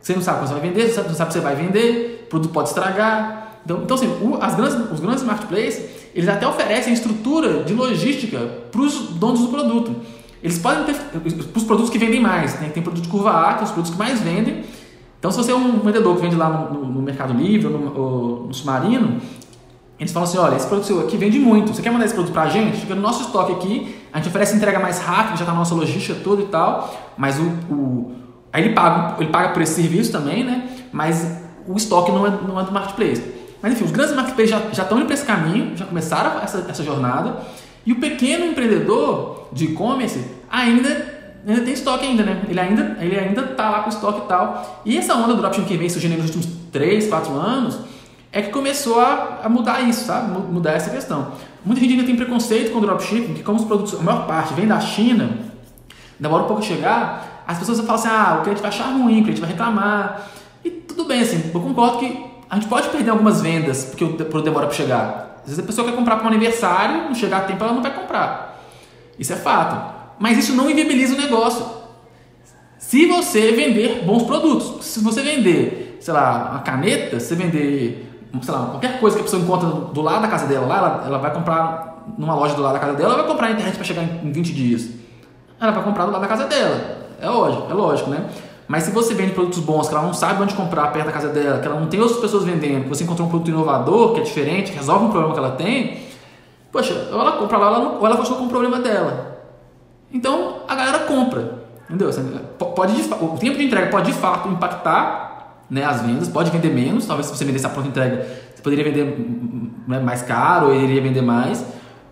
você 0.02 0.16
não 0.16 0.22
sabe 0.24 0.40
quando 0.40 0.48
você 0.48 0.54
vai 0.56 0.68
vender, 0.68 0.90
você 0.90 1.02
não 1.04 1.14
sabe 1.14 1.32
se 1.32 1.38
você 1.38 1.44
vai 1.44 1.56
vender, 1.56 2.24
o 2.26 2.30
produto 2.30 2.52
pode 2.52 2.70
estragar. 2.70 3.60
Então, 3.64 3.84
então 3.84 3.98
assim, 3.98 4.08
o, 4.08 4.40
as 4.42 4.56
grandes, 4.56 4.92
os 4.92 5.00
grandes 5.00 5.24
marketplaces 5.24 6.10
eles 6.16 6.28
até 6.28 6.48
oferecem 6.48 6.92
estrutura 6.92 7.64
de 7.64 7.76
logística 7.76 8.40
para 8.72 8.82
os 8.82 9.10
donos 9.10 9.42
do 9.42 9.50
produto. 9.50 9.96
Eles 10.42 10.58
podem 10.58 10.86
ter 10.86 10.96
para 10.96 11.60
os 11.60 11.64
produtos 11.64 11.92
que 11.92 12.00
vendem 12.00 12.20
mais. 12.20 12.60
Né? 12.60 12.72
Tem 12.74 12.82
produto 12.82 13.04
de 13.04 13.10
curva 13.10 13.30
A, 13.30 13.54
que 13.54 13.64
os 13.64 13.70
produtos 13.70 13.92
que 13.92 14.00
mais 14.00 14.20
vendem. 14.22 14.64
Então, 15.24 15.32
se 15.32 15.38
você 15.38 15.54
é 15.54 15.56
um 15.56 15.80
vendedor 15.80 16.18
que 16.18 16.22
vende 16.22 16.36
lá 16.36 16.50
no, 16.50 16.86
no, 16.86 17.02
Mercado 17.02 17.34
Livre 17.34 17.68
ou 17.68 17.80
no, 17.80 18.48
no, 18.48 18.54
Submarino, 18.54 19.22
eles 19.98 20.12
falam 20.12 20.28
assim: 20.28 20.38
olha, 20.38 20.58
esse 20.58 20.68
produto 20.68 20.86
seu 20.86 21.00
aqui 21.00 21.16
vende 21.16 21.40
muito. 21.40 21.74
Você 21.74 21.82
quer 21.82 21.92
mandar 21.92 22.04
esse 22.04 22.14
produto 22.14 22.34
para 22.34 22.42
a 22.42 22.50
gente? 22.50 22.82
Fica 22.82 22.94
no 22.94 23.00
nosso 23.02 23.22
estoque 23.22 23.54
aqui. 23.54 23.96
A 24.12 24.18
gente 24.18 24.28
oferece 24.28 24.54
entrega 24.54 24.82
mais 24.82 25.00
rápida, 25.00 25.38
já 25.38 25.44
está 25.44 25.54
na 25.54 25.60
nossa 25.60 25.74
logística 25.74 26.20
toda 26.22 26.42
e 26.42 26.48
tal. 26.48 26.94
Mas 27.16 27.40
o, 27.40 27.44
o, 27.74 28.12
aí 28.52 28.66
ele 28.66 28.74
paga, 28.74 29.16
ele 29.24 29.32
paga 29.32 29.54
por 29.54 29.62
esse 29.62 29.76
serviço 29.76 30.12
também, 30.12 30.44
né? 30.44 30.68
Mas 30.92 31.26
o 31.66 31.78
estoque 31.78 32.12
não 32.12 32.28
é, 32.28 32.30
não 32.46 32.60
é 32.60 32.64
do 32.66 32.74
marketplace. 32.74 33.24
Mas 33.62 33.72
enfim, 33.72 33.86
os 33.86 33.92
grandes 33.92 34.14
marketplaces 34.14 34.50
já, 34.50 34.84
estão 34.84 34.98
indo 34.98 35.06
para 35.06 35.14
esse 35.14 35.26
caminho, 35.26 35.78
já 35.78 35.86
começaram 35.86 36.42
essa, 36.44 36.66
essa 36.70 36.84
jornada. 36.84 37.38
E 37.86 37.94
o 37.94 37.96
pequeno 37.96 38.44
empreendedor 38.44 39.48
de 39.54 39.68
e-commerce 39.68 40.20
ainda, 40.52 41.13
ainda 41.48 41.62
tem 41.62 41.74
estoque 41.74 42.06
ainda, 42.06 42.24
né? 42.24 42.42
Ele 42.48 42.60
ainda 42.60 42.98
ele 43.00 43.20
ainda 43.20 43.42
está 43.42 43.70
lá 43.70 43.84
com 43.84 43.90
estoque 43.90 44.22
e 44.26 44.28
tal. 44.28 44.82
E 44.86 44.98
essa 44.98 45.16
onda 45.16 45.34
do 45.34 45.42
dropshipping 45.42 45.68
que 45.68 45.78
vem 45.78 45.90
surgindo 45.90 46.16
nos 46.16 46.26
últimos 46.26 46.48
3, 46.72 47.08
4 47.08 47.34
anos 47.34 47.80
é 48.32 48.42
que 48.42 48.52
começou 48.52 49.00
a, 49.00 49.42
a 49.44 49.50
mudar 49.50 49.82
isso, 49.82 50.06
sabe? 50.06 50.32
Mudar 50.52 50.72
essa 50.72 50.90
questão. 50.90 51.34
Muita 51.64 51.80
gente 51.80 51.92
ainda 51.92 52.06
tem 52.06 52.16
preconceito 52.16 52.72
com 52.72 52.80
o 52.80 52.82
dropshipping, 52.82 53.36
que 53.36 53.44
como 53.44 53.60
os 53.60 53.66
produtos, 53.66 53.94
a 53.94 54.04
maior 54.04 54.26
parte 54.26 54.54
vem 54.54 54.68
da 54.68 54.80
China, 54.80 55.38
demora 56.20 56.44
um 56.44 56.48
pouco 56.48 56.62
a 56.62 56.66
chegar, 56.66 57.44
as 57.48 57.60
pessoas 57.60 57.80
falam 57.82 57.96
assim, 57.96 58.08
ah, 58.10 58.38
o 58.40 58.44
cliente 58.44 58.62
vai 58.62 58.70
achar 58.70 58.86
ruim, 58.86 59.20
o 59.20 59.24
cliente 59.24 59.40
vai 59.40 59.50
reclamar. 59.50 60.30
E 60.66 60.70
tudo 60.72 61.06
bem, 61.06 61.22
assim, 61.22 61.52
eu 61.54 61.62
concordo 61.62 62.00
que 62.00 62.26
a 62.50 62.56
gente 62.56 62.68
pode 62.68 62.90
perder 62.90 63.12
algumas 63.12 63.42
vendas 63.42 63.86
porque 63.86 64.04
o 64.04 64.14
produto 64.16 64.44
demora 64.44 64.66
para 64.66 64.76
chegar. 64.76 65.42
Às 65.44 65.50
vezes 65.50 65.60
a 65.60 65.64
pessoa 65.64 65.88
quer 65.88 65.96
comprar 65.96 66.18
para 66.18 66.26
um 66.26 66.30
aniversário, 66.30 67.04
não 67.04 67.16
chegar 67.16 67.38
a 67.38 67.42
tempo, 67.42 67.64
ela 67.64 67.74
não 67.74 67.82
vai 67.82 67.94
comprar. 67.94 68.62
Isso 69.20 69.32
é 69.32 69.36
fato. 69.36 69.93
Mas 70.20 70.38
isso 70.38 70.54
não 70.54 70.70
inviabiliza 70.70 71.16
o 71.16 71.18
negócio. 71.18 71.66
Se 72.78 73.06
você 73.06 73.52
vender 73.52 74.04
bons 74.06 74.24
produtos, 74.24 74.86
se 74.86 75.00
você 75.00 75.22
vender, 75.22 75.98
sei 76.00 76.14
lá, 76.14 76.50
uma 76.52 76.60
caneta, 76.60 77.20
se 77.20 77.28
você 77.28 77.36
vender, 77.36 78.22
sei 78.42 78.54
lá, 78.54 78.66
qualquer 78.68 79.00
coisa 79.00 79.16
que 79.16 79.22
a 79.22 79.24
pessoa 79.24 79.42
encontra 79.42 79.68
do 79.68 80.02
lado 80.02 80.22
da 80.22 80.28
casa 80.28 80.46
dela, 80.46 80.68
lá, 80.68 80.78
ela, 80.78 81.04
ela 81.08 81.18
vai 81.18 81.34
comprar 81.34 82.04
numa 82.18 82.36
loja 82.36 82.54
do 82.56 82.62
lado 82.62 82.74
da 82.74 82.80
casa 82.80 82.94
dela, 82.94 83.14
ela 83.14 83.24
vai 83.24 83.32
comprar 83.32 83.48
na 83.48 83.54
internet 83.54 83.76
para 83.76 83.84
chegar 83.84 84.04
em 84.04 84.32
20 84.32 84.54
dias. 84.54 84.90
Ela 85.60 85.72
vai 85.72 85.84
comprar 85.84 86.06
do 86.06 86.12
lado 86.12 86.22
da 86.22 86.28
casa 86.28 86.46
dela. 86.46 87.04
É 87.20 87.30
lógico, 87.30 87.68
é 87.72 87.74
lógico, 87.74 88.10
né? 88.10 88.30
Mas 88.68 88.84
se 88.84 88.92
você 88.92 89.14
vende 89.14 89.34
produtos 89.34 89.60
bons, 89.60 89.88
que 89.88 89.94
ela 89.94 90.04
não 90.04 90.14
sabe 90.14 90.42
onde 90.42 90.54
comprar 90.54 90.92
perto 90.92 91.06
da 91.06 91.12
casa 91.12 91.30
dela, 91.30 91.60
que 91.60 91.68
ela 91.68 91.80
não 91.80 91.88
tem 91.88 92.00
outras 92.00 92.20
pessoas 92.20 92.44
vendendo, 92.44 92.84
que 92.84 92.90
você 92.90 93.04
encontrou 93.04 93.28
um 93.28 93.30
produto 93.30 93.50
inovador, 93.50 94.14
que 94.14 94.22
é 94.22 94.24
diferente, 94.24 94.72
que 94.72 94.78
resolve 94.78 95.06
um 95.06 95.10
problema 95.10 95.34
que 95.34 95.40
ela 95.40 95.52
tem, 95.52 96.00
poxa, 96.72 97.10
ou 97.12 97.20
ela 97.22 97.34
compra 97.34 97.58
lá 97.58 97.80
ou 97.80 98.06
ela 98.06 98.18
continua 98.18 98.40
com 98.40 98.46
o 98.46 98.50
problema 98.50 98.80
dela. 98.80 99.33
Então 100.14 100.62
a 100.68 100.76
galera 100.76 101.00
compra. 101.00 101.64
Entendeu? 101.90 102.10
Pode, 102.58 102.94
o 103.22 103.38
tempo 103.38 103.58
de 103.58 103.66
entrega 103.66 103.88
pode 103.88 104.12
de 104.12 104.18
fato 104.18 104.48
impactar 104.48 105.64
né, 105.70 105.84
as 105.84 106.02
vendas, 106.02 106.30
pode 106.30 106.50
vender 106.52 106.70
menos, 106.70 107.06
talvez 107.06 107.28
se 107.28 107.36
você 107.36 107.44
vendesse 107.44 107.66
a 107.66 107.70
pronta 107.70 107.90
entrega, 107.90 108.26
você 108.56 108.62
poderia 108.62 108.84
vender 108.86 109.06
né, 109.88 110.00
mais 110.00 110.22
caro 110.22 110.68
ou 110.68 110.76
iria 110.76 111.02
vender 111.02 111.22
mais, 111.22 111.66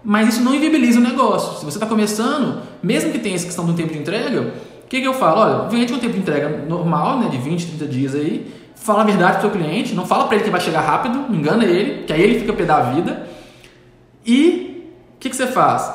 mas 0.03 0.29
isso 0.29 0.43
não 0.43 0.53
inviabiliza 0.53 0.99
o 0.99 1.03
negócio. 1.03 1.59
Se 1.59 1.65
você 1.65 1.77
está 1.77 1.85
começando, 1.85 2.61
mesmo 2.83 3.11
que 3.11 3.19
tenha 3.19 3.35
essa 3.35 3.45
questão 3.45 3.65
do 3.65 3.73
tempo 3.73 3.93
de 3.93 3.99
entrega, 3.99 4.51
que, 4.91 4.99
que 4.99 5.07
eu 5.07 5.13
falo? 5.13 5.39
Olha, 5.39 5.69
vende 5.69 5.93
com 5.93 5.99
tempo 5.99 6.15
de 6.15 6.19
entrega 6.19 6.65
normal, 6.67 7.17
né, 7.19 7.29
de 7.29 7.37
20, 7.37 7.65
30 7.77 7.85
dias 7.85 8.13
aí, 8.13 8.53
fala 8.75 9.03
a 9.03 9.05
verdade 9.05 9.39
pro 9.39 9.49
seu 9.49 9.51
cliente, 9.51 9.95
não 9.95 10.05
fala 10.05 10.25
para 10.25 10.35
ele 10.35 10.43
que 10.43 10.49
vai 10.49 10.59
chegar 10.59 10.81
rápido, 10.81 11.33
engana 11.33 11.63
ele, 11.63 12.03
que 12.03 12.11
aí 12.11 12.21
ele 12.21 12.41
fica 12.41 12.51
pé 12.51 12.65
da 12.65 12.81
vida. 12.81 13.25
E 14.25 14.91
o 15.15 15.17
que, 15.17 15.29
que 15.29 15.35
você 15.35 15.47
faz? 15.47 15.89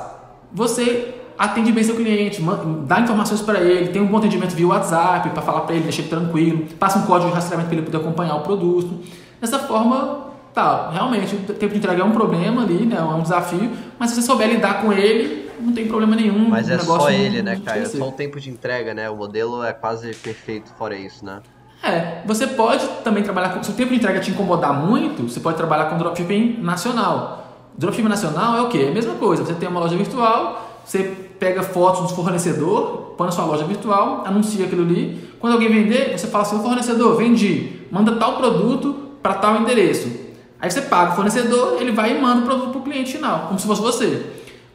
Você 0.51 1.15
atende 1.39 1.73
bem 1.73 1.85
seu 1.85 1.97
cliente, 1.97 2.43
dá 2.87 3.01
informações 3.01 3.41
para 3.43 3.61
ele, 3.61 3.89
tem 3.89 4.01
um 4.03 4.07
bom 4.07 4.19
atendimento 4.19 4.55
via 4.55 4.67
WhatsApp 4.67 5.31
para 5.31 5.43
falar 5.43 5.61
para 5.63 5.75
ele, 5.75 5.85
deixa 5.85 6.01
ele 6.01 6.09
tranquilo, 6.09 6.67
passa 6.79 6.99
um 6.99 7.03
código 7.03 7.31
de 7.31 7.35
rastreamento 7.35 7.69
para 7.69 7.79
ele 7.79 7.87
poder 7.87 7.99
acompanhar 7.99 8.37
o 8.37 8.41
produto. 8.41 9.01
Dessa 9.41 9.59
forma, 9.59 10.27
tá, 10.55 10.91
realmente 10.91 11.35
o 11.35 11.39
tempo 11.55 11.73
de 11.73 11.79
entrega 11.79 12.03
é 12.03 12.05
um 12.05 12.13
problema 12.13 12.63
ali, 12.63 12.87
né, 12.87 12.97
é 12.99 13.03
um 13.03 13.23
desafio, 13.23 13.71
mas 13.99 14.11
se 14.11 14.17
você 14.17 14.23
souber 14.23 14.49
lidar 14.49 14.83
com 14.83 14.93
ele, 14.93 15.47
não 15.61 15.73
tem 15.73 15.87
problema 15.87 16.15
nenhum. 16.15 16.49
Mas 16.49 16.69
é 16.69 16.79
só 16.79 17.11
ele, 17.11 17.43
né, 17.43 17.61
Caio? 17.65 17.83
É 17.83 17.87
só 17.87 18.09
o 18.09 18.13
tempo 18.13 18.39
de 18.39 18.51
entrega, 18.51 18.93
né? 18.95 19.09
O 19.09 19.17
modelo 19.17 19.65
é 19.65 19.73
quase 19.73 20.15
perfeito 20.15 20.71
fora 20.77 20.97
isso, 20.97 21.25
né? 21.25 21.41
É, 21.83 22.23
você 22.25 22.47
pode 22.47 22.87
também 23.05 23.23
trabalhar 23.23 23.51
com. 23.51 23.63
Se 23.63 23.71
o 23.71 23.75
tempo 23.75 23.91
de 23.91 23.97
entrega 23.97 24.21
te 24.21 24.31
incomodar 24.31 24.73
muito, 24.73 25.29
você 25.29 25.41
pode 25.41 25.57
trabalhar 25.57 25.87
com 25.87 25.99
dropshipping 25.99 26.59
nacional. 26.61 27.47
Dropshipping 27.77 28.09
nacional 28.09 28.57
é 28.57 28.63
o 28.63 28.69
quê? 28.69 28.85
É 28.87 28.89
a 28.89 28.95
mesma 28.95 29.15
coisa. 29.15 29.45
Você 29.45 29.55
tem 29.55 29.69
uma 29.69 29.81
loja 29.81 29.97
virtual, 29.97 30.81
você 30.85 31.26
pega 31.39 31.63
fotos 31.63 32.03
do 32.03 32.09
fornecedor, 32.15 33.15
põe 33.17 33.27
na 33.27 33.33
sua 33.33 33.45
loja 33.45 33.65
virtual, 33.65 34.23
anuncia 34.27 34.65
aquilo 34.67 34.83
ali. 34.83 35.31
Quando 35.39 35.55
alguém 35.55 35.69
vender, 35.69 36.19
você 36.19 36.27
fala 36.27 36.45
assim: 36.45 36.57
o 36.57 36.63
fornecedor, 36.63 37.17
vendi, 37.17 37.81
manda 37.91 38.17
tal 38.17 38.37
produto 38.37 38.95
para 39.23 39.35
tal 39.35 39.57
endereço. 39.57 40.27
Aí 40.61 40.71
você 40.71 40.83
paga 40.83 41.13
o 41.13 41.17
fornecedor, 41.17 41.77
ele 41.81 41.93
vai 41.93 42.17
e 42.17 42.21
manda 42.21 42.41
o 42.41 42.45
produto 42.45 42.71
para 42.71 42.81
o 42.81 42.83
cliente 42.83 43.13
final, 43.13 43.47
como 43.49 43.59
se 43.59 43.67
fosse 43.67 43.83
você. 43.83 44.27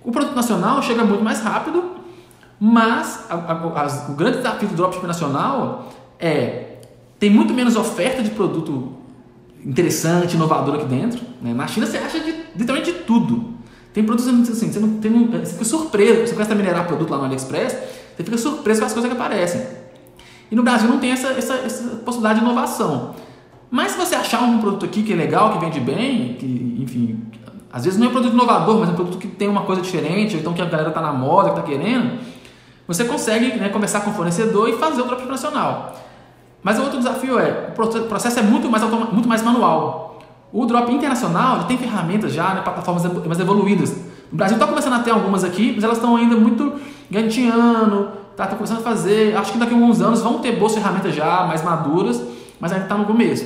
O 0.03 0.11
produto 0.11 0.35
nacional 0.35 0.81
chega 0.81 1.03
muito 1.03 1.23
mais 1.23 1.41
rápido, 1.41 1.83
mas 2.59 3.25
a, 3.29 3.35
a, 3.35 3.51
a, 3.53 4.11
o 4.11 4.13
grande 4.13 4.37
desafio 4.37 4.69
do 4.69 4.75
dropshipping 4.75 5.07
nacional 5.07 5.89
é 6.19 6.67
tem 7.19 7.29
muito 7.29 7.53
menos 7.53 7.75
oferta 7.75 8.23
de 8.23 8.31
produto 8.31 8.93
interessante, 9.63 10.35
inovador 10.35 10.75
aqui 10.75 10.85
dentro. 10.85 11.21
Né? 11.39 11.53
Na 11.53 11.67
China 11.67 11.85
você 11.85 11.97
acha 11.97 12.19
de, 12.19 12.31
literalmente 12.55 12.91
de 12.91 12.99
tudo. 12.99 13.53
Tem 13.93 14.03
produtos 14.03 14.27
assim, 14.49 14.71
você, 14.71 14.79
não, 14.79 14.97
tem, 14.99 15.27
você 15.27 15.53
fica 15.53 15.65
surpreso, 15.65 16.27
você 16.27 16.33
começa 16.33 16.53
a 16.53 16.55
minerar 16.55 16.87
produto 16.87 17.09
lá 17.09 17.17
no 17.17 17.25
AliExpress, 17.25 17.73
você 18.15 18.23
fica 18.23 18.37
surpreso 18.37 18.79
com 18.79 18.85
as 18.85 18.93
coisas 18.93 19.11
que 19.11 19.17
aparecem. 19.17 19.61
E 20.49 20.55
no 20.55 20.63
Brasil 20.63 20.89
não 20.89 20.99
tem 20.99 21.11
essa, 21.11 21.29
essa, 21.29 21.55
essa 21.55 21.83
possibilidade 21.97 22.39
de 22.39 22.45
inovação. 22.45 23.15
Mas 23.69 23.93
se 23.93 23.97
você 23.97 24.15
achar 24.15 24.43
um 24.43 24.59
produto 24.59 24.85
aqui 24.85 25.03
que 25.03 25.13
é 25.13 25.15
legal, 25.15 25.53
que 25.53 25.59
vende 25.59 25.79
bem, 25.79 26.33
que, 26.33 26.77
enfim, 26.79 27.21
às 27.71 27.85
vezes 27.85 27.97
não 27.97 28.07
é 28.07 28.09
um 28.09 28.11
produto 28.11 28.33
inovador, 28.33 28.79
mas 28.79 28.89
é 28.89 28.91
um 28.91 28.95
produto 28.95 29.17
que 29.17 29.27
tem 29.27 29.47
uma 29.47 29.63
coisa 29.63 29.81
diferente, 29.81 30.35
ou 30.35 30.41
então 30.41 30.53
que 30.53 30.61
a 30.61 30.65
galera 30.65 30.89
está 30.89 31.01
na 31.01 31.13
moda, 31.13 31.51
que 31.51 31.59
está 31.59 31.69
querendo. 31.69 32.19
Você 32.85 33.05
consegue 33.05 33.55
né, 33.57 33.69
conversar 33.69 34.01
com 34.01 34.11
o 34.11 34.13
fornecedor 34.13 34.67
e 34.67 34.73
fazer 34.73 35.01
o 35.01 35.05
dropship 35.05 35.29
nacional. 35.29 35.95
Mas 36.61 36.77
o 36.77 36.83
outro 36.83 36.97
desafio 36.97 37.39
é, 37.39 37.69
o 37.69 38.01
processo 38.07 38.39
é 38.39 38.41
muito 38.41 38.69
mais, 38.69 38.83
muito 39.11 39.27
mais 39.27 39.41
manual. 39.41 40.10
O 40.53 40.65
drop 40.65 40.91
internacional 40.91 41.63
tem 41.63 41.77
ferramentas 41.77 42.33
já, 42.33 42.53
né, 42.53 42.61
plataformas 42.61 43.03
mais 43.25 43.39
evoluídas. 43.39 43.91
O 44.31 44.35
Brasil 44.35 44.55
está 44.55 44.67
começando 44.67 44.93
a 44.93 44.99
ter 44.99 45.11
algumas 45.11 45.43
aqui, 45.43 45.71
mas 45.75 45.83
elas 45.83 45.97
estão 45.97 46.15
ainda 46.15 46.35
muito 46.35 46.73
gantiano, 47.09 48.09
tá, 48.35 48.47
tá 48.47 48.55
começando 48.55 48.79
a 48.79 48.81
fazer. 48.81 49.35
Acho 49.35 49.53
que 49.53 49.57
daqui 49.57 49.73
a 49.73 49.77
alguns 49.77 50.01
anos 50.01 50.21
vão 50.21 50.39
ter 50.39 50.57
boas 50.57 50.73
ferramentas 50.73 51.15
já, 51.15 51.45
mais 51.45 51.63
maduras, 51.63 52.21
mas 52.59 52.71
ainda 52.71 52.85
está 52.85 52.97
no 52.97 53.05
começo. 53.05 53.45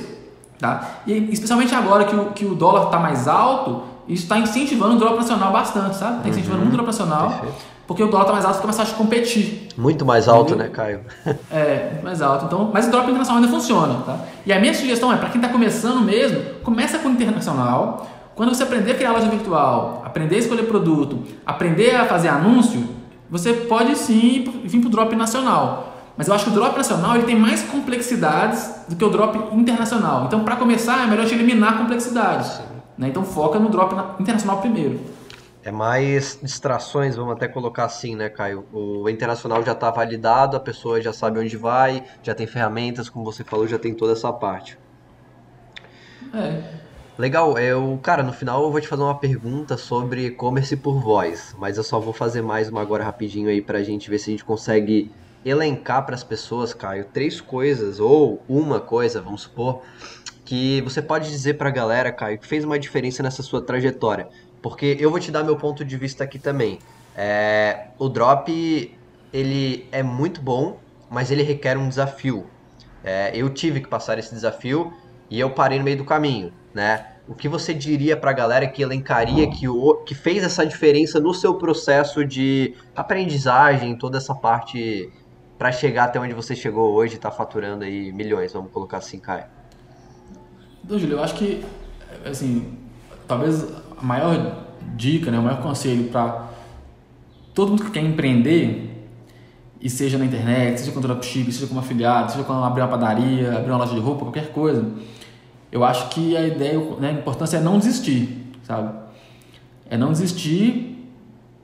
Tá? 0.58 1.02
E 1.06 1.12
especialmente 1.32 1.74
agora 1.74 2.04
que 2.04 2.16
o, 2.16 2.24
que 2.26 2.44
o 2.44 2.54
dólar 2.54 2.86
está 2.86 2.98
mais 2.98 3.28
alto, 3.28 3.82
isso 4.08 4.22
está 4.22 4.38
incentivando 4.38 4.96
o 4.96 4.98
drop 4.98 5.16
nacional 5.16 5.52
bastante, 5.52 5.96
sabe? 5.96 6.18
Está 6.18 6.28
incentivando 6.28 6.58
uhum. 6.58 6.64
muito 6.64 6.74
o 6.74 6.76
drop 6.76 6.86
nacional. 6.86 7.30
Perfeito 7.30 7.75
porque 7.86 8.02
o 8.02 8.08
dólar 8.08 8.22
está 8.22 8.32
mais 8.32 8.44
alto, 8.44 8.54
fica 8.56 8.66
mais 8.66 8.76
fácil 8.76 8.94
de 8.94 8.98
competir. 8.98 9.68
Muito 9.76 10.04
mais 10.04 10.26
alto, 10.26 10.54
entendeu? 10.54 10.66
né, 10.66 10.72
Caio? 10.72 11.00
é, 11.50 11.90
muito 11.92 12.04
mais 12.04 12.20
alto. 12.20 12.46
Então, 12.46 12.70
mas 12.72 12.88
o 12.88 12.90
drop 12.90 13.04
internacional 13.04 13.42
ainda 13.42 13.54
funciona, 13.54 14.02
tá? 14.04 14.18
E 14.44 14.52
a 14.52 14.58
minha 14.58 14.74
sugestão 14.74 15.12
é, 15.12 15.16
para 15.16 15.28
quem 15.28 15.40
está 15.40 15.52
começando 15.52 16.00
mesmo, 16.00 16.40
começa 16.64 16.98
com 16.98 17.08
o 17.08 17.12
internacional. 17.12 18.06
Quando 18.34 18.54
você 18.54 18.64
aprender 18.64 18.92
a 18.92 18.94
criar 18.96 19.12
loja 19.12 19.28
virtual, 19.28 20.02
aprender 20.04 20.36
a 20.36 20.38
escolher 20.38 20.64
produto, 20.64 21.22
aprender 21.46 21.94
a 21.94 22.04
fazer 22.04 22.28
anúncio, 22.28 22.86
você 23.30 23.52
pode 23.52 23.96
sim 23.96 24.60
vir 24.64 24.80
para 24.80 24.88
o 24.88 24.90
drop 24.90 25.16
nacional. 25.16 25.94
Mas 26.16 26.28
eu 26.28 26.34
acho 26.34 26.44
que 26.44 26.50
o 26.50 26.54
drop 26.54 26.76
nacional 26.76 27.16
ele 27.16 27.24
tem 27.24 27.38
mais 27.38 27.62
complexidades 27.62 28.70
do 28.88 28.96
que 28.96 29.04
o 29.04 29.10
drop 29.10 29.54
internacional. 29.54 30.24
Então, 30.26 30.40
para 30.40 30.56
começar, 30.56 31.04
é 31.04 31.06
melhor 31.06 31.26
te 31.26 31.34
eliminar 31.34 31.78
complexidades. 31.78 32.60
Né? 32.96 33.08
Então, 33.08 33.22
foca 33.22 33.58
no 33.58 33.68
drop 33.68 33.94
internacional 34.20 34.58
primeiro. 34.58 35.00
É 35.66 35.72
mais 35.72 36.38
distrações, 36.40 37.16
vamos 37.16 37.32
até 37.32 37.48
colocar 37.48 37.86
assim, 37.86 38.14
né, 38.14 38.28
Caio? 38.28 38.64
O 38.72 39.08
internacional 39.08 39.64
já 39.64 39.72
está 39.72 39.90
validado, 39.90 40.56
a 40.56 40.60
pessoa 40.60 41.00
já 41.00 41.12
sabe 41.12 41.40
onde 41.40 41.56
vai, 41.56 42.04
já 42.22 42.36
tem 42.36 42.46
ferramentas, 42.46 43.08
como 43.08 43.24
você 43.24 43.42
falou, 43.42 43.66
já 43.66 43.76
tem 43.76 43.92
toda 43.92 44.12
essa 44.12 44.32
parte. 44.32 44.78
É. 46.32 46.62
Legal, 47.18 47.58
eu, 47.58 47.98
cara, 48.00 48.22
no 48.22 48.32
final 48.32 48.62
eu 48.62 48.70
vou 48.70 48.80
te 48.80 48.86
fazer 48.86 49.02
uma 49.02 49.18
pergunta 49.18 49.76
sobre 49.76 50.26
e-commerce 50.26 50.76
por 50.76 51.00
voz, 51.00 51.52
mas 51.58 51.76
eu 51.76 51.82
só 51.82 51.98
vou 51.98 52.12
fazer 52.12 52.42
mais 52.42 52.68
uma 52.68 52.80
agora 52.80 53.02
rapidinho 53.02 53.48
aí 53.48 53.60
pra 53.60 53.82
gente 53.82 54.08
ver 54.08 54.20
se 54.20 54.30
a 54.30 54.34
gente 54.34 54.44
consegue 54.44 55.10
elencar 55.44 56.06
para 56.06 56.14
as 56.14 56.22
pessoas, 56.22 56.72
Caio, 56.72 57.06
três 57.12 57.40
coisas 57.40 57.98
ou 57.98 58.40
uma 58.48 58.78
coisa, 58.78 59.20
vamos 59.20 59.42
supor, 59.42 59.82
que 60.44 60.80
você 60.82 61.02
pode 61.02 61.28
dizer 61.28 61.54
para 61.54 61.70
a 61.70 61.72
galera, 61.72 62.12
Caio, 62.12 62.38
que 62.38 62.46
fez 62.46 62.64
uma 62.64 62.78
diferença 62.78 63.20
nessa 63.20 63.42
sua 63.42 63.60
trajetória. 63.60 64.28
Porque 64.62 64.96
eu 64.98 65.10
vou 65.10 65.20
te 65.20 65.30
dar 65.30 65.42
meu 65.42 65.56
ponto 65.56 65.84
de 65.84 65.96
vista 65.96 66.24
aqui 66.24 66.38
também. 66.38 66.78
É, 67.16 67.88
o 67.98 68.08
drop, 68.08 68.98
ele 69.32 69.88
é 69.90 70.02
muito 70.02 70.40
bom, 70.40 70.78
mas 71.10 71.30
ele 71.30 71.42
requer 71.42 71.76
um 71.76 71.88
desafio. 71.88 72.46
É, 73.02 73.30
eu 73.34 73.48
tive 73.50 73.80
que 73.80 73.88
passar 73.88 74.18
esse 74.18 74.34
desafio 74.34 74.92
e 75.30 75.38
eu 75.38 75.50
parei 75.50 75.78
no 75.78 75.84
meio 75.84 75.96
do 75.96 76.04
caminho, 76.04 76.52
né? 76.74 77.06
O 77.28 77.34
que 77.34 77.48
você 77.48 77.74
diria 77.74 78.16
para 78.16 78.30
a 78.30 78.34
galera 78.34 78.66
que 78.66 78.82
elencaria 78.82 79.50
que, 79.50 79.68
o, 79.68 79.94
que 80.04 80.14
fez 80.14 80.44
essa 80.44 80.64
diferença 80.64 81.18
no 81.18 81.34
seu 81.34 81.54
processo 81.54 82.24
de 82.24 82.74
aprendizagem, 82.94 83.96
toda 83.96 84.18
essa 84.18 84.34
parte 84.34 85.10
para 85.58 85.72
chegar 85.72 86.04
até 86.04 86.20
onde 86.20 86.34
você 86.34 86.54
chegou 86.54 86.92
hoje 86.92 87.16
e 87.16 87.18
tá 87.18 87.30
faturando 87.30 87.84
aí 87.84 88.12
milhões, 88.12 88.52
vamos 88.52 88.70
colocar 88.70 88.98
assim, 88.98 89.18
Caio? 89.18 89.44
Então, 90.84 90.98
Júlio, 90.98 91.16
eu 91.16 91.22
acho 91.22 91.34
que, 91.34 91.64
assim, 92.24 92.78
talvez 93.26 93.66
a 93.98 94.04
maior 94.04 94.64
dica, 94.94 95.30
né, 95.30 95.38
o 95.38 95.42
maior 95.42 95.60
conselho 95.60 96.04
para 96.04 96.48
todo 97.54 97.70
mundo 97.70 97.84
que 97.84 97.90
quer 97.90 98.00
empreender, 98.00 98.86
e 99.80 99.90
seja 99.90 100.18
na 100.18 100.24
internet, 100.24 100.80
seja 100.80 100.92
com 100.92 101.00
dropship, 101.00 101.52
seja 101.52 101.66
como 101.66 101.80
afiliado, 101.80 102.32
seja 102.32 102.44
quando 102.44 102.64
abrir 102.64 102.82
uma 102.82 102.88
padaria, 102.88 103.56
abrir 103.56 103.70
uma 103.70 103.78
loja 103.78 103.94
de 103.94 104.00
roupa, 104.00 104.24
qualquer 104.24 104.52
coisa, 104.52 104.86
eu 105.70 105.84
acho 105.84 106.08
que 106.08 106.36
a 106.36 106.46
ideia, 106.46 106.78
né, 106.98 107.10
a 107.10 107.12
importância 107.12 107.58
é 107.58 107.60
não 107.60 107.78
desistir, 107.78 108.52
sabe? 108.62 108.94
É 109.88 109.96
não 109.96 110.10
desistir, 110.10 111.08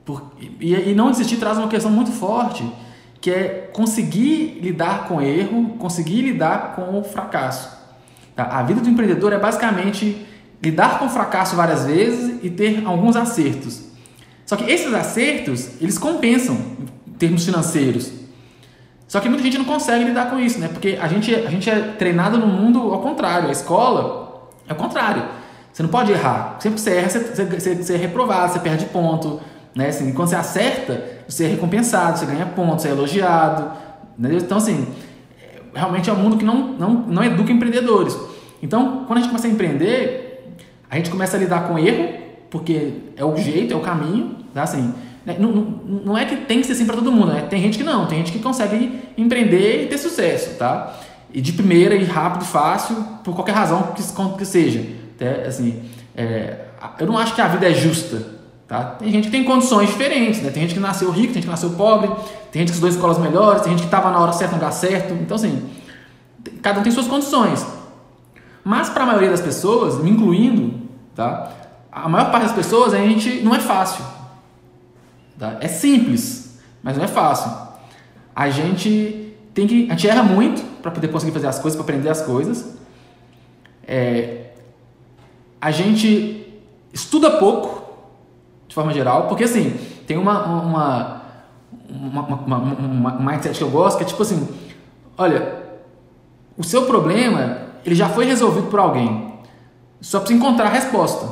por, 0.05 0.31
e, 0.59 0.73
e 0.73 0.93
não 0.93 1.11
desistir 1.11 1.37
traz 1.37 1.57
uma 1.57 1.67
questão 1.67 1.91
muito 1.91 2.11
forte, 2.11 2.63
que 3.19 3.31
é 3.31 3.69
conseguir 3.73 4.59
lidar 4.61 5.07
com 5.07 5.21
erro, 5.21 5.75
conseguir 5.79 6.21
lidar 6.21 6.75
com 6.75 6.99
o 6.99 7.03
fracasso. 7.03 7.75
Tá? 8.35 8.43
A 8.45 8.63
vida 8.63 8.81
do 8.81 8.89
empreendedor 8.89 9.33
é 9.33 9.39
basicamente 9.39 10.25
lidar 10.63 10.99
com 10.99 11.09
fracasso 11.09 11.55
várias 11.55 11.85
vezes 11.85 12.39
e 12.41 12.49
ter 12.49 12.83
alguns 12.85 13.15
acertos. 13.15 13.81
Só 14.45 14.55
que 14.55 14.69
esses 14.71 14.93
acertos, 14.93 15.81
eles 15.81 15.97
compensam 15.97 16.55
em 17.07 17.11
termos 17.13 17.45
financeiros. 17.45 18.11
Só 19.07 19.19
que 19.19 19.29
muita 19.29 19.43
gente 19.43 19.57
não 19.57 19.65
consegue 19.65 20.05
lidar 20.05 20.29
com 20.29 20.39
isso, 20.39 20.59
né? 20.59 20.67
Porque 20.67 20.97
a 20.99 21.07
gente, 21.07 21.33
a 21.35 21.49
gente 21.49 21.69
é 21.69 21.79
treinado 21.79 22.37
no 22.37 22.47
mundo 22.47 22.93
ao 22.93 23.01
contrário. 23.01 23.49
A 23.49 23.51
escola 23.51 24.49
é 24.67 24.73
o 24.73 24.75
contrário. 24.75 25.23
Você 25.71 25.83
não 25.83 25.89
pode 25.89 26.11
errar. 26.11 26.57
Sempre 26.59 26.75
que 26.75 26.81
você 26.81 26.95
erra, 26.95 27.09
você, 27.09 27.45
você, 27.45 27.75
você 27.75 27.93
é 27.93 27.97
reprovado, 27.97 28.53
você 28.53 28.59
perde 28.59 28.85
ponto. 28.85 29.41
Né? 29.75 29.89
Assim, 29.89 30.13
quando 30.13 30.29
você 30.29 30.35
acerta, 30.35 31.03
você 31.27 31.45
é 31.45 31.47
recompensado, 31.47 32.17
você 32.17 32.25
ganha 32.25 32.45
pontos, 32.45 32.83
você 32.83 32.87
é 32.89 32.91
elogiado. 32.91 33.71
Entendeu? 34.17 34.39
Então, 34.39 34.57
assim, 34.57 34.87
realmente 35.73 36.09
é 36.09 36.13
um 36.13 36.17
mundo 36.17 36.37
que 36.37 36.45
não, 36.45 36.69
não, 36.73 36.89
não 36.89 37.23
educa 37.23 37.51
empreendedores. 37.51 38.17
Então, 38.61 39.03
quando 39.05 39.17
a 39.17 39.21
gente 39.21 39.29
começa 39.29 39.47
a 39.47 39.51
empreender, 39.51 40.22
a 40.93 40.97
gente 40.97 41.09
começa 41.09 41.35
a 41.35 41.39
lidar 41.39 41.67
com 41.67 41.79
erro, 41.79 42.07
porque 42.51 42.93
é 43.17 43.25
o 43.25 43.35
jeito, 43.35 43.73
é 43.73 43.75
o 43.75 43.79
caminho, 43.79 44.35
tá? 44.53 44.61
assim, 44.61 44.93
né? 45.25 45.35
não, 45.39 45.51
não, 45.51 45.63
não 46.05 46.17
é 46.17 46.23
que 46.23 46.35
tem 46.35 46.61
que 46.61 46.67
ser 46.67 46.73
assim 46.73 46.85
para 46.85 46.93
todo 46.93 47.11
mundo, 47.11 47.33
né? 47.33 47.47
tem 47.49 47.59
gente 47.59 47.79
que 47.79 47.83
não, 47.83 48.05
tem 48.05 48.19
gente 48.19 48.31
que 48.31 48.37
consegue 48.37 48.99
empreender 49.17 49.85
e 49.85 49.87
ter 49.87 49.97
sucesso, 49.97 50.55
tá? 50.55 50.93
E 51.33 51.41
de 51.41 51.51
primeira, 51.53 51.95
e 51.95 52.03
rápido, 52.03 52.45
fácil, 52.45 52.95
por 53.23 53.33
qualquer 53.33 53.53
razão 53.53 53.93
que, 53.95 54.03
que 54.37 54.45
seja. 54.45 54.85
Assim, 55.47 55.81
é, 56.15 56.57
eu 56.99 57.07
não 57.07 57.17
acho 57.17 57.33
que 57.33 57.41
a 57.41 57.47
vida 57.47 57.67
é 57.67 57.73
justa, 57.73 58.23
tá? 58.67 58.83
Tem 58.83 59.09
gente 59.09 59.25
que 59.25 59.31
tem 59.31 59.43
condições 59.43 59.89
diferentes, 59.89 60.43
né? 60.43 60.51
Tem 60.51 60.61
gente 60.61 60.75
que 60.75 60.79
nasceu 60.79 61.09
rico, 61.09 61.33
tem 61.33 61.41
gente 61.41 61.45
que 61.45 61.49
nasceu 61.49 61.71
pobre, 61.71 62.07
tem 62.51 62.59
gente 62.59 62.67
que 62.67 62.73
estudou 62.73 62.89
escolas 62.89 63.17
melhores, 63.17 63.63
tem 63.63 63.71
gente 63.71 63.81
que 63.81 63.87
estava 63.87 64.11
na 64.11 64.19
hora 64.19 64.31
certa 64.31 64.55
no 64.55 64.61
lugar 64.61 64.73
certo. 64.73 65.11
Então, 65.15 65.33
assim, 65.33 65.69
cada 66.61 66.79
um 66.79 66.83
tem 66.83 66.91
suas 66.91 67.07
condições. 67.07 67.65
Mas 68.63 68.89
para 68.89 69.03
a 69.03 69.07
maioria 69.07 69.31
das 69.31 69.41
pessoas, 69.41 70.01
me 70.01 70.11
incluindo, 70.11 70.82
Tá? 71.15 71.51
A 71.91 72.09
maior 72.09 72.31
parte 72.31 72.43
das 72.43 72.55
pessoas 72.55 72.93
a 72.93 72.97
gente 72.97 73.41
não 73.41 73.53
é 73.53 73.59
fácil. 73.59 74.03
Tá? 75.37 75.57
É 75.61 75.67
simples, 75.67 76.59
mas 76.81 76.97
não 76.97 77.03
é 77.03 77.07
fácil. 77.07 77.51
A 78.35 78.49
gente 78.49 79.35
tem 79.53 79.67
que. 79.67 79.87
A 79.89 79.95
gente 79.95 80.07
erra 80.07 80.23
muito 80.23 80.63
para 80.81 80.91
poder 80.91 81.07
conseguir 81.09 81.31
fazer 81.31 81.47
as 81.47 81.59
coisas, 81.59 81.77
para 81.77 81.83
aprender 81.83 82.09
as 82.09 82.21
coisas. 82.21 82.77
É, 83.87 84.51
a 85.61 85.71
gente 85.71 86.61
estuda 86.91 87.37
pouco, 87.37 87.83
de 88.67 88.75
forma 88.75 88.93
geral, 88.93 89.27
porque 89.27 89.43
assim, 89.43 89.77
tem 90.05 90.17
uma, 90.17 90.43
uma, 90.45 91.21
uma, 91.89 92.57
uma 92.57 93.11
mindset 93.19 93.57
que 93.57 93.63
eu 93.63 93.69
gosto, 93.69 93.97
que 93.97 94.03
é 94.03 94.07
tipo 94.07 94.21
assim, 94.21 94.47
olha, 95.17 95.63
o 96.57 96.63
seu 96.63 96.85
problema 96.85 97.57
ele 97.85 97.95
já 97.95 98.09
foi 98.09 98.25
resolvido 98.25 98.67
por 98.67 98.79
alguém. 98.79 99.32
Só 100.03 100.19
precisa 100.19 100.37
encontrar 100.37 100.67
a 100.67 100.69
resposta. 100.69 101.25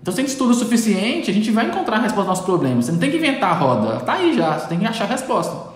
Então, 0.00 0.12
se 0.12 0.20
a 0.20 0.22
gente 0.22 0.32
estuda 0.32 0.52
o 0.52 0.54
suficiente, 0.54 1.30
a 1.30 1.34
gente 1.34 1.50
vai 1.50 1.66
encontrar 1.66 1.96
a 1.96 2.00
resposta 2.00 2.20
dos 2.20 2.28
nossos 2.28 2.44
problemas. 2.44 2.84
Você 2.84 2.92
não 2.92 2.98
tem 2.98 3.10
que 3.10 3.16
inventar 3.16 3.50
a 3.50 3.54
roda, 3.54 3.96
está 3.96 4.12
aí 4.12 4.36
já, 4.36 4.58
você 4.58 4.66
tem 4.68 4.78
que 4.78 4.84
achar 4.84 5.04
a 5.04 5.08
resposta. 5.08 5.72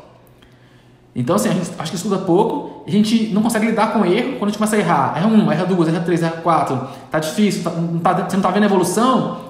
Então, 1.17 1.37
assim, 1.37 1.49
a 1.49 1.53
gente 1.53 1.71
acho 1.79 1.91
que 1.91 1.97
estuda 1.97 2.19
pouco, 2.19 2.85
a 2.87 2.91
gente 2.91 3.29
não 3.29 3.41
consegue 3.41 3.65
lidar 3.65 3.95
com 3.95 4.05
erro 4.05 4.33
quando 4.33 4.45
a 4.45 4.49
gente 4.49 4.59
começa 4.59 4.77
a 4.77 4.79
errar. 4.79 5.15
Erra 5.17 5.27
um, 5.27 5.51
erra 5.51 5.65
duas, 5.65 5.89
erra 5.89 6.01
três, 6.01 6.23
erra 6.23 6.37
quatro, 6.43 6.87
tá 7.11 7.19
difícil, 7.19 7.65
tá, 7.65 7.71
não 7.71 7.99
tá, 7.99 8.13
você 8.13 8.37
não 8.37 8.41
está 8.41 8.51
vendo 8.51 8.67
evolução, 8.67 9.41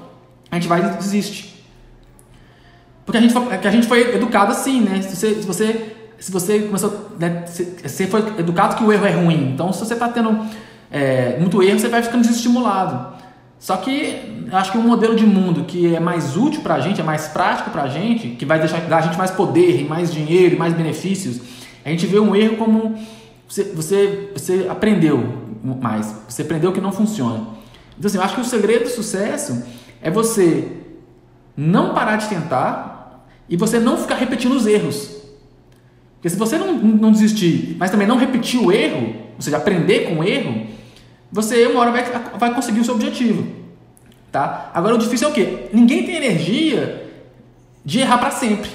a 0.52 0.54
gente 0.54 0.68
vai 0.68 0.80
e 0.80 0.96
desiste. 0.96 1.64
Porque 3.04 3.18
a 3.18 3.20
gente, 3.20 3.34
foi, 3.34 3.52
a 3.52 3.70
gente 3.72 3.88
foi 3.88 4.14
educado 4.14 4.52
assim, 4.52 4.82
né? 4.82 5.02
Se 5.02 5.16
você, 5.16 5.34
se 5.34 5.46
você, 5.46 5.96
se 6.20 6.30
você 6.30 6.60
começou, 6.60 7.10
né, 7.18 7.44
você 7.46 8.06
foi 8.06 8.20
educado 8.38 8.76
que 8.76 8.84
o 8.84 8.92
erro 8.92 9.06
é 9.06 9.10
ruim. 9.10 9.50
Então, 9.52 9.72
se 9.72 9.80
você 9.80 9.94
está 9.94 10.08
tendo 10.08 10.46
é, 10.90 11.36
muito 11.38 11.62
erro, 11.62 11.78
você 11.78 11.88
vai 11.88 12.02
ficando 12.02 12.22
desestimulado. 12.22 13.16
Só 13.58 13.76
que 13.76 14.46
acho 14.52 14.72
que 14.72 14.78
um 14.78 14.82
modelo 14.82 15.16
de 15.16 15.26
mundo 15.26 15.64
que 15.64 15.94
é 15.94 16.00
mais 16.00 16.36
útil 16.36 16.62
para 16.62 16.74
a 16.74 16.80
gente, 16.80 17.00
é 17.00 17.04
mais 17.04 17.28
prático 17.28 17.70
para 17.70 17.82
a 17.82 17.88
gente, 17.88 18.28
que 18.30 18.46
vai 18.46 18.58
deixar, 18.58 18.80
dar 18.82 18.98
a 18.98 19.00
gente 19.02 19.18
mais 19.18 19.30
poder, 19.30 19.84
mais 19.88 20.12
dinheiro, 20.12 20.58
mais 20.58 20.72
benefícios, 20.74 21.40
a 21.84 21.90
gente 21.90 22.06
vê 22.06 22.18
um 22.20 22.36
erro 22.36 22.56
como 22.56 22.98
você, 23.48 23.64
você, 23.64 24.30
você 24.32 24.66
aprendeu 24.68 25.46
mais, 25.62 26.14
você 26.28 26.42
aprendeu 26.42 26.72
que 26.72 26.80
não 26.80 26.92
funciona. 26.92 27.58
Então, 27.98 28.06
assim, 28.06 28.18
eu 28.18 28.22
acho 28.22 28.34
que 28.36 28.40
o 28.40 28.44
segredo 28.44 28.84
do 28.84 28.90
sucesso 28.90 29.64
é 30.00 30.10
você 30.10 30.68
não 31.56 31.94
parar 31.94 32.16
de 32.16 32.28
tentar 32.28 33.26
e 33.48 33.56
você 33.56 33.80
não 33.80 33.96
ficar 33.96 34.14
repetindo 34.14 34.52
os 34.52 34.66
erros. 34.66 35.17
Porque 36.18 36.30
se 36.30 36.36
você 36.36 36.58
não, 36.58 36.74
não 36.74 37.12
desistir, 37.12 37.76
mas 37.78 37.90
também 37.90 38.06
não 38.06 38.18
repetir 38.18 38.60
o 38.60 38.72
erro, 38.72 39.14
ou 39.36 39.40
seja, 39.40 39.56
aprender 39.56 40.08
com 40.08 40.18
o 40.18 40.24
erro, 40.24 40.66
você 41.30 41.64
uma 41.66 41.80
hora 41.80 41.92
vai, 41.92 42.04
vai 42.36 42.54
conseguir 42.54 42.80
o 42.80 42.84
seu 42.84 42.94
objetivo. 42.94 43.46
Tá? 44.32 44.70
Agora 44.74 44.96
o 44.96 44.98
difícil 44.98 45.28
é 45.28 45.30
o 45.30 45.34
quê? 45.34 45.68
Ninguém 45.72 46.04
tem 46.04 46.16
energia 46.16 47.08
de 47.84 48.00
errar 48.00 48.18
para 48.18 48.32
sempre. 48.32 48.68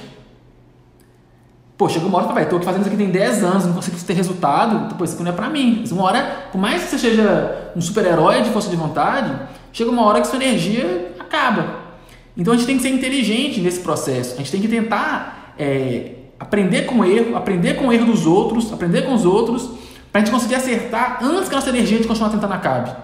Pô, 1.78 1.90
chega 1.90 2.06
uma 2.06 2.18
hora 2.18 2.28
e 2.28 2.34
fala, 2.34 2.46
tô 2.46 2.56
aqui 2.56 2.66
fazendo 2.66 2.82
isso 2.82 2.90
aqui 2.90 2.98
tem 2.98 3.10
10 3.10 3.44
anos, 3.44 3.66
não 3.66 3.74
consigo 3.74 3.98
ter 4.00 4.14
resultado, 4.14 4.96
pô, 4.96 5.04
isso 5.04 5.16
aqui 5.16 5.24
não 5.24 5.32
é 5.32 5.36
pra 5.36 5.50
mim. 5.50 5.84
Uma 5.92 6.04
hora, 6.04 6.48
por 6.50 6.60
mais 6.60 6.84
que 6.84 6.92
você 6.92 7.00
seja 7.00 7.72
um 7.76 7.82
super-herói 7.82 8.42
de 8.42 8.52
força 8.52 8.70
de 8.70 8.76
vontade, 8.78 9.38
chega 9.74 9.92
uma 9.92 10.04
hora 10.06 10.22
que 10.22 10.28
sua 10.28 10.38
energia 10.38 11.14
acaba. 11.20 11.82
Então 12.38 12.54
a 12.54 12.58
gente 12.58 12.66
tem 12.66 12.78
que 12.78 12.84
ser 12.84 12.90
inteligente 12.90 13.60
nesse 13.60 13.82
processo. 13.82 14.36
A 14.36 14.38
gente 14.38 14.52
tem 14.52 14.62
que 14.62 14.68
tentar 14.68 15.54
é, 15.58 16.23
aprender 16.40 16.84
com 16.84 17.00
o 17.00 17.06
erro, 17.06 17.36
aprender 17.36 17.76
com 17.76 17.88
o 17.88 17.94
erro 17.94 18.06
dos 18.06 18.26
outros, 18.26 18.72
aprender 18.72 19.04
com 19.04 19.14
os 19.14 19.26
outros, 19.26 19.70
para 20.12 20.22
a 20.22 20.26
gente 20.26 20.34
conseguir 20.34 20.56
acertar 20.56 21.20
antes 21.22 21.50
que 21.50 21.56
a 21.56 21.58
nossa 21.58 21.70
energia 21.70 22.00
de 22.00 22.08
continuar 22.08 22.30
tentando 22.30 22.54
acabe. 22.54 22.96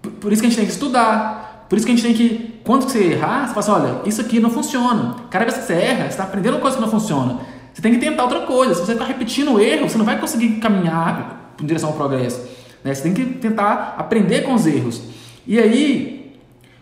Por, 0.00 0.12
por 0.12 0.32
isso 0.32 0.40
que 0.40 0.46
a 0.46 0.50
gente 0.50 0.58
tem 0.58 0.66
que 0.66 0.72
estudar, 0.72 1.66
por 1.68 1.76
isso 1.76 1.86
que 1.86 1.92
a 1.92 1.96
gente 1.96 2.06
tem 2.06 2.14
que, 2.14 2.60
quando 2.64 2.82
você 2.82 3.12
errar, 3.12 3.46
você 3.46 3.54
fala 3.54 3.58
assim, 3.58 3.88
olha, 3.88 4.08
isso 4.08 4.20
aqui 4.20 4.40
não 4.40 4.50
funciona. 4.50 5.16
Cada 5.30 5.44
vez 5.44 5.58
que 5.58 5.64
você 5.64 5.74
erra, 5.74 6.04
você 6.04 6.10
está 6.10 6.24
aprendendo 6.24 6.58
coisa 6.58 6.76
que 6.76 6.82
não 6.82 6.90
funciona. 6.90 7.40
Você 7.74 7.82
tem 7.82 7.92
que 7.92 8.00
tentar 8.00 8.22
outra 8.24 8.40
coisa. 8.40 8.74
Se 8.74 8.80
você 8.80 8.92
está 8.92 9.04
repetindo 9.04 9.52
o 9.52 9.60
erro, 9.60 9.88
você 9.88 9.98
não 9.98 10.04
vai 10.04 10.18
conseguir 10.18 10.60
caminhar 10.60 11.54
em 11.60 11.66
direção 11.66 11.90
ao 11.90 11.94
progresso. 11.94 12.40
Né? 12.82 12.94
Você 12.94 13.02
tem 13.02 13.14
que 13.14 13.24
tentar 13.24 13.96
aprender 13.98 14.42
com 14.42 14.54
os 14.54 14.66
erros. 14.66 15.02
E 15.46 15.58
aí, 15.58 16.36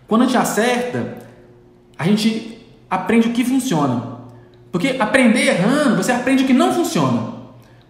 quando 0.07 0.23
a 0.23 0.25
gente 0.27 0.37
acerta, 0.37 1.19
a 1.99 2.05
gente 2.05 2.59
aprende 2.89 3.29
o 3.29 3.33
que 3.33 3.45
funciona. 3.45 4.16
Porque 4.71 4.97
aprender 4.99 5.47
errando, 5.47 5.97
você 5.97 6.13
aprende 6.13 6.45
o 6.45 6.47
que 6.47 6.53
não 6.53 6.73
funciona. 6.73 7.35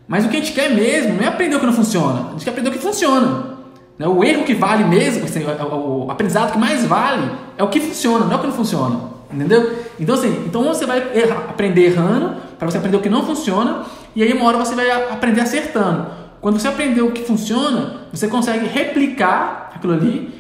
Mas 0.07 0.25
o 0.25 0.29
que 0.29 0.37
a 0.37 0.41
gente 0.41 0.53
quer 0.53 0.71
mesmo 0.71 1.15
não 1.15 1.25
é 1.25 1.27
aprender 1.27 1.57
o 1.57 1.61
que 1.61 1.67
não 1.67 1.73
funciona, 1.73 2.29
a 2.29 2.33
gente 2.33 2.45
quer 2.45 2.51
aprender 2.51 2.71
o 2.71 2.73
que 2.73 2.79
funciona. 2.79 3.57
Né? 3.99 4.07
O 4.07 4.23
erro 4.23 4.45
que 4.45 4.55
vale 4.55 4.85
mesmo, 4.85 5.25
assim, 5.25 5.43
o 5.45 6.11
aprendizado 6.11 6.53
que 6.53 6.59
mais 6.59 6.85
vale 6.85 7.31
é 7.57 7.63
o 7.65 7.69
que 7.69 7.81
funciona, 7.81 8.25
não 8.25 8.33
é 8.33 8.37
o 8.37 8.39
que 8.39 8.47
não 8.47 8.55
funciona. 8.55 9.17
Entendeu? 9.33 9.85
Então, 9.99 10.15
assim, 10.15 10.45
então 10.47 10.63
você 10.65 10.87
vai 10.87 10.99
errar, 11.19 11.47
aprender 11.49 11.87
errando 11.87 12.37
para 12.59 12.71
você 12.71 12.79
aprender 12.79 12.97
o 12.97 13.01
que 13.01 13.09
não 13.09 13.25
funciona, 13.25 13.85
e 14.15 14.23
aí 14.23 14.33
uma 14.33 14.45
hora 14.47 14.59
você 14.59 14.75
vai 14.75 14.89
aprender 14.91 15.41
acertando. 15.41 16.07
Quando 16.41 16.61
você 16.61 16.69
aprender 16.69 17.03
o 17.03 17.11
que 17.11 17.25
funciona, 17.25 18.03
você 18.13 18.29
consegue 18.29 18.67
replicar 18.67 19.73
aquilo 19.75 19.95
ali 19.95 20.33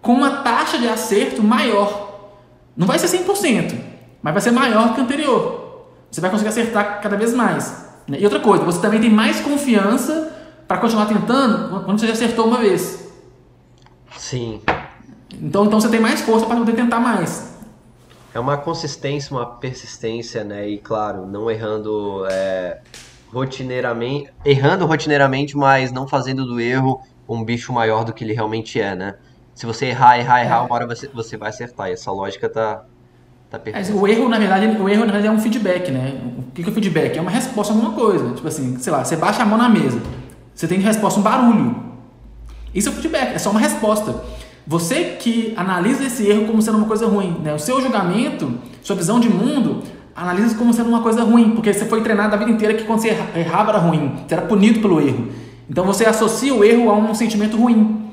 com 0.00 0.14
uma 0.14 0.38
taxa 0.38 0.78
de 0.78 0.88
acerto 0.88 1.42
maior. 1.42 2.30
Não 2.76 2.86
vai 2.86 2.98
ser 2.98 3.06
100%, 3.18 3.74
mas 4.22 4.32
vai 4.32 4.40
ser 4.40 4.50
maior 4.50 4.94
que 4.94 5.00
o 5.00 5.04
anterior. 5.04 5.61
Você 6.12 6.20
vai 6.20 6.30
conseguir 6.30 6.50
acertar 6.50 7.00
cada 7.00 7.16
vez 7.16 7.32
mais. 7.32 7.88
Né? 8.06 8.18
E 8.20 8.24
outra 8.24 8.38
coisa, 8.38 8.62
você 8.62 8.80
também 8.80 9.00
tem 9.00 9.10
mais 9.10 9.40
confiança 9.40 10.30
para 10.68 10.76
continuar 10.76 11.06
tentando 11.06 11.82
quando 11.84 11.98
você 11.98 12.06
já 12.06 12.12
acertou 12.12 12.46
uma 12.46 12.58
vez. 12.58 13.10
Sim. 14.18 14.60
Então, 15.32 15.64
então 15.64 15.80
você 15.80 15.88
tem 15.88 16.00
mais 16.00 16.20
força 16.20 16.44
para 16.44 16.56
poder 16.56 16.74
tentar 16.74 17.00
mais. 17.00 17.56
É 18.34 18.38
uma 18.38 18.58
consistência, 18.58 19.34
uma 19.34 19.46
persistência, 19.46 20.44
né? 20.44 20.68
E 20.68 20.78
claro, 20.78 21.26
não 21.26 21.50
errando 21.50 22.26
é, 22.30 22.80
rotineiramente, 23.32 24.30
errando 24.44 24.84
rotineiramente, 24.84 25.56
mas 25.56 25.92
não 25.92 26.06
fazendo 26.06 26.44
do 26.44 26.60
erro 26.60 27.02
um 27.26 27.42
bicho 27.42 27.72
maior 27.72 28.04
do 28.04 28.12
que 28.12 28.22
ele 28.22 28.34
realmente 28.34 28.78
é, 28.78 28.94
né? 28.94 29.14
Se 29.54 29.64
você 29.64 29.86
errar, 29.86 30.18
errar, 30.18 30.42
errar, 30.42 30.56
é. 30.56 30.60
uma 30.60 30.74
hora 30.74 30.86
você, 30.86 31.08
você 31.08 31.36
vai 31.36 31.48
acertar. 31.48 31.88
E 31.88 31.92
essa 31.92 32.10
lógica 32.10 32.48
tá, 32.48 32.84
tá 33.52 33.58
perfeita. 33.58 33.94
o 33.94 34.08
erro, 34.08 34.28
na 34.28 34.38
verdade, 34.38 34.66
o 34.66 34.88
erro 34.88 35.04
na 35.04 35.12
verdade 35.12 35.26
é 35.26 35.30
um 35.30 35.38
feedback, 35.38 35.90
né? 35.90 36.14
O 36.38 36.50
que 36.52 36.64
é 36.64 36.68
o 36.68 36.72
feedback? 36.72 37.16
É 37.16 37.20
uma 37.20 37.30
resposta 37.30 37.72
a 37.72 37.76
alguma 37.76 37.92
coisa. 37.92 38.34
Tipo 38.34 38.48
assim, 38.48 38.78
sei 38.78 38.92
lá, 38.92 39.04
você 39.04 39.14
baixa 39.14 39.42
a 39.42 39.46
mão 39.46 39.58
na 39.58 39.68
mesa, 39.68 40.00
você 40.54 40.66
tem 40.66 40.78
resposta 40.80 41.20
um 41.20 41.22
barulho. 41.22 41.76
Isso 42.74 42.88
é 42.88 42.92
o 42.92 42.94
feedback, 42.94 43.34
é 43.34 43.38
só 43.38 43.50
uma 43.50 43.60
resposta. 43.60 44.14
Você 44.66 45.16
que 45.18 45.52
analisa 45.56 46.04
esse 46.04 46.26
erro 46.26 46.46
como 46.46 46.62
sendo 46.62 46.78
uma 46.78 46.86
coisa 46.86 47.06
ruim, 47.06 47.36
né? 47.42 47.52
O 47.52 47.58
seu 47.58 47.80
julgamento, 47.80 48.58
sua 48.82 48.96
visão 48.96 49.20
de 49.20 49.28
mundo, 49.28 49.82
analisa 50.14 50.54
como 50.54 50.72
sendo 50.72 50.88
uma 50.88 51.02
coisa 51.02 51.22
ruim, 51.22 51.50
porque 51.50 51.72
você 51.72 51.84
foi 51.84 52.00
treinado 52.02 52.34
a 52.34 52.38
vida 52.38 52.50
inteira 52.50 52.74
que 52.74 52.84
quando 52.84 53.00
você 53.00 53.08
errava 53.34 53.70
era 53.70 53.78
ruim, 53.78 54.14
você 54.26 54.34
era 54.34 54.42
punido 54.42 54.80
pelo 54.80 55.00
erro. 55.00 55.28
Então 55.68 55.84
você 55.84 56.04
associa 56.04 56.54
o 56.54 56.64
erro 56.64 56.90
a 56.90 56.94
um 56.94 57.14
sentimento 57.14 57.56
ruim. 57.56 58.10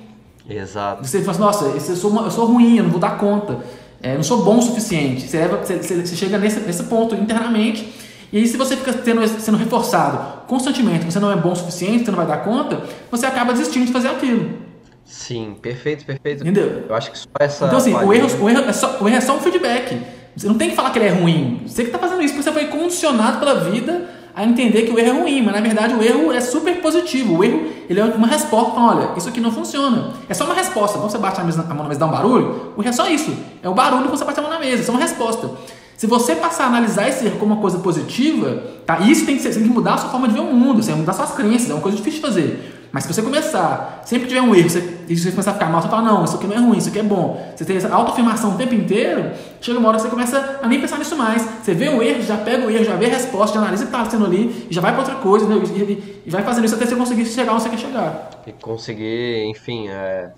Exato. 0.50 1.06
Você 1.06 1.20
fala 1.20 1.32
assim, 1.32 1.42
nossa, 1.42 1.66
eu 1.66 1.96
sou, 1.96 2.10
uma, 2.10 2.24
eu 2.24 2.32
sou 2.32 2.46
ruim, 2.46 2.78
eu 2.78 2.84
não 2.84 2.92
vou 2.92 3.00
dar 3.00 3.18
conta, 3.18 3.60
é, 4.02 4.16
não 4.16 4.24
sou 4.24 4.44
bom 4.44 4.58
o 4.58 4.62
suficiente. 4.62 5.28
Você, 5.28 5.38
leva, 5.38 5.58
você, 5.58 5.78
você 5.78 6.16
chega 6.16 6.38
nesse, 6.38 6.60
nesse 6.62 6.84
ponto 6.84 7.16
internamente, 7.16 7.94
e 8.32 8.38
aí 8.38 8.48
se 8.48 8.58
você 8.58 8.78
fica 8.78 8.94
tendo, 8.94 9.28
sendo 9.28 9.58
reforçado 9.58 10.40
constantemente 10.48 11.06
você 11.06 11.20
não 11.20 11.32
é 11.32 11.36
bom 11.36 11.52
o 11.52 11.56
suficiente, 11.56 12.06
você 12.06 12.12
não 12.12 12.18
vai 12.18 12.28
dar 12.28 12.38
conta, 12.38 12.82
você 13.10 13.26
acaba 13.26 13.54
desistindo 13.54 13.86
de 13.86 13.92
fazer 13.94 14.10
aquilo. 14.10 14.68
Sim, 15.06 15.56
perfeito, 15.62 16.06
perfeito. 16.06 16.42
Entendeu? 16.42 16.86
Eu 16.88 16.96
acho 16.96 17.12
que 17.12 17.18
só 17.18 17.28
essa. 17.40 17.66
Então, 17.66 17.78
assim, 17.78 17.94
o 17.94 18.14
erro, 18.14 18.44
o, 18.44 18.50
erro 18.50 18.62
é 18.62 18.74
só, 18.74 18.98
o 19.02 19.08
erro 19.08 19.18
é 19.18 19.22
só 19.22 19.36
um 19.36 19.40
feedback. 19.40 20.00
Você 20.36 20.48
não 20.48 20.56
tem 20.56 20.70
que 20.70 20.76
falar 20.76 20.92
que 20.92 21.00
ele 21.00 21.08
é 21.08 21.12
ruim. 21.12 21.64
Você 21.66 21.84
que 21.84 21.90
está 21.90 21.98
fazendo 21.98 22.22
isso 22.22 22.34
porque 22.34 22.44
você 22.44 22.52
foi 22.52 22.68
condicionado 22.68 23.40
pela 23.40 23.56
vida 23.56 24.08
a 24.40 24.46
entender 24.46 24.84
que 24.84 24.92
o 24.92 24.98
erro 24.98 25.18
é 25.18 25.22
ruim, 25.22 25.42
mas 25.42 25.54
na 25.54 25.60
verdade 25.60 25.94
o 25.94 26.02
erro 26.02 26.32
é 26.32 26.40
super 26.40 26.82
positivo. 26.82 27.38
O 27.38 27.44
erro 27.44 27.66
ele 27.90 28.00
é 28.00 28.06
uma 28.06 28.26
resposta 28.26 28.80
olha, 28.80 29.10
isso 29.18 29.28
aqui 29.28 29.42
não 29.42 29.52
funciona. 29.52 30.14
É 30.30 30.34
só 30.34 30.46
uma 30.46 30.54
resposta. 30.54 30.98
Quando 30.98 31.12
você 31.12 31.18
bate 31.18 31.42
a, 31.42 31.44
mesa, 31.44 31.62
a 31.62 31.74
mão 31.74 31.84
na 31.84 31.90
mesa 31.90 31.98
e 31.98 32.00
dá 32.00 32.06
um 32.06 32.12
barulho, 32.12 32.72
o 32.78 32.82
erro 32.82 32.88
é 32.90 32.94
só 32.94 33.10
isso. 33.10 33.36
É 33.62 33.68
o 33.68 33.74
barulho 33.74 34.06
que 34.06 34.12
você 34.12 34.24
bate 34.24 34.40
a 34.40 34.42
mão 34.42 34.50
na 34.50 34.58
mesa, 34.58 34.82
é 34.82 34.86
só 34.86 34.94
uma 34.94 35.02
resposta. 35.02 35.52
Se 35.98 36.08
você 36.08 36.36
passar 36.36 36.64
a 36.64 36.68
analisar 36.68 37.10
esse 37.10 37.26
erro 37.26 37.38
como 37.38 37.54
uma 37.54 37.62
coisa 37.62 37.80
positiva, 37.80 38.64
tá? 38.86 39.02
isso 39.02 39.26
tem 39.26 39.36
que, 39.36 39.44
ser, 39.44 39.54
tem 39.54 39.64
que 39.64 39.70
mudar 39.70 39.96
a 39.96 39.98
sua 39.98 40.10
forma 40.10 40.30
de 40.30 40.36
ver 40.36 40.40
o 40.40 40.46
mundo, 40.46 40.82
tem 40.82 40.94
que 40.94 41.00
mudar 41.02 41.12
suas 41.12 41.32
crenças, 41.32 41.70
é 41.70 41.74
uma 41.74 41.82
coisa 41.82 41.98
difícil 41.98 42.22
de 42.22 42.26
fazer. 42.26 42.79
Mas 42.92 43.04
se 43.04 43.14
você 43.14 43.22
começar, 43.22 44.02
sempre 44.04 44.28
que 44.28 44.34
tiver 44.34 44.42
um 44.42 44.56
erro, 44.56 44.70
você, 44.70 44.98
e 45.08 45.16
você 45.16 45.30
começar 45.30 45.52
a 45.52 45.54
ficar 45.54 45.70
mal, 45.70 45.82
você 45.82 45.88
fala, 45.88 46.02
não, 46.02 46.24
isso 46.24 46.38
aqui 46.38 46.48
não 46.48 46.56
é 46.56 46.60
ruim, 46.60 46.78
isso 46.78 46.90
aqui 46.90 47.00
é 47.00 47.04
bom. 47.04 47.54
Você 47.56 47.64
tem 47.64 47.78
essa 47.78 47.94
autoafirmação 47.94 48.56
o 48.56 48.58
tempo 48.58 48.74
inteiro, 48.74 49.32
chega 49.62 49.78
uma 49.78 49.90
hora 49.90 49.98
que 49.98 50.04
você 50.04 50.10
começa 50.10 50.60
a 50.62 50.68
nem 50.68 50.82
pensar 50.82 50.98
nisso 50.98 51.16
mais. 51.16 51.48
Você 51.62 51.74
vê 51.76 51.88
o 51.90 52.02
erro, 52.02 52.22
já 52.24 52.38
pega 52.38 52.66
o 52.66 52.70
erro, 52.70 52.84
já 52.84 52.96
vê 52.96 53.06
a 53.06 53.10
resposta, 53.10 53.56
já 53.56 53.62
analisa 53.62 53.84
o 53.84 53.88
que 53.88 53.96
está 53.96 54.10
sendo 54.10 54.26
ali, 54.26 54.68
e 54.70 54.74
já 54.74 54.82
vai 54.82 54.92
para 54.92 55.02
outra 55.02 55.16
coisa, 55.16 55.48
né? 55.48 55.56
e, 55.76 56.22
e, 56.26 56.30
vai 56.30 56.42
fazendo 56.44 56.66
isso 56.66 56.76
até 56.76 56.86
você 56.86 56.96
conseguir 56.96 57.26
chegar 57.26 57.54
onde 57.54 57.64
você 57.64 57.70
quer 57.70 57.78
chegar. 57.78 58.30
E 58.48 58.52
conseguir, 58.54 59.46
enfim, 59.46 59.88
é, 59.88 60.32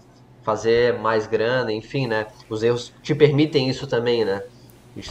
fazer 0.43 0.99
mais 0.99 1.27
grana, 1.27 1.71
enfim, 1.71 2.05
né? 2.07 2.25
Os 2.49 2.63
erros 2.63 2.91
te 3.01 3.15
permitem 3.15 3.69
isso 3.69 3.87
também, 3.87 4.25
né? 4.25 4.41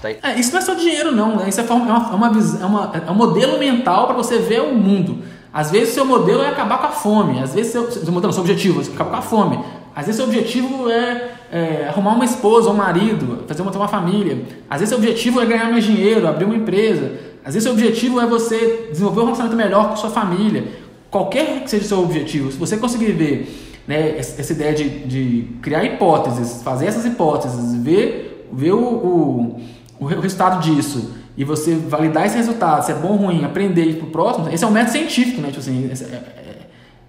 Tá... 0.03 0.11
É, 0.11 0.38
isso 0.38 0.53
não 0.53 0.59
é 0.59 0.62
só 0.62 0.74
dinheiro, 0.74 1.11
não. 1.11 1.36
Né? 1.36 1.49
Isso 1.49 1.61
é, 1.61 1.64
uma, 1.64 1.88
é, 1.88 2.14
uma, 2.14 2.26
é, 2.26 2.64
uma, 2.66 2.93
é 3.07 3.11
um 3.11 3.14
modelo 3.14 3.59
mental 3.59 4.07
para 4.07 4.16
você 4.16 4.38
ver 4.38 4.61
o 4.61 4.74
mundo. 4.74 5.22
Às 5.53 5.70
vezes 5.70 5.94
seu 5.94 6.05
modelo 6.05 6.42
é 6.42 6.48
acabar 6.48 6.78
com 6.78 6.86
a 6.86 6.90
fome, 6.90 7.40
às 7.40 7.53
vezes 7.53 7.72
seu, 7.72 7.90
seu 7.90 8.12
modelo, 8.12 8.32
seu 8.32 8.42
objetivo 8.42 8.80
é 8.80 8.84
acabar 8.84 9.11
com 9.11 9.16
a 9.16 9.22
fome. 9.22 9.59
Às 9.94 10.07
vezes 10.07 10.16
seu 10.16 10.26
objetivo 10.26 10.88
é, 10.88 11.32
é 11.51 11.86
arrumar 11.88 12.14
uma 12.14 12.24
esposa, 12.24 12.70
um 12.70 12.74
marido, 12.74 13.44
fazer 13.48 13.62
uma, 13.62 13.72
uma 13.72 13.88
família. 13.88 14.44
Às 14.68 14.80
vezes 14.80 14.90
seu 14.90 14.98
objetivo 14.98 15.40
é 15.40 15.46
ganhar 15.46 15.70
mais 15.70 15.84
dinheiro, 15.84 16.28
abrir 16.28 16.44
uma 16.44 16.55
empresa. 16.55 17.12
Às 17.44 17.55
vezes 17.55 17.64
seu 17.64 17.72
objetivo 17.72 18.20
é 18.20 18.26
você 18.26 18.88
desenvolver 18.90 19.20
um 19.20 19.24
relacionamento 19.24 19.57
melhor 19.57 19.88
com 19.88 19.96
sua 19.96 20.11
família. 20.11 20.64
Qualquer 21.11 21.64
que 21.64 21.70
seja 21.70 21.84
o 21.84 21.88
seu 21.88 22.03
objetivo, 22.03 22.53
se 22.53 22.57
você 22.57 22.76
conseguir 22.76 23.11
ver 23.12 23.82
né, 23.88 24.16
essa 24.16 24.53
ideia 24.53 24.72
de, 24.72 24.88
de 25.01 25.48
criar 25.61 25.82
hipóteses, 25.82 26.62
fazer 26.62 26.86
essas 26.86 27.05
hipóteses, 27.05 27.74
ver, 27.74 28.48
ver 28.53 28.72
o, 28.72 28.78
o, 28.78 29.61
o 29.98 30.05
resultado 30.05 30.62
disso 30.62 31.20
e 31.41 31.45
você 31.45 31.74
validar 31.74 32.26
esse 32.26 32.36
resultado, 32.36 32.84
se 32.84 32.93
é 32.93 32.95
bom 32.95 33.12
ou 33.12 33.16
ruim, 33.16 33.47
aprender 33.47 33.84
e 33.84 33.91
ir 33.93 33.97
pro 33.97 34.09
próximo, 34.09 34.51
esse 34.51 34.62
é 34.62 34.66
um 34.66 34.70
método 34.70 34.93
científico, 34.93 35.41
né? 35.41 35.49
Tipo 35.49 35.61
assim, 35.61 35.88
esse 35.91 36.05
é, 36.05 36.09
é, 36.09 36.59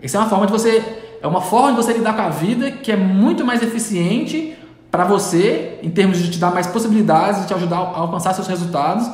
essa 0.01 0.17
é 0.17 0.21
uma 0.21 0.29
forma 0.29 0.45
de 0.45 0.53
você, 0.53 0.81
é 1.21 1.27
uma 1.27 1.41
forma 1.41 1.71
de 1.71 1.75
você 1.75 1.91
lidar 1.91 2.15
com 2.15 2.21
a 2.21 2.29
vida 2.29 2.71
que 2.71 2.93
é 2.93 2.95
muito 2.95 3.43
mais 3.43 3.61
eficiente 3.61 4.57
para 4.89 5.03
você, 5.03 5.79
em 5.83 5.89
termos 5.89 6.17
de 6.17 6.31
te 6.31 6.39
dar 6.39 6.49
mais 6.49 6.65
possibilidades, 6.65 7.41
de 7.41 7.47
te 7.47 7.53
ajudar 7.53 7.75
a 7.75 7.97
alcançar 7.97 8.33
seus 8.33 8.47
resultados, 8.47 9.05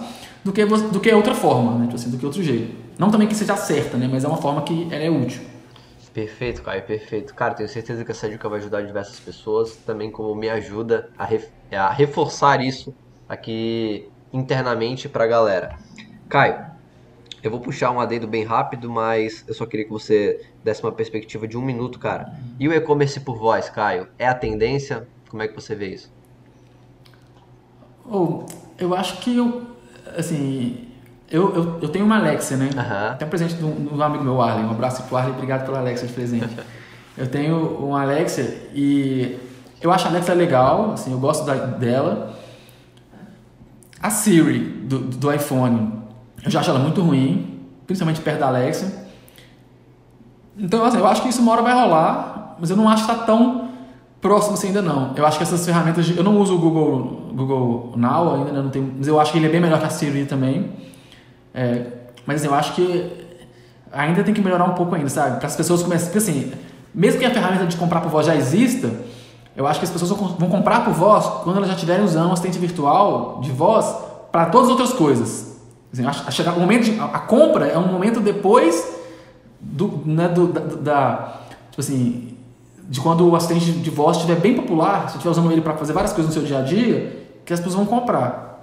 do 0.46 0.54
que, 0.54 0.64
do 0.64 1.00
que 1.00 1.12
outra 1.12 1.34
forma, 1.34 1.80
né? 1.80 1.86
Tipo 1.86 1.96
assim, 1.96 2.12
do 2.12 2.18
que 2.20 2.26
outro 2.26 2.44
jeito. 2.44 2.76
Não 3.00 3.10
também 3.10 3.28
que 3.28 3.34
seja 3.34 3.58
certa, 3.58 3.98
né? 3.98 4.08
Mas 4.08 4.24
é 4.24 4.28
uma 4.28 4.38
forma 4.38 4.62
que 4.62 4.88
ela 4.92 5.04
é 5.04 5.10
útil. 5.10 5.42
Perfeito, 6.14 6.62
Caio, 6.62 6.84
perfeito. 6.84 7.34
Cara, 7.34 7.56
tenho 7.56 7.70
certeza 7.70 8.06
que 8.06 8.12
essa 8.12 8.30
dica 8.30 8.48
vai 8.48 8.60
ajudar 8.60 8.84
diversas 8.84 9.20
pessoas, 9.20 9.76
também 9.78 10.12
como 10.12 10.36
me 10.36 10.48
ajuda 10.48 11.10
a, 11.18 11.26
ref, 11.26 11.48
a 11.72 11.90
reforçar 11.90 12.64
isso 12.64 12.94
aqui 13.28 14.08
internamente 14.32 15.08
para 15.08 15.24
a 15.24 15.28
galera. 15.28 15.78
Caio, 16.30 16.66
eu 17.44 17.52
vou 17.52 17.60
puxar 17.60 17.92
um 17.92 18.00
adendo 18.00 18.28
bem 18.28 18.44
rápido, 18.44 18.90
mas 18.90 19.44
eu 19.48 19.54
só 19.54 19.66
queria 19.66 19.86
que 19.86 19.92
você 19.92 20.46
desse 20.64 20.84
uma 20.84 20.92
perspectiva 20.92 21.48
de 21.48 21.58
um 21.58 21.62
minuto, 21.62 22.00
cara. 22.00 22.34
E 22.60 22.68
o 22.68 22.74
e-commerce 22.74 23.20
por 23.20 23.38
voz, 23.38 23.70
Caio? 23.70 24.08
É 24.18 24.28
a 24.28 24.34
tendência? 24.34 25.08
Como 25.30 25.42
é 25.42 25.48
que 25.48 25.56
você 25.56 25.76
vê 25.76 25.90
isso? 25.94 26.12
Oh, 28.10 28.44
eu 28.78 28.96
acho 28.96 29.18
que 29.20 29.36
eu, 29.36 29.68
assim, 30.18 30.88
eu, 31.30 31.54
eu, 31.54 31.80
eu 31.82 31.90
tenho 31.90 32.06
uma 32.06 32.18
Alexa, 32.18 32.56
né? 32.56 32.66
Uhum. 32.66 33.18
Tem 33.18 33.28
um 33.28 33.30
presente 33.30 33.56
do, 33.56 33.68
do 33.68 34.02
amigo 34.02 34.24
meu, 34.24 34.42
Arlen. 34.42 34.66
Um 34.66 34.72
abraço 34.72 35.04
pro 35.04 35.18
Arlen, 35.18 35.34
obrigado 35.34 35.66
pela 35.66 35.80
Alexa 35.80 36.08
de 36.08 36.14
presente. 36.14 36.56
eu 37.18 37.28
tenho 37.28 37.58
uma 37.80 38.02
Alexa 38.02 38.42
e 38.74 39.38
eu 39.82 39.92
acho 39.92 40.08
a 40.08 40.10
Alexa 40.10 40.34
legal, 40.34 40.94
assim, 40.94 41.12
eu 41.12 41.20
gosto 41.20 41.46
da, 41.46 41.54
dela. 41.54 42.38
A 44.02 44.10
Siri 44.10 44.60
do, 44.60 45.00
do 45.00 45.34
iPhone, 45.34 45.94
eu 46.44 46.52
já 46.52 46.60
acho 46.60 46.70
ela 46.70 46.80
muito 46.80 47.02
ruim, 47.02 47.60
principalmente 47.86 48.22
perto 48.22 48.40
da 48.40 48.48
Alexa. 48.48 49.08
Então, 50.58 50.84
assim, 50.86 50.98
eu 50.98 51.08
acho 51.08 51.22
que 51.22 51.30
isso 51.30 51.42
uma 51.42 51.52
hora 51.52 51.62
vai 51.62 51.74
rolar, 51.74 52.56
mas 52.60 52.70
eu 52.70 52.78
não 52.78 52.90
acho 52.90 53.06
que 53.06 53.12
está 53.12 53.26
tão 53.26 53.70
próximo 54.22 54.56
assim 54.56 54.68
ainda 54.68 54.82
não. 54.82 55.14
Eu 55.16 55.26
acho 55.26 55.38
que 55.38 55.44
essas 55.44 55.66
ferramentas, 55.66 56.06
de, 56.06 56.18
eu 56.18 56.24
não 56.24 56.38
uso 56.38 56.56
o 56.56 56.60
Google, 56.60 57.32
Google 57.34 57.94
Now 57.96 58.36
ainda, 58.36 58.52
né, 58.52 58.62
não 58.62 58.70
tenho, 58.70 58.94
mas 58.98 59.08
eu 59.08 59.20
acho 59.20 59.32
que 59.32 59.38
ele 59.38 59.46
é 59.48 59.50
bem 59.50 59.62
melhor 59.62 59.80
que 59.80 59.86
a 59.86 59.90
Siri 59.90 60.26
também. 60.26 60.72
É, 61.54 61.86
mas 62.26 62.38
assim, 62.38 62.48
eu 62.48 62.54
acho 62.56 62.74
que 62.74 63.28
ainda 63.92 64.24
tem 64.24 64.34
que 64.34 64.42
melhorar 64.42 64.66
um 64.66 64.74
pouco 64.74 64.96
ainda, 64.96 65.10
sabe? 65.10 65.38
Para 65.38 65.48
as 65.48 65.56
pessoas 65.56 65.82
começarem. 65.84 66.12
Porque 66.12 66.18
assim, 66.18 66.52
mesmo 66.94 67.20
que 67.20 67.26
a 67.26 67.32
ferramenta 67.32 67.66
de 67.66 67.78
comprar 67.78 68.02
por 68.02 68.10
voz 68.10 68.26
já 68.26 68.36
exista, 68.36 68.92
eu 69.58 69.66
acho 69.66 69.80
que 69.80 69.86
as 69.86 69.92
pessoas 69.92 70.12
vão 70.12 70.50
comprar 70.50 70.86
por 70.86 70.94
voz 70.94 71.26
quando 71.44 71.58
elas 71.58 71.68
já 71.68 71.74
estiverem 71.74 72.06
usando 72.06 72.30
um 72.30 72.32
assistente 72.32 72.60
virtual 72.60 73.40
de 73.42 73.52
voz 73.52 73.92
para 74.32 74.46
todas 74.46 74.68
as 74.68 74.72
outras 74.72 74.94
coisas. 74.94 75.58
Chegar, 76.30 76.56
o 76.56 76.60
momento 76.60 76.84
de, 76.84 77.00
a, 77.00 77.06
a, 77.06 77.20
compra 77.20 77.66
é 77.66 77.76
um 77.76 77.88
momento 77.88 78.20
depois 78.20 78.88
do, 79.60 80.00
né, 80.06 80.28
do, 80.28 80.46
da, 80.46 80.62
da, 80.62 81.34
tipo 81.72 81.82
assim, 81.82 82.38
de 82.88 83.02
quando 83.02 83.28
o 83.28 83.36
assistente 83.36 83.72
de 83.72 83.90
voz 83.90 84.18
estiver 84.18 84.40
bem 84.40 84.54
popular, 84.54 85.10
se 85.10 85.16
estiver 85.16 85.32
usando 85.32 85.52
ele 85.52 85.62
para 85.62 85.74
fazer 85.74 85.92
várias 85.92 86.14
coisas 86.14 86.36
no 86.36 86.40
seu 86.40 86.48
dia 86.48 86.60
a 86.60 86.62
dia, 86.62 87.28
que 87.44 87.52
as 87.52 87.60
pessoas 87.60 87.76
vão 87.76 87.86
comprar. 87.86 88.62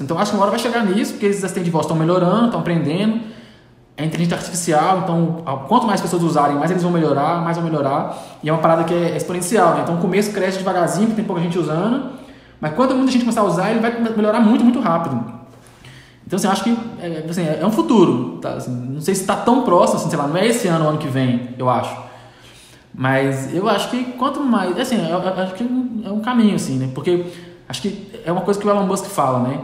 Então 0.00 0.18
acho 0.18 0.32
que 0.32 0.36
uma 0.36 0.42
hora 0.42 0.50
vai 0.50 0.58
chegar 0.58 0.84
nisso, 0.84 1.12
porque 1.12 1.26
esses 1.26 1.44
assistentes 1.44 1.66
de 1.66 1.70
voz 1.70 1.84
estão 1.84 1.96
melhorando, 1.96 2.46
estão 2.46 2.58
aprendendo. 2.58 3.20
É 3.98 4.04
inteligência 4.04 4.36
artificial, 4.36 5.00
então 5.02 5.42
quanto 5.66 5.84
mais 5.84 6.00
pessoas 6.00 6.22
usarem, 6.22 6.56
mais 6.56 6.70
eles 6.70 6.84
vão 6.84 6.92
melhorar, 6.92 7.42
mais 7.42 7.56
vão 7.56 7.66
melhorar. 7.66 8.16
E 8.44 8.48
é 8.48 8.52
uma 8.52 8.62
parada 8.62 8.84
que 8.84 8.94
é 8.94 9.16
exponencial, 9.16 9.74
né? 9.74 9.80
Então 9.82 9.96
o 9.96 9.98
começo 9.98 10.32
cresce 10.32 10.58
devagarzinho, 10.58 11.08
porque 11.08 11.16
tem 11.16 11.24
pouca 11.24 11.42
gente 11.42 11.58
usando. 11.58 12.12
Mas 12.60 12.74
quando 12.74 12.94
muita 12.94 13.10
gente 13.10 13.22
começar 13.22 13.40
a 13.40 13.44
usar, 13.44 13.70
ele 13.72 13.80
vai 13.80 14.00
melhorar 14.16 14.40
muito, 14.40 14.62
muito 14.62 14.78
rápido. 14.78 15.38
Então, 16.24 16.36
assim, 16.36 16.46
eu 16.46 16.52
acho 16.52 16.62
que 16.62 16.78
é, 17.00 17.24
assim, 17.28 17.42
é 17.42 17.66
um 17.66 17.72
futuro. 17.72 18.38
Tá? 18.40 18.50
Assim, 18.50 18.70
não 18.70 19.00
sei 19.00 19.14
se 19.14 19.22
está 19.22 19.34
tão 19.34 19.62
próximo, 19.62 19.98
assim, 19.98 20.10
sei 20.10 20.18
lá, 20.18 20.28
não 20.28 20.36
é 20.36 20.46
esse 20.46 20.68
ano 20.68 20.84
ou 20.84 20.90
ano 20.90 20.98
que 20.98 21.08
vem, 21.08 21.54
eu 21.58 21.68
acho. 21.68 21.96
Mas 22.94 23.54
eu 23.54 23.68
acho 23.68 23.90
que 23.90 24.04
quanto 24.12 24.40
mais. 24.40 24.78
Assim, 24.78 24.96
eu, 24.96 25.18
eu 25.18 25.42
acho 25.42 25.54
que 25.54 25.64
é 26.04 26.10
um 26.10 26.20
caminho, 26.20 26.54
assim, 26.54 26.76
né? 26.76 26.90
Porque 26.94 27.26
acho 27.68 27.82
que 27.82 28.12
é 28.24 28.30
uma 28.30 28.42
coisa 28.42 28.60
que 28.60 28.66
o 28.66 28.70
Elon 28.70 28.86
Musk 28.86 29.06
fala, 29.06 29.40
né? 29.40 29.60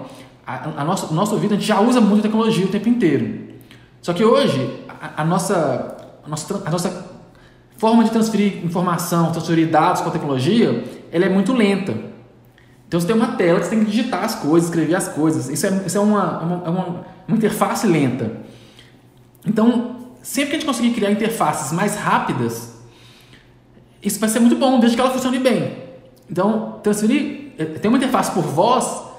A, 0.47 0.71
a 0.79 0.85
nossa, 0.85 1.13
o 1.13 1.15
nosso 1.15 1.37
vida, 1.37 1.55
a 1.55 1.59
gente 1.59 1.67
já 1.67 1.81
usa 1.81 2.01
muito 2.01 2.23
tecnologia 2.23 2.65
o 2.65 2.69
tempo 2.69 2.89
inteiro. 2.89 3.54
Só 4.05 4.13
que 4.13 4.23
hoje, 4.23 4.85
a, 4.87 5.23
a, 5.23 5.25
nossa, 5.25 5.97
a, 6.23 6.29
nossa, 6.29 6.63
a 6.67 6.71
nossa 6.71 7.07
forma 7.79 8.05
de 8.05 8.11
transferir 8.11 8.63
informação, 8.63 9.33
transferir 9.33 9.71
dados 9.71 10.03
com 10.03 10.11
a 10.11 10.13
tecnologia, 10.13 10.85
ela 11.11 11.25
é 11.25 11.29
muito 11.31 11.55
lenta. 11.55 11.95
Então 12.87 13.01
você 13.01 13.07
tem 13.07 13.17
uma 13.17 13.29
tela 13.29 13.61
que 13.61 13.65
você 13.65 13.71
tem 13.71 13.83
que 13.83 13.91
digitar 13.91 14.23
as 14.23 14.35
coisas, 14.35 14.69
escrever 14.69 14.95
as 14.95 15.09
coisas. 15.09 15.49
Isso 15.49 15.67
é, 15.67 15.87
isso 15.87 15.97
é, 15.97 16.01
uma, 16.03 16.63
é 16.65 16.67
é 16.67 16.71
uma, 16.71 17.07
uma 17.27 17.37
interface 17.39 17.87
lenta. 17.87 18.31
Então, 19.47 19.97
sempre 20.23 20.51
que 20.51 20.57
a 20.57 20.59
gente 20.59 20.69
conseguir 20.69 20.91
criar 20.91 21.11
interfaces 21.11 21.73
mais 21.73 21.97
rápidas, 21.97 22.75
isso 24.03 24.21
vai 24.21 24.29
ser 24.29 24.39
muito 24.39 24.57
bom, 24.57 24.81
desde 24.81 24.99
que 24.99 25.01
ela 25.01 25.13
funcione 25.13 25.39
bem. 25.39 25.79
Então, 26.31 26.79
transferir, 26.83 27.55
eh, 27.57 27.65
tem 27.65 27.89
uma 27.89 27.97
interface 27.97 28.33
por 28.33 28.43
voz, 28.43 29.14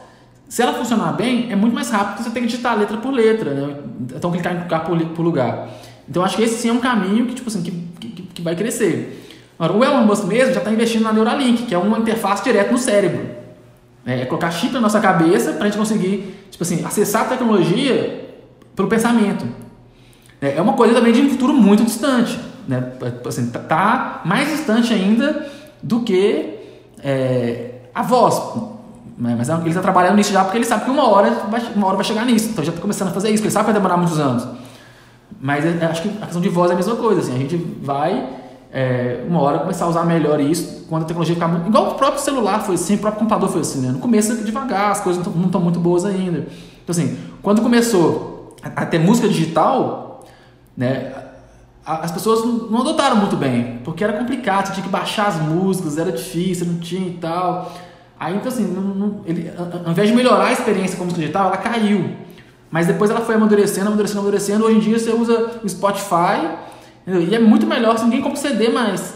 se 0.47 0.61
ela 0.61 0.73
funcionar 0.73 1.13
bem, 1.13 1.51
é 1.51 1.55
muito 1.55 1.73
mais 1.73 1.89
rápido, 1.89 2.23
você 2.23 2.29
tem 2.29 2.43
que 2.43 2.49
digitar 2.49 2.77
letra 2.77 2.97
por 2.97 3.11
letra, 3.11 3.53
né? 3.53 3.75
então 4.15 4.31
clicar 4.31 4.55
em 4.55 4.59
lugar 4.59 4.83
por, 4.83 5.23
lugar. 5.23 5.69
Então, 6.07 6.23
acho 6.23 6.37
que 6.37 6.43
esse 6.43 6.61
sim 6.61 6.69
é 6.69 6.73
um 6.73 6.79
caminho 6.79 7.25
que, 7.25 7.33
tipo 7.33 7.49
assim, 7.49 7.63
que, 7.63 7.71
que, 7.71 8.21
que 8.21 8.41
vai 8.41 8.55
crescer. 8.55 9.25
Agora, 9.57 9.73
o 9.73 9.83
Elon 9.83 10.05
Musk 10.05 10.25
mesmo 10.25 10.53
já 10.53 10.59
está 10.59 10.71
investindo 10.71 11.03
na 11.03 11.13
Neuralink, 11.13 11.63
que 11.63 11.73
é 11.73 11.77
uma 11.77 11.97
interface 11.97 12.43
direto 12.43 12.71
no 12.71 12.77
cérebro. 12.77 13.25
É, 14.05 14.21
é 14.21 14.25
colocar 14.25 14.51
chip 14.51 14.71
na 14.73 14.81
nossa 14.81 14.99
cabeça 14.99 15.53
para 15.53 15.63
a 15.63 15.65
gente 15.65 15.77
conseguir, 15.77 16.35
tipo 16.51 16.63
assim, 16.63 16.85
acessar 16.85 17.23
a 17.23 17.25
tecnologia 17.25 18.35
pelo 18.75 18.87
pensamento. 18.87 19.45
É, 20.39 20.57
é 20.57 20.61
uma 20.61 20.73
coisa 20.73 20.93
também 20.93 21.11
de 21.11 21.21
um 21.21 21.29
futuro 21.29 21.53
muito 21.53 21.83
distante. 21.83 22.37
Né? 22.67 22.93
Assim, 23.25 23.49
tá, 23.49 23.59
tá 23.59 24.21
mais 24.25 24.49
distante 24.49 24.93
ainda 24.93 25.47
do 25.81 26.01
que 26.01 26.59
é, 27.03 27.71
a 27.93 28.03
voz. 28.03 28.74
Né? 29.17 29.35
Mas 29.37 29.49
ele 29.49 29.69
está 29.69 29.81
trabalhando 29.81 30.15
nisso 30.15 30.31
já 30.31 30.43
porque 30.43 30.57
ele 30.57 30.65
sabe 30.65 30.85
que 30.85 30.91
uma 30.91 31.09
hora, 31.09 31.31
vai, 31.49 31.61
uma 31.75 31.87
hora 31.87 31.95
vai 31.95 32.05
chegar 32.05 32.25
nisso. 32.25 32.49
Então 32.49 32.63
já 32.63 32.71
está 32.71 32.81
começando 32.81 33.09
a 33.09 33.11
fazer 33.11 33.29
isso, 33.29 33.37
porque 33.37 33.47
ele 33.47 33.53
sabe 33.53 33.65
que 33.65 33.71
vai 33.71 33.81
demorar 33.81 33.97
muitos 33.97 34.19
anos. 34.19 34.47
Mas 35.39 35.65
é, 35.65 35.85
acho 35.85 36.01
que 36.01 36.09
a 36.21 36.25
questão 36.25 36.41
de 36.41 36.49
voz 36.49 36.69
é 36.69 36.73
a 36.73 36.77
mesma 36.77 36.95
coisa. 36.95 37.21
Assim, 37.21 37.35
a 37.35 37.39
gente 37.39 37.57
vai, 37.81 38.29
é, 38.71 39.23
uma 39.27 39.41
hora, 39.41 39.59
começar 39.59 39.85
a 39.85 39.89
usar 39.89 40.03
melhor 40.03 40.39
isso 40.39 40.85
quando 40.89 41.03
a 41.03 41.05
tecnologia 41.05 41.35
ficar. 41.35 41.65
Igual 41.65 41.91
o 41.91 41.95
próprio 41.95 42.21
celular 42.21 42.59
foi 42.59 42.75
assim, 42.75 42.95
o 42.95 42.99
próprio 42.99 43.19
computador 43.19 43.49
foi 43.49 43.61
assim. 43.61 43.81
Né? 43.81 43.91
No 43.91 43.99
começo, 43.99 44.35
devagar, 44.43 44.91
as 44.91 45.01
coisas 45.01 45.25
não 45.25 45.45
estão 45.45 45.61
muito 45.61 45.79
boas 45.79 46.05
ainda. 46.05 46.47
Então, 46.83 46.91
assim, 46.91 47.17
quando 47.41 47.61
começou 47.61 48.55
a 48.75 48.85
ter 48.85 48.99
música 48.99 49.27
digital, 49.27 50.25
né, 50.75 51.13
as 51.85 52.11
pessoas 52.11 52.43
não 52.69 52.81
adotaram 52.81 53.17
muito 53.17 53.35
bem, 53.35 53.79
porque 53.83 54.03
era 54.03 54.13
complicado, 54.13 54.67
você 54.67 54.73
tinha 54.73 54.83
que 54.83 54.89
baixar 54.89 55.27
as 55.27 55.39
músicas, 55.39 55.97
era 55.97 56.11
difícil, 56.11 56.65
não 56.65 56.79
tinha 56.79 57.07
e 57.07 57.13
tal. 57.13 57.71
Aí, 58.19 58.35
então, 58.35 58.47
assim, 58.47 58.63
não, 58.63 58.81
não, 58.81 59.21
ele, 59.25 59.51
ao 59.57 59.91
invés 59.91 60.09
de 60.09 60.15
melhorar 60.15 60.47
a 60.47 60.51
experiência 60.51 60.97
com 60.97 61.03
música 61.03 61.21
digital, 61.21 61.47
ela 61.47 61.57
caiu. 61.57 62.15
Mas 62.71 62.87
depois 62.87 63.09
ela 63.11 63.21
foi 63.21 63.35
amadurecendo, 63.35 63.87
amadurecendo, 63.87 64.19
amadurecendo. 64.19 64.65
Hoje 64.65 64.77
em 64.77 64.79
dia 64.79 64.99
você 64.99 65.11
usa 65.11 65.59
o 65.63 65.69
Spotify 65.69 66.49
entendeu? 67.05 67.21
e 67.21 67.35
é 67.35 67.39
muito 67.39 67.65
melhor, 67.67 67.97
se 67.97 68.03
ninguém 68.05 68.21
compra 68.21 68.37
CD 68.37 68.69
mais. 68.69 69.15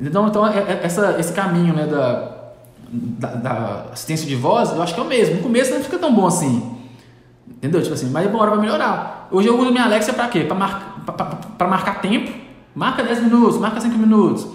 Então, 0.00 0.26
então 0.26 0.46
é, 0.46 0.58
é, 0.58 0.80
essa, 0.82 1.16
esse 1.18 1.32
caminho 1.32 1.74
né, 1.74 1.86
da, 1.86 2.52
da, 2.88 3.28
da, 3.34 3.86
assistência 3.92 4.26
de 4.26 4.36
voz, 4.36 4.70
eu 4.70 4.82
acho 4.82 4.94
que 4.94 5.00
é 5.00 5.02
o 5.02 5.06
mesmo. 5.06 5.36
No 5.36 5.42
começo 5.42 5.72
não 5.72 5.82
fica 5.82 5.98
tão 5.98 6.14
bom 6.14 6.26
assim. 6.26 6.76
Entendeu? 7.48 7.80
Tipo 7.80 7.94
assim, 7.94 8.10
mas 8.10 8.26
uma 8.26 8.40
hora 8.40 8.50
vai 8.50 8.60
melhorar. 8.60 9.28
Hoje 9.30 9.48
eu 9.48 9.58
uso 9.58 9.70
minha 9.70 9.84
Alexa 9.84 10.12
para 10.12 10.28
quê? 10.28 10.40
Para 10.40 10.54
mar, 10.54 11.04
marcar 11.60 12.00
tempo. 12.00 12.30
Marca 12.74 13.02
10 13.02 13.22
minutos, 13.22 13.58
marca 13.58 13.80
5 13.80 13.96
minutos. 13.96 14.46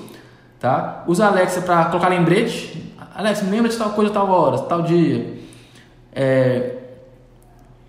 Tá? 0.60 1.04
Usa 1.08 1.26
a 1.26 1.28
Alexa 1.30 1.62
para 1.62 1.86
colocar 1.86 2.08
lembrete. 2.10 2.94
Alexa, 3.22 3.46
me 3.46 3.52
lembra 3.52 3.70
de 3.70 3.78
tal 3.78 3.92
coisa, 3.92 4.12
tal 4.12 4.30
hora, 4.30 4.58
tal 4.60 4.82
dia. 4.82 5.40
É, 6.14 6.76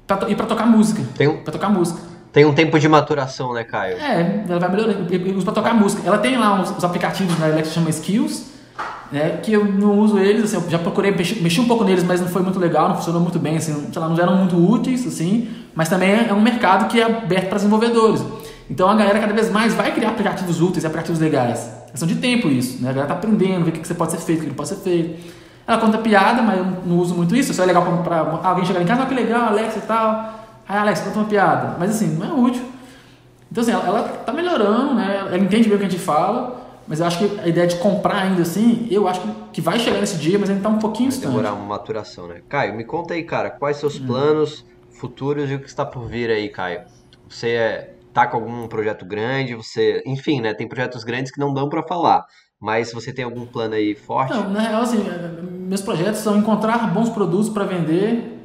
pra, 0.06 0.28
e 0.28 0.34
para 0.34 0.46
tocar 0.46 0.66
música. 0.66 1.02
Tem 1.16 1.28
um, 1.28 1.42
para 1.42 1.52
tocar 1.52 1.68
música. 1.68 2.00
Tem 2.32 2.44
um 2.44 2.54
tempo 2.54 2.78
de 2.78 2.88
maturação, 2.88 3.52
né, 3.52 3.64
Caio? 3.64 3.96
É, 3.98 4.44
ela 4.48 4.58
vai 4.58 4.70
melhorando. 4.70 5.12
Eu 5.12 5.36
uso 5.36 5.44
para 5.44 5.54
tocar 5.54 5.74
música. 5.74 6.02
Ela 6.06 6.18
tem 6.18 6.36
lá 6.36 6.60
uns, 6.60 6.70
uns 6.70 6.84
aplicativos 6.84 7.38
na 7.38 7.46
Alexa 7.46 7.70
que 7.70 7.74
chama 7.74 7.90
Skills 7.90 8.52
né, 9.12 9.38
que 9.42 9.52
eu 9.52 9.64
não 9.64 9.98
uso 9.98 10.18
eles, 10.18 10.44
assim, 10.44 10.56
eu 10.56 10.70
já 10.70 10.78
procurei 10.78 11.10
mexer, 11.10 11.42
mexi 11.42 11.60
um 11.60 11.66
pouco 11.66 11.84
neles, 11.84 12.02
mas 12.02 12.20
não 12.20 12.28
foi 12.28 12.40
muito 12.40 12.58
legal, 12.58 12.88
não 12.88 12.96
funcionou 12.96 13.20
muito 13.20 13.38
bem, 13.38 13.58
assim, 13.58 13.88
sei 13.92 14.00
lá, 14.00 14.08
não 14.08 14.18
eram 14.18 14.36
muito 14.36 14.56
úteis, 14.56 15.06
assim, 15.06 15.50
mas 15.74 15.88
também 15.90 16.26
é 16.28 16.32
um 16.32 16.40
mercado 16.40 16.88
que 16.88 16.98
é 16.98 17.04
aberto 17.04 17.48
para 17.48 17.58
desenvolvedores. 17.58 18.24
Então 18.70 18.88
a 18.88 18.94
galera 18.94 19.20
cada 19.20 19.34
vez 19.34 19.50
mais 19.50 19.74
vai 19.74 19.92
criar 19.92 20.08
aplicativos 20.08 20.62
úteis 20.62 20.84
e 20.84 20.86
aplicativos 20.86 21.20
legais. 21.20 21.70
Questão 21.93 22.09
de 22.09 22.16
tempo 22.16 22.49
isso, 22.49 22.82
né? 22.82 22.90
A 22.90 22.93
galera 22.93 23.09
tá 23.09 23.14
aprendendo, 23.14 23.64
ver 23.64 23.70
o 23.70 23.72
que, 23.72 23.80
que 23.80 23.95
pode 23.95 24.12
ser 24.12 24.18
feito, 24.18 24.40
o 24.40 24.43
que 24.43 24.49
não 24.49 24.57
pode 24.57 24.70
ser 24.70 24.76
feito. 24.76 25.30
Ela 25.66 25.78
conta 25.78 25.99
piada, 25.99 26.43
mas 26.43 26.59
eu 26.59 26.64
não 26.84 26.99
uso 26.99 27.14
muito 27.14 27.36
isso, 27.36 27.55
só 27.55 27.62
é 27.62 27.66
legal 27.66 28.03
para 28.03 28.18
alguém 28.43 28.64
chegar 28.64 28.82
em 28.82 28.86
casa, 28.86 29.03
ah, 29.03 29.07
que 29.07 29.14
legal, 29.14 29.49
Alex 29.49 29.76
e 29.76 29.80
tal. 29.82 30.40
Aí, 30.68 30.78
Alex, 30.78 31.01
conta 31.01 31.18
uma 31.18 31.28
piada. 31.28 31.76
Mas 31.78 31.90
assim, 31.90 32.16
não 32.16 32.26
é 32.26 32.32
útil. 32.32 32.64
Então 33.51 33.62
assim, 33.62 33.70
ela, 33.70 33.86
ela 33.86 34.03
tá 34.03 34.32
melhorando, 34.32 34.95
né? 34.95 35.18
Ela 35.20 35.38
entende 35.38 35.68
bem 35.68 35.76
o 35.76 35.78
que 35.78 35.86
a 35.86 35.88
gente 35.88 36.03
fala, 36.03 36.62
mas 36.88 37.01
eu 37.01 37.07
acho 37.07 37.18
que 37.18 37.40
a 37.40 37.47
ideia 37.47 37.66
de 37.66 37.76
comprar 37.76 38.22
ainda 38.22 38.43
assim, 38.43 38.88
eu 38.90 39.07
acho 39.07 39.20
que 39.53 39.61
vai 39.61 39.78
chegar 39.78 40.01
nesse 40.01 40.16
dia, 40.16 40.38
mas 40.38 40.49
ainda 40.49 40.61
está 40.61 40.70
um 40.70 40.78
pouquinho 40.78 41.11
vai 41.11 41.18
distante. 41.18 41.36
demorar 41.36 41.53
uma 41.53 41.66
maturação, 41.66 42.26
né? 42.26 42.40
Caio, 42.49 42.74
me 42.74 42.84
conta 42.84 43.14
aí, 43.14 43.22
cara, 43.22 43.51
quais 43.51 43.76
seus 43.76 44.01
hum. 44.01 44.07
planos 44.07 44.64
futuros 44.90 45.51
e 45.51 45.55
o 45.55 45.61
que 45.61 45.66
está 45.66 45.84
por 45.84 46.07
vir 46.07 46.30
aí, 46.30 46.49
Caio? 46.49 46.80
Você 47.28 47.51
é, 47.51 47.95
tá 48.12 48.26
com 48.26 48.36
algum 48.36 48.68
projeto 48.68 49.04
grande? 49.04 49.54
Você, 49.54 50.02
enfim, 50.06 50.40
né? 50.40 50.54
Tem 50.54 50.68
projetos 50.68 51.04
grandes 51.04 51.32
que 51.32 51.40
não 51.40 51.52
dão 51.52 51.68
para 51.68 51.82
falar. 51.82 52.24
Mas 52.60 52.92
você 52.92 53.12
tem 53.12 53.24
algum 53.24 53.44
plano 53.44 53.74
aí 53.74 53.94
forte? 53.94 54.32
Não, 54.32 54.50
na 54.50 54.60
real, 54.60 54.82
assim, 54.82 55.04
meus 55.42 55.80
projetos 55.80 56.20
são 56.20 56.38
encontrar 56.38 56.92
bons 56.92 57.10
produtos 57.10 57.48
para 57.48 57.64
vender 57.64 58.38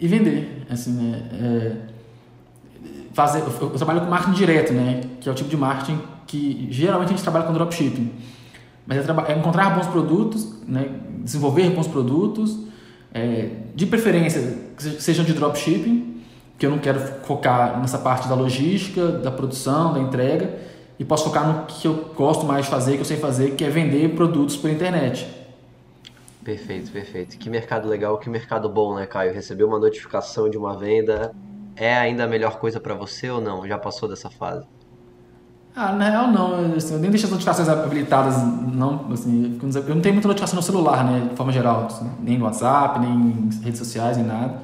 e 0.00 0.08
vender. 0.08 0.66
Assim, 0.68 0.90
né? 0.92 1.22
É, 1.32 1.94
fazer, 3.12 3.40
eu, 3.40 3.46
eu 3.60 3.70
trabalho 3.70 4.00
com 4.00 4.06
marketing 4.06 4.32
direto, 4.32 4.72
né? 4.72 5.02
Que 5.20 5.28
é 5.28 5.32
o 5.32 5.34
tipo 5.34 5.48
de 5.48 5.56
marketing 5.56 6.00
que 6.26 6.66
geralmente 6.70 7.08
a 7.08 7.10
gente 7.12 7.22
trabalha 7.22 7.44
com 7.46 7.52
dropshipping. 7.52 8.12
Mas 8.86 8.98
é, 8.98 9.32
é 9.32 9.38
encontrar 9.38 9.70
bons 9.70 9.86
produtos, 9.86 10.62
né, 10.66 10.88
desenvolver 11.20 11.70
bons 11.70 11.86
produtos, 11.86 12.58
é, 13.12 13.50
de 13.74 13.86
preferência 13.86 14.58
que 14.76 14.82
sejam 15.00 15.24
de 15.24 15.32
dropshipping, 15.32 16.13
que 16.58 16.66
eu 16.66 16.70
não 16.70 16.78
quero 16.78 17.00
focar 17.24 17.80
nessa 17.80 17.98
parte 17.98 18.28
da 18.28 18.34
logística, 18.34 19.08
da 19.08 19.30
produção, 19.30 19.92
da 19.92 20.00
entrega, 20.00 20.58
e 20.98 21.04
posso 21.04 21.24
focar 21.24 21.46
no 21.46 21.66
que 21.66 21.86
eu 21.86 22.12
gosto 22.16 22.46
mais 22.46 22.64
de 22.64 22.70
fazer, 22.70 22.94
que 22.94 23.00
eu 23.00 23.04
sei 23.04 23.16
fazer, 23.16 23.56
que 23.56 23.64
é 23.64 23.70
vender 23.70 24.14
produtos 24.14 24.56
por 24.56 24.70
internet. 24.70 25.26
Perfeito, 26.44 26.92
perfeito. 26.92 27.38
Que 27.38 27.48
mercado 27.48 27.88
legal, 27.88 28.18
que 28.18 28.28
mercado 28.28 28.68
bom, 28.68 28.94
né, 28.94 29.06
Caio? 29.06 29.32
Receber 29.32 29.64
uma 29.64 29.78
notificação 29.78 30.48
de 30.48 30.58
uma 30.58 30.76
venda 30.76 31.34
é 31.74 31.94
ainda 31.94 32.24
a 32.24 32.26
melhor 32.28 32.58
coisa 32.58 32.78
para 32.78 32.94
você 32.94 33.30
ou 33.30 33.40
não? 33.40 33.66
Já 33.66 33.78
passou 33.78 34.08
dessa 34.08 34.30
fase? 34.30 34.64
Ah, 35.74 35.92
na 35.92 36.08
real 36.08 36.28
não, 36.28 36.76
assim, 36.76 36.94
eu 36.94 37.00
nem 37.00 37.10
deixo 37.10 37.24
as 37.24 37.32
notificações 37.32 37.68
habilitadas, 37.68 38.36
não, 38.72 39.12
assim, 39.12 39.58
eu 39.60 39.94
não 39.94 40.00
tenho 40.00 40.14
muita 40.14 40.28
notificação 40.28 40.54
no 40.54 40.62
celular, 40.62 41.04
né, 41.04 41.26
de 41.30 41.34
forma 41.34 41.50
geral, 41.50 41.86
assim, 41.86 42.08
nem 42.20 42.38
no 42.38 42.44
WhatsApp, 42.44 43.00
nem 43.00 43.10
em 43.10 43.50
redes 43.60 43.78
sociais, 43.80 44.16
nem 44.16 44.24
nada. 44.24 44.62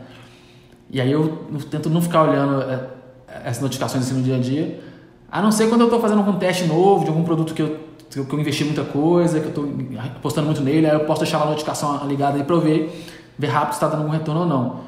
E 0.91 1.01
aí 1.01 1.12
eu 1.12 1.38
tento 1.70 1.88
não 1.88 2.03
ficar 2.03 2.22
olhando 2.22 2.62
é, 2.62 2.88
essas 3.45 3.62
notificações 3.62 4.05
assim 4.05 4.14
no 4.14 4.22
dia 4.22 4.36
a 4.36 4.38
dia, 4.38 4.80
a 5.30 5.41
não 5.41 5.53
ser 5.53 5.68
quando 5.68 5.82
eu 5.82 5.86
estou 5.86 6.01
fazendo 6.01 6.18
algum 6.18 6.38
teste 6.38 6.64
novo 6.64 7.05
de 7.05 7.11
algum 7.11 7.22
produto 7.22 7.55
que 7.55 7.62
eu, 7.62 7.78
que 8.09 8.18
eu 8.18 8.41
investi 8.41 8.64
muita 8.64 8.82
coisa, 8.82 9.38
que 9.38 9.47
eu 9.47 9.51
estou 9.51 9.68
apostando 10.16 10.47
muito 10.47 10.61
nele, 10.61 10.86
aí 10.86 10.95
eu 10.95 11.05
posso 11.05 11.22
deixar 11.22 11.41
a 11.41 11.47
notificação 11.47 12.07
ligada 12.09 12.36
aí 12.36 12.45
para 12.45 12.57
eu 12.57 12.61
ver, 12.61 13.07
ver 13.38 13.47
rápido 13.47 13.72
se 13.72 13.76
está 13.76 13.88
dando 13.88 14.01
algum 14.01 14.12
retorno 14.12 14.41
ou 14.41 14.47
não. 14.47 14.80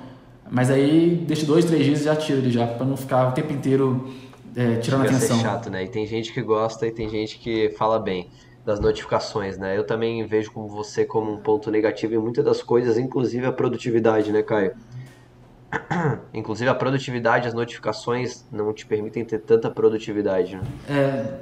Mas 0.50 0.70
aí 0.70 1.24
deixa 1.26 1.46
dois, 1.46 1.64
três 1.64 1.84
dias 1.84 2.00
e 2.00 2.04
já 2.04 2.16
tira 2.16 2.38
ele 2.38 2.50
já, 2.50 2.66
pra 2.66 2.84
não 2.84 2.96
ficar 2.96 3.28
o 3.28 3.32
tempo 3.32 3.52
inteiro 3.52 4.08
é, 4.54 4.76
tirando 4.76 5.02
Fica 5.02 5.16
atenção. 5.16 5.36
ser 5.36 5.42
chato, 5.42 5.70
né? 5.70 5.84
E 5.84 5.88
tem 5.88 6.06
gente 6.06 6.32
que 6.32 6.42
gosta 6.42 6.86
e 6.86 6.90
tem 6.90 7.08
gente 7.08 7.38
que 7.38 7.70
fala 7.70 7.98
bem 7.98 8.28
das 8.64 8.78
notificações, 8.78 9.56
né? 9.56 9.76
Eu 9.76 9.84
também 9.84 10.24
vejo 10.26 10.52
como 10.52 10.68
você 10.68 11.04
como 11.04 11.32
um 11.32 11.38
ponto 11.38 11.70
negativo 11.70 12.14
em 12.14 12.18
muitas 12.18 12.44
das 12.44 12.62
coisas, 12.62 12.98
inclusive 12.98 13.46
a 13.46 13.52
produtividade, 13.52 14.30
né, 14.30 14.42
Caio? 14.42 14.72
Inclusive 16.34 16.68
a 16.68 16.74
produtividade, 16.74 17.48
as 17.48 17.54
notificações 17.54 18.44
não 18.50 18.72
te 18.72 18.86
permitem 18.86 19.24
ter 19.24 19.38
tanta 19.38 19.70
produtividade, 19.70 20.56
né? 20.56 20.62
É, 20.88 21.34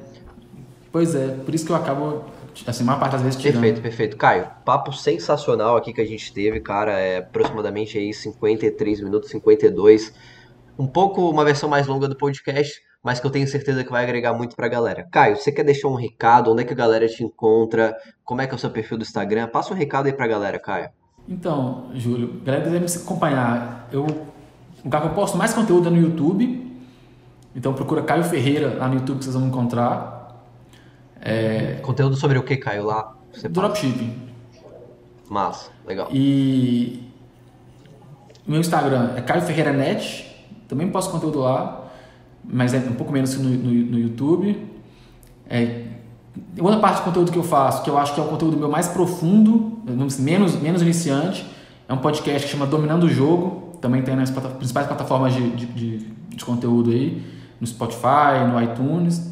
pois 0.92 1.14
é, 1.14 1.28
por 1.28 1.54
isso 1.54 1.66
que 1.66 1.72
eu 1.72 1.76
acabo, 1.76 2.24
assim, 2.66 2.82
a 2.82 2.86
maior 2.86 3.00
parte 3.00 3.12
das 3.12 3.22
vezes 3.22 3.40
tirando. 3.40 3.60
Perfeito, 3.62 3.82
perfeito. 3.82 4.16
Caio, 4.16 4.48
papo 4.64 4.92
sensacional 4.92 5.76
aqui 5.76 5.92
que 5.92 6.00
a 6.00 6.06
gente 6.06 6.32
teve, 6.32 6.60
cara, 6.60 6.92
é 6.98 7.18
aproximadamente 7.18 7.98
aí 7.98 8.12
53 8.12 9.00
minutos, 9.00 9.30
52. 9.30 10.12
Um 10.78 10.86
pouco 10.86 11.28
uma 11.28 11.44
versão 11.44 11.68
mais 11.68 11.86
longa 11.86 12.08
do 12.08 12.16
podcast, 12.16 12.80
mas 13.02 13.18
que 13.18 13.26
eu 13.26 13.30
tenho 13.30 13.46
certeza 13.46 13.82
que 13.82 13.90
vai 13.90 14.04
agregar 14.04 14.32
muito 14.32 14.54
pra 14.54 14.68
galera. 14.68 15.06
Caio, 15.10 15.36
você 15.36 15.50
quer 15.50 15.64
deixar 15.64 15.88
um 15.88 15.94
recado? 15.94 16.52
Onde 16.52 16.62
é 16.62 16.64
que 16.64 16.72
a 16.72 16.76
galera 16.76 17.06
te 17.08 17.24
encontra? 17.24 17.96
Como 18.24 18.40
é 18.40 18.46
que 18.46 18.52
é 18.52 18.56
o 18.56 18.58
seu 18.58 18.70
perfil 18.70 18.96
do 18.96 19.02
Instagram? 19.02 19.48
Passa 19.48 19.74
um 19.74 19.76
recado 19.76 20.06
aí 20.06 20.12
pra 20.12 20.26
galera, 20.26 20.58
Caio. 20.58 20.90
Então, 21.28 21.90
Júlio, 21.94 22.40
galera 22.44 22.64
quiser 22.64 22.80
me 22.80 22.86
acompanhar, 22.86 23.88
eu, 23.92 24.04
o 24.04 24.84
lugar 24.84 25.02
que 25.02 25.08
eu 25.08 25.14
posto 25.14 25.36
mais 25.36 25.54
conteúdo 25.54 25.88
é 25.88 25.90
no 25.90 25.98
YouTube. 25.98 26.60
Então 27.54 27.74
procura 27.74 28.02
Caio 28.02 28.24
Ferreira 28.24 28.76
lá 28.78 28.88
no 28.88 28.94
YouTube 28.94 29.18
que 29.18 29.24
vocês 29.24 29.34
vão 29.34 29.46
encontrar. 29.46 30.44
É, 31.20 31.74
Conteúdo 31.82 32.16
sobre 32.16 32.38
o 32.38 32.42
que, 32.42 32.56
Caio, 32.56 32.84
lá? 32.84 33.14
Dropshipping. 33.50 34.30
Massa, 35.28 35.70
legal. 35.86 36.08
E 36.12 37.08
meu 38.46 38.60
Instagram 38.60 39.12
é 39.16 39.20
Caio 39.20 39.42
Ferreira 39.42 39.72
Net. 39.72 40.26
Também 40.66 40.88
posto 40.90 41.10
conteúdo 41.10 41.40
lá, 41.40 41.90
mas 42.44 42.72
é 42.72 42.78
um 42.78 42.94
pouco 42.94 43.12
menos 43.12 43.34
que 43.34 43.42
no, 43.42 43.50
no, 43.50 43.72
no 43.72 43.98
YouTube. 43.98 44.66
É, 45.48 45.84
outra 46.58 46.80
parte 46.80 46.98
do 46.98 47.04
conteúdo 47.04 47.32
que 47.32 47.38
eu 47.38 47.42
faço, 47.42 47.82
que 47.82 47.90
eu 47.90 47.98
acho 47.98 48.14
que 48.14 48.20
é 48.20 48.22
o 48.22 48.26
conteúdo 48.26 48.56
meu 48.56 48.68
mais 48.68 48.88
profundo, 48.88 49.78
menos, 50.18 50.56
menos 50.56 50.82
iniciante, 50.82 51.44
é 51.88 51.92
um 51.92 51.98
podcast 51.98 52.46
que 52.46 52.52
chama 52.52 52.66
Dominando 52.66 53.04
o 53.04 53.08
Jogo. 53.08 53.70
Também 53.80 54.02
tem 54.02 54.14
nas 54.14 54.30
principais 54.30 54.86
plataformas 54.86 55.34
de, 55.34 55.50
de, 55.50 55.98
de, 56.28 56.44
conteúdo 56.44 56.90
aí, 56.90 57.20
no 57.60 57.66
Spotify, 57.66 58.46
no 58.48 58.62
iTunes. 58.62 59.28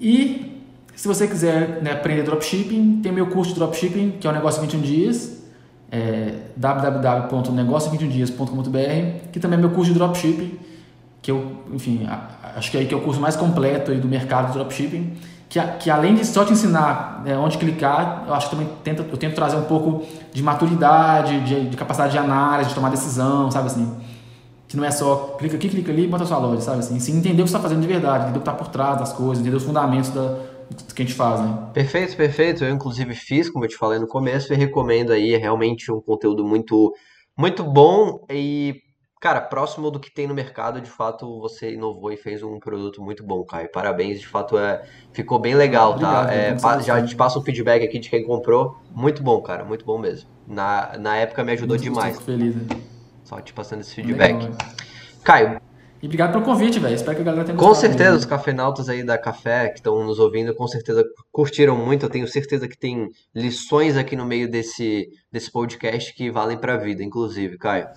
E 0.00 0.60
se 0.96 1.06
você 1.06 1.28
quiser 1.28 1.80
né, 1.82 1.92
aprender 1.92 2.24
dropshipping, 2.24 3.00
tem 3.00 3.12
meu 3.12 3.28
curso 3.28 3.52
de 3.52 3.60
dropshipping, 3.60 4.16
que 4.18 4.26
é 4.26 4.30
o 4.30 4.32
Negócio 4.32 4.58
em 4.58 4.62
21 4.66 4.80
Dias, 4.80 5.44
é 5.90 6.34
www.negócio21dias.com.br, 6.56 9.28
que 9.30 9.38
também 9.38 9.58
é 9.58 9.60
meu 9.60 9.70
curso 9.70 9.92
de 9.92 9.98
dropshipping, 9.98 10.58
que 11.22 11.30
eu, 11.30 11.62
enfim, 11.72 12.08
acho 12.56 12.72
que 12.72 12.76
é 12.76 12.80
aí 12.80 12.86
que 12.86 12.94
é 12.94 12.96
o 12.96 13.02
curso 13.02 13.20
mais 13.20 13.36
completo 13.36 13.92
aí 13.92 14.00
do 14.00 14.08
mercado 14.08 14.48
de 14.48 14.54
dropshipping, 14.54 15.12
que, 15.48 15.60
que 15.78 15.90
além 15.90 16.14
de 16.14 16.24
só 16.26 16.44
te 16.44 16.52
ensinar 16.52 17.22
né, 17.24 17.36
onde 17.36 17.56
clicar, 17.56 18.24
eu 18.26 18.34
acho 18.34 18.50
que 18.50 18.56
também 18.56 18.70
tenta, 18.84 19.02
eu 19.02 19.16
tento 19.16 19.34
trazer 19.34 19.56
um 19.56 19.64
pouco 19.64 20.04
de 20.32 20.42
maturidade, 20.42 21.40
de, 21.40 21.70
de 21.70 21.76
capacidade 21.76 22.12
de 22.12 22.18
análise, 22.18 22.68
de 22.68 22.74
tomar 22.74 22.90
decisão, 22.90 23.50
sabe 23.50 23.66
assim? 23.66 23.96
Que 24.66 24.76
não 24.76 24.84
é 24.84 24.90
só 24.90 25.36
clica 25.38 25.56
aqui, 25.56 25.68
clica 25.68 25.90
ali 25.90 26.04
e 26.04 26.06
bota 26.06 26.24
a 26.24 26.26
sua 26.26 26.38
loja, 26.38 26.60
sabe 26.60 26.80
assim? 26.80 27.00
Sim, 27.00 27.18
entender 27.18 27.40
o 27.40 27.44
que 27.44 27.50
você 27.50 27.56
está 27.56 27.60
fazendo 27.60 27.80
de 27.80 27.86
verdade, 27.88 28.24
entender 28.24 28.38
o 28.38 28.42
que 28.42 28.50
está 28.50 28.52
por 28.52 28.68
trás 28.68 28.98
das 28.98 29.12
coisas, 29.12 29.38
entender 29.38 29.56
os 29.56 29.64
fundamentos 29.64 30.10
da, 30.10 30.36
que 30.94 31.02
a 31.02 31.04
gente 31.04 31.14
faz, 31.14 31.40
né? 31.40 31.70
Perfeito, 31.72 32.14
perfeito. 32.16 32.64
Eu 32.64 32.74
inclusive 32.74 33.14
fiz, 33.14 33.48
como 33.48 33.64
eu 33.64 33.68
te 33.68 33.76
falei 33.76 33.98
no 33.98 34.06
começo, 34.06 34.52
e 34.52 34.56
recomendo 34.56 35.12
aí, 35.12 35.34
é 35.34 35.38
realmente 35.38 35.90
um 35.90 36.00
conteúdo 36.00 36.44
muito 36.44 36.94
muito 37.36 37.62
bom 37.62 38.26
e 38.28 38.82
cara, 39.20 39.40
próximo 39.40 39.90
do 39.90 39.98
que 40.00 40.10
tem 40.10 40.26
no 40.26 40.34
mercado, 40.34 40.80
de 40.80 40.90
fato, 40.90 41.40
você 41.40 41.72
inovou 41.74 42.12
e 42.12 42.16
fez 42.16 42.42
um 42.42 42.58
produto 42.58 43.02
muito 43.02 43.22
bom, 43.24 43.44
Caio. 43.44 43.70
Parabéns, 43.72 44.20
de 44.20 44.26
fato 44.26 44.56
é 44.58 44.82
ficou 45.12 45.38
bem 45.38 45.54
legal, 45.54 45.98
tá? 45.98 46.22
Obrigado, 46.22 46.30
É, 46.30 46.48
muito 46.50 46.62
pa- 46.62 46.80
já 46.80 47.02
te 47.04 47.16
passo 47.16 47.38
um 47.38 47.42
feedback 47.42 47.84
aqui 47.84 47.98
de 47.98 48.08
quem 48.10 48.24
comprou. 48.24 48.76
Muito 48.90 49.22
bom, 49.22 49.40
cara, 49.42 49.64
muito 49.64 49.84
bom 49.84 49.98
mesmo. 49.98 50.28
Na, 50.46 50.96
na 50.98 51.16
época 51.16 51.42
me 51.44 51.52
ajudou 51.52 51.76
demais. 51.76 52.12
Fico 52.14 52.24
feliz, 52.24 52.54
né? 52.54 52.62
Só 53.24 53.40
te 53.40 53.52
passando 53.52 53.80
esse 53.80 54.00
Legal, 54.00 54.28
feedback. 54.40 54.50
né? 54.50 54.74
Caio, 55.22 55.60
E 56.00 56.06
obrigado 56.06 56.32
pelo 56.32 56.44
convite, 56.44 56.78
velho. 56.78 56.94
Espero 56.94 57.16
que 57.16 57.22
a 57.22 57.24
galera 57.24 57.44
tenha 57.44 57.58
Com 57.58 57.66
gostado 57.66 57.88
certeza, 57.88 58.10
mesmo. 58.12 58.18
os 58.20 58.24
cafenautas 58.24 58.88
aí 58.88 59.02
da 59.02 59.18
Café 59.18 59.68
que 59.68 59.78
estão 59.80 60.02
nos 60.04 60.18
ouvindo, 60.20 60.54
com 60.54 60.66
certeza 60.68 61.04
curtiram 61.32 61.76
muito. 61.76 62.06
Eu 62.06 62.10
tenho 62.10 62.26
certeza 62.28 62.68
que 62.68 62.78
tem 62.78 63.10
lições 63.34 63.96
aqui 63.96 64.14
no 64.16 64.24
meio 64.24 64.48
desse, 64.50 65.08
desse 65.30 65.50
podcast 65.50 66.14
que 66.14 66.30
valem 66.30 66.56
pra 66.56 66.76
vida, 66.76 67.02
inclusive, 67.02 67.58
Caio. 67.58 67.88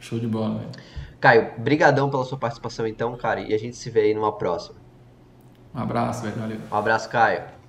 Show 0.00 0.18
de 0.18 0.26
bola, 0.26 0.58
velho. 0.58 0.70
Caio, 1.20 1.52
brigadão 1.58 2.10
pela 2.10 2.24
sua 2.24 2.38
participação 2.38 2.86
então, 2.86 3.16
cara, 3.16 3.40
e 3.40 3.52
a 3.52 3.58
gente 3.58 3.76
se 3.76 3.90
vê 3.90 4.00
aí 4.00 4.14
numa 4.14 4.32
próxima. 4.32 4.76
Um 5.74 5.80
abraço, 5.80 6.22
velho. 6.22 6.36
Valeu. 6.36 6.58
Um 6.72 6.76
abraço, 6.76 7.08
Caio. 7.10 7.59